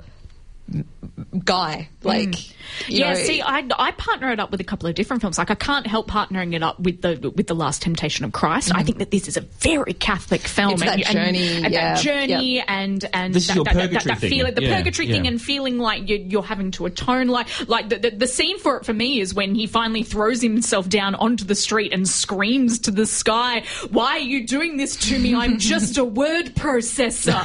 guy. 1.44 1.90
Like, 2.04 2.30
mm. 2.30 2.54
you 2.88 3.00
yeah, 3.00 3.14
know, 3.14 3.16
see, 3.16 3.42
I, 3.42 3.68
I 3.78 3.92
partner 3.92 4.32
it 4.32 4.40
up 4.40 4.52
with 4.52 4.60
a 4.60 4.64
couple 4.64 4.90
of 4.90 4.96
different 4.96 5.22
films. 5.22 5.38
Like, 5.38 5.52
I 5.52 5.56
can't 5.56 5.86
help 5.86 6.10
partnering 6.10 6.54
it 6.54 6.64
up 6.64 6.80
with 6.80 7.02
the 7.02 7.32
with 7.36 7.48
the 7.48 7.56
Last 7.56 7.82
Temptation 7.82 8.26
of 8.26 8.32
Christ. 8.32 8.74
I 8.74 8.82
mm. 8.82 8.86
think 8.86 8.98
that 9.00 9.12
this 9.12 9.28
is 9.28 9.38
a 9.38 9.42
very 9.42 9.94
Catholic 9.94 10.42
film. 10.42 10.74
It's 10.74 10.82
that 10.84 10.94
and, 10.94 11.04
journey, 11.06 11.56
and, 11.56 11.66
and 11.66 11.74
yeah, 11.74 11.96
that 11.96 12.04
journey, 12.04 12.62
and 12.62 13.06
and 13.14 13.34
This 13.34 13.44
is 13.44 13.48
that, 13.50 13.56
your 13.56 13.64
that, 13.66 13.74
that, 13.76 13.82
purgatory 13.82 14.14
that 14.14 14.22
thing. 14.22 14.30
feeling, 14.30 14.56
the 14.56 14.64
Yeah, 14.64 14.78
purgatory 14.78 15.08
yeah. 15.08 15.14
thing, 15.14 15.28
and 15.28 15.42
feeling 15.42 15.78
like 15.78 16.10
you're, 16.10 16.20
you're 16.20 16.44
having 16.44 16.72
to 16.72 16.86
atone. 16.86 17.28
Like, 17.28 17.48
like 17.70 17.90
the, 17.90 17.98
the 18.00 18.12
the 18.12 18.28
scene 18.28 18.60
for 18.60 18.78
it 18.78 18.86
for 18.86 18.94
me 18.94 19.20
is 19.20 19.34
when 19.34 19.56
he 19.56 19.68
finally 19.68 20.04
throws 20.04 20.42
himself 20.42 20.90
down 20.90 21.16
onto 21.16 21.46
the 21.46 21.56
street 21.56 21.94
and 21.94 22.08
screams 22.08 22.80
to 22.80 22.92
the 22.92 23.06
sky, 23.06 23.64
"Why 23.92 24.12
are 24.14 24.20
you 24.20 24.48
doing 24.48 24.78
this 24.78 24.96
to 25.08 25.20
me? 25.20 25.36
I'm 25.36 25.60
just 25.60 25.98
a 25.98 26.06
word 26.06 26.56
processor." 26.56 27.42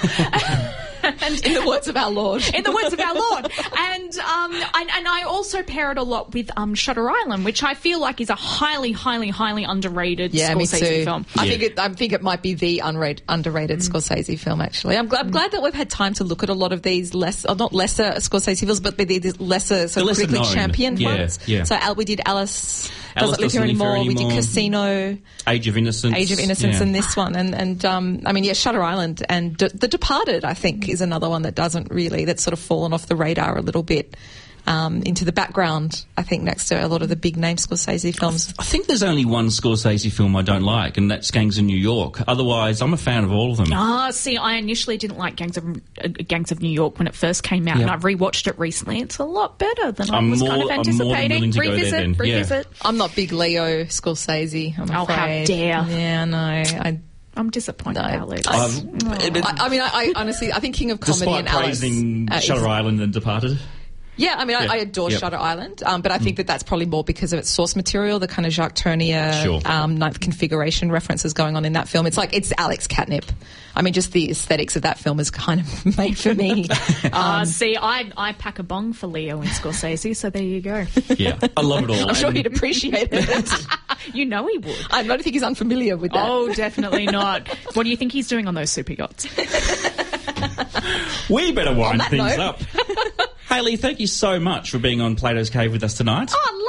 and 1.22 1.46
in 1.46 1.54
the 1.54 1.64
words 1.66 1.88
of 1.88 1.96
our 1.96 2.10
Lord. 2.10 2.42
in 2.54 2.62
the 2.64 2.72
words 2.72 2.92
of 2.92 3.00
our 3.00 3.14
Lord. 3.14 3.52
And 3.76 4.18
um, 4.18 4.52
and, 4.54 4.90
and 4.90 5.08
I 5.08 5.22
also 5.22 5.62
pair 5.62 5.90
it 5.92 5.98
a 5.98 6.02
lot 6.02 6.32
with 6.34 6.50
um, 6.56 6.74
Shutter 6.74 7.08
Island, 7.10 7.44
which 7.44 7.62
I 7.62 7.74
feel 7.74 8.00
like 8.00 8.20
is 8.20 8.30
a 8.30 8.34
highly, 8.34 8.92
highly, 8.92 9.28
highly 9.30 9.64
underrated 9.64 10.32
Yeah, 10.34 10.54
me 10.54 10.66
too. 10.66 11.04
film. 11.04 11.26
I 11.36 11.48
think 11.48 11.62
it, 11.62 11.78
I 11.78 11.88
think 11.90 12.12
it 12.12 12.22
might 12.22 12.42
be 12.42 12.54
the 12.54 12.82
unrated, 12.84 13.20
underrated 13.28 13.78
Mm. 13.80 13.88
Scorsese 13.90 14.38
film. 14.38 14.60
Actually, 14.60 14.96
I'm, 14.96 15.06
glad 15.08 15.26
I'm 15.26 15.30
glad 15.30 15.52
that 15.52 15.62
we've 15.62 15.74
had 15.74 15.90
time 15.90 16.14
to 16.14 16.24
look 16.24 16.42
at 16.42 16.48
a 16.48 16.54
lot 16.54 16.72
of 16.72 16.82
these 16.82 17.14
less, 17.14 17.44
or 17.44 17.54
not 17.54 17.72
lesser 17.72 18.12
Scorsese 18.16 18.60
films, 18.64 18.80
but 18.80 18.96
the, 18.96 19.04
the 19.18 19.32
lesser 19.42 19.88
sort 19.88 19.94
The 19.94 20.00
of 20.02 20.06
lesser 20.08 20.20
critically 20.26 20.38
known. 20.44 20.54
championed 20.54 20.98
Yeah, 20.98 21.14
ones. 21.18 21.38
yeah. 21.46 21.64
So 21.64 21.76
Al, 21.76 21.94
we 21.94 22.04
did 22.04 22.20
Alice. 22.26 22.90
Alice 23.16 23.38
doesn't 23.38 23.42
live 23.42 23.52
here 23.52 23.60
Here 23.62 23.70
anymore. 23.70 24.04
We 24.06 24.14
did 24.14 24.30
Casino, 24.30 25.18
Age 25.46 25.68
of 25.68 25.76
Innocence. 25.76 26.14
Age 26.16 26.32
of 26.32 26.38
Innocence, 26.38 26.76
Yeah. 26.76 26.82
and 26.82 26.94
this 26.94 27.16
one, 27.16 27.34
and 27.36 27.54
and 27.54 27.84
um, 27.84 28.20
I 28.26 28.32
mean, 28.32 28.44
yeah, 28.44 28.52
Shutter 28.52 28.82
Island 28.82 29.24
and 29.28 29.56
D- 29.56 29.68
The 29.72 29.88
Departed. 29.88 30.44
I 30.44 30.54
think 30.54 30.88
is 30.88 31.00
another 31.00 31.28
one 31.28 31.42
that 31.42 31.54
doesn't 31.54 31.90
really 31.90 32.24
that's 32.24 32.42
sort 32.42 32.52
of 32.52 32.58
fallen 32.60 32.92
off 32.92 33.06
the 33.06 33.16
radar 33.16 33.56
a 33.56 33.62
little 33.62 33.82
bit. 33.82 34.16
Um, 34.70 35.02
into 35.02 35.24
the 35.24 35.32
background, 35.32 36.04
I 36.16 36.22
think, 36.22 36.44
next 36.44 36.68
to 36.68 36.76
a 36.76 36.86
lot 36.86 37.02
of 37.02 37.08
the 37.08 37.16
big 37.16 37.36
name 37.36 37.56
Scorsese 37.56 38.16
films. 38.16 38.54
I 38.56 38.62
think 38.62 38.86
there's 38.86 39.02
only 39.02 39.24
one 39.24 39.48
Scorsese 39.48 40.12
film 40.12 40.36
I 40.36 40.42
don't 40.42 40.62
like, 40.62 40.96
and 40.96 41.10
that's 41.10 41.32
Gangs 41.32 41.58
of 41.58 41.64
New 41.64 41.76
York. 41.76 42.20
Otherwise, 42.28 42.80
I'm 42.80 42.92
a 42.94 42.96
fan 42.96 43.24
of 43.24 43.32
all 43.32 43.50
of 43.50 43.56
them. 43.56 43.72
Ah, 43.72 44.10
see, 44.12 44.36
I 44.36 44.54
initially 44.58 44.96
didn't 44.96 45.18
like 45.18 45.34
Gangs 45.34 45.56
of 45.56 45.64
uh, 45.66 46.06
Gangs 46.06 46.52
of 46.52 46.62
New 46.62 46.70
York 46.70 47.00
when 47.00 47.08
it 47.08 47.16
first 47.16 47.42
came 47.42 47.66
out, 47.66 47.78
Yeah. 47.78 47.82
and 47.82 47.90
I've 47.90 48.02
rewatched 48.02 48.46
it 48.46 48.56
recently. 48.60 49.00
It's 49.00 49.18
a 49.18 49.24
lot 49.24 49.58
better 49.58 49.90
than 49.90 50.08
I'm 50.10 50.26
I 50.28 50.30
was 50.30 50.38
more- 50.40 50.48
kind 50.50 50.62
of 50.62 50.70
I'm 50.70 50.76
more 50.76 50.76
than 50.76 50.78
anticipating. 50.78 51.30
willing 51.36 51.50
to 51.50 51.58
go 51.58 51.64
there 51.64 51.72
revisit, 51.74 52.00
yeah. 52.28 52.34
revisit. 52.34 52.66
I'm 52.82 52.96
not 52.96 53.16
big 53.16 53.32
Leo 53.32 53.84
Scorsese. 53.86 54.78
I'm 54.78 54.88
Oh, 54.88 54.92
how 54.92 55.02
afraid. 55.24 55.46
dare. 55.48 55.84
Yeah, 55.88 56.24
no. 56.26 56.38
I, 56.38 57.00
I'm 57.36 57.50
disappointed, 57.50 58.02
No. 58.02 58.08
Alex. 58.08 58.46
I've- 58.46 58.88
I, 59.08 59.54
I 59.64 59.68
mean, 59.68 59.80
I, 59.80 59.90
I 59.92 60.12
honestly, 60.14 60.52
I 60.52 60.60
think 60.60 60.76
King 60.76 60.92
of 60.92 61.00
Comedy 61.00 61.18
Despite 61.24 61.38
and 61.40 61.48
Alice. 61.48 61.80
praising 61.80 62.28
uh, 62.30 62.36
is- 62.36 62.44
Shutter 62.44 62.68
Island 62.68 63.00
and 63.00 63.12
Departed. 63.12 63.58
Yeah, 64.20 64.34
I 64.36 64.44
mean, 64.44 64.56
I, 64.56 64.64
Yeah. 64.64 64.72
I 64.72 64.76
adore 64.76 65.10
Yep. 65.10 65.20
Shutter 65.20 65.36
Island, 65.38 65.82
um, 65.84 66.02
but 66.02 66.12
I 66.12 66.18
think 66.18 66.36
that 66.36 66.46
that's 66.46 66.62
probably 66.62 66.84
more 66.86 67.02
because 67.02 67.32
of 67.32 67.38
its 67.38 67.48
source 67.48 67.74
material, 67.74 68.18
the 68.18 68.28
kind 68.28 68.44
of 68.44 68.52
Jacques 68.52 68.74
Tourneur 68.74 69.42
Sure. 69.42 69.60
um, 69.64 69.96
ninth 69.96 70.20
configuration 70.20 70.92
references 70.92 71.32
going 71.32 71.56
on 71.56 71.64
in 71.64 71.72
that 71.72 71.88
film. 71.88 72.06
It's 72.06 72.18
like 72.18 72.34
it's 72.36 72.52
Alex 72.58 72.86
Catnip. 72.86 73.24
I 73.74 73.82
mean, 73.82 73.94
just 73.94 74.12
the 74.12 74.30
aesthetics 74.30 74.76
of 74.76 74.82
that 74.82 74.98
film 74.98 75.20
is 75.20 75.30
kind 75.30 75.60
of 75.60 75.96
made 75.98 76.18
for 76.18 76.34
me. 76.34 76.66
Ah, 77.12 77.44
see, 77.46 77.76
I 77.80 78.10
I 78.16 78.32
pack 78.34 78.58
a 78.58 78.62
bong 78.62 78.92
for 78.92 79.06
Leo 79.06 79.40
and 79.40 79.48
Scorsese, 79.48 80.14
so 80.14 80.28
there 80.28 80.42
you 80.42 80.60
go. 80.60 80.84
Yeah, 81.16 81.38
I 81.56 81.62
love 81.62 81.84
it 81.84 81.90
all. 81.90 82.08
I'm 82.10 82.14
sure 82.14 82.30
he'd 82.30 82.46
appreciate 82.46 83.08
it. 83.12 83.50
you 84.14 84.26
know 84.26 84.46
he 84.48 84.58
would. 84.58 84.76
I 84.90 85.02
don't 85.02 85.22
think 85.22 85.34
he's 85.34 85.42
unfamiliar 85.42 85.96
with 85.96 86.12
that. 86.12 86.28
Oh, 86.28 86.52
definitely 86.52 87.06
not. 87.06 87.48
What 87.74 87.84
do 87.84 87.90
you 87.90 87.96
think 87.96 88.12
he's 88.12 88.28
doing 88.28 88.46
on 88.46 88.54
those 88.54 88.70
super 88.70 88.92
yachts? 88.92 89.26
we 91.30 91.52
better 91.52 91.74
wind 91.74 92.02
things 92.04 92.36
note. 92.36 92.38
up. 92.40 92.60
Haley, 93.50 93.76
thank 93.76 93.98
you 93.98 94.06
so 94.06 94.38
much 94.38 94.70
for 94.70 94.78
being 94.78 95.00
on 95.00 95.16
Plato's 95.16 95.50
Cave 95.50 95.72
with 95.72 95.82
us 95.82 95.94
tonight. 95.94 96.30
Oh, 96.32 96.59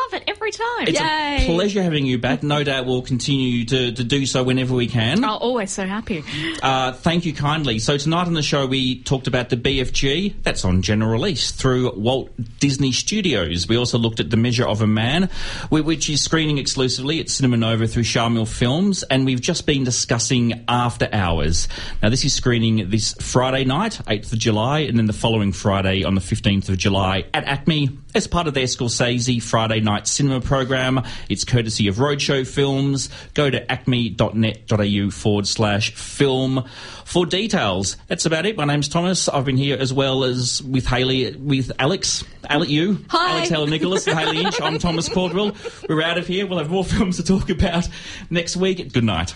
every 0.51 0.65
time. 0.65 0.87
It's 0.87 0.99
Yay. 0.99 1.45
a 1.45 1.55
pleasure 1.55 1.83
having 1.83 2.05
you 2.05 2.17
back. 2.17 2.43
No 2.43 2.63
doubt 2.63 2.85
we'll 2.85 3.01
continue 3.01 3.65
to, 3.65 3.91
to 3.91 4.03
do 4.03 4.25
so 4.25 4.43
whenever 4.43 4.73
we 4.73 4.87
can. 4.87 5.23
Oh, 5.23 5.37
always 5.37 5.71
so 5.71 5.85
happy. 5.85 6.23
Uh, 6.61 6.93
thank 6.93 7.25
you 7.25 7.33
kindly. 7.33 7.79
So 7.79 7.97
tonight 7.97 8.27
on 8.27 8.33
the 8.33 8.41
show 8.41 8.65
we 8.65 9.01
talked 9.03 9.27
about 9.27 9.49
the 9.49 9.57
BFG. 9.57 10.35
That's 10.43 10.65
on 10.65 10.81
general 10.81 11.11
release 11.11 11.51
through 11.51 11.91
Walt 11.95 12.31
Disney 12.59 12.91
Studios. 12.91 13.67
We 13.67 13.77
also 13.77 13.97
looked 13.97 14.19
at 14.19 14.29
The 14.29 14.37
Measure 14.37 14.67
of 14.67 14.81
a 14.81 14.87
Man, 14.87 15.29
which 15.69 16.09
is 16.09 16.21
screening 16.21 16.57
exclusively 16.57 17.19
at 17.19 17.29
Cinema 17.29 17.57
Nova 17.57 17.87
through 17.87 18.03
Sharmill 18.03 18.47
Films, 18.47 19.03
and 19.03 19.25
we've 19.25 19.41
just 19.41 19.65
been 19.65 19.83
discussing 19.83 20.65
After 20.67 21.07
Hours. 21.11 21.67
Now 22.01 22.09
this 22.09 22.25
is 22.25 22.33
screening 22.33 22.89
this 22.89 23.13
Friday 23.13 23.63
night, 23.63 24.01
8th 24.07 24.33
of 24.33 24.39
July, 24.39 24.79
and 24.79 24.97
then 24.97 25.05
the 25.05 25.13
following 25.13 25.51
Friday 25.51 26.03
on 26.03 26.15
the 26.15 26.21
15th 26.21 26.69
of 26.69 26.77
July 26.77 27.25
at 27.33 27.45
ACMI 27.45 28.00
as 28.13 28.27
part 28.27 28.47
of 28.47 28.53
their 28.53 28.65
Scorsese 28.65 29.41
Friday 29.41 29.79
night 29.79 30.07
cinema 30.07 30.41
program. 30.41 31.01
It's 31.29 31.43
courtesy 31.43 31.87
of 31.87 31.95
Roadshow 31.95 32.47
Films. 32.47 33.09
Go 33.33 33.49
to 33.49 33.65
acmi.net.au 33.65 35.11
forward 35.11 35.47
slash 35.47 35.93
film 35.93 36.65
for 37.05 37.25
details. 37.25 37.97
That's 38.07 38.25
about 38.25 38.45
it. 38.45 38.57
My 38.57 38.65
name's 38.65 38.87
Thomas. 38.89 39.27
I've 39.29 39.45
been 39.45 39.57
here 39.57 39.77
as 39.77 39.93
well 39.93 40.23
as 40.23 40.61
with 40.63 40.87
Haley, 40.87 41.35
with 41.35 41.71
Alex. 41.79 42.23
Alec, 42.49 42.69
you. 42.69 43.03
Hi. 43.09 43.37
Alex 43.37 43.49
Heller-Nicholas 43.49 44.07
and 44.07 44.17
Haley 44.17 44.41
Inch. 44.41 44.61
I'm 44.61 44.79
Thomas 44.79 45.09
Caldwell. 45.09 45.53
We're 45.87 46.03
out 46.03 46.17
of 46.17 46.27
here. 46.27 46.47
We'll 46.47 46.59
have 46.59 46.69
more 46.69 46.85
films 46.85 47.17
to 47.17 47.23
talk 47.23 47.49
about 47.49 47.87
next 48.29 48.55
week. 48.57 48.91
Good 48.93 49.03
night. 49.03 49.35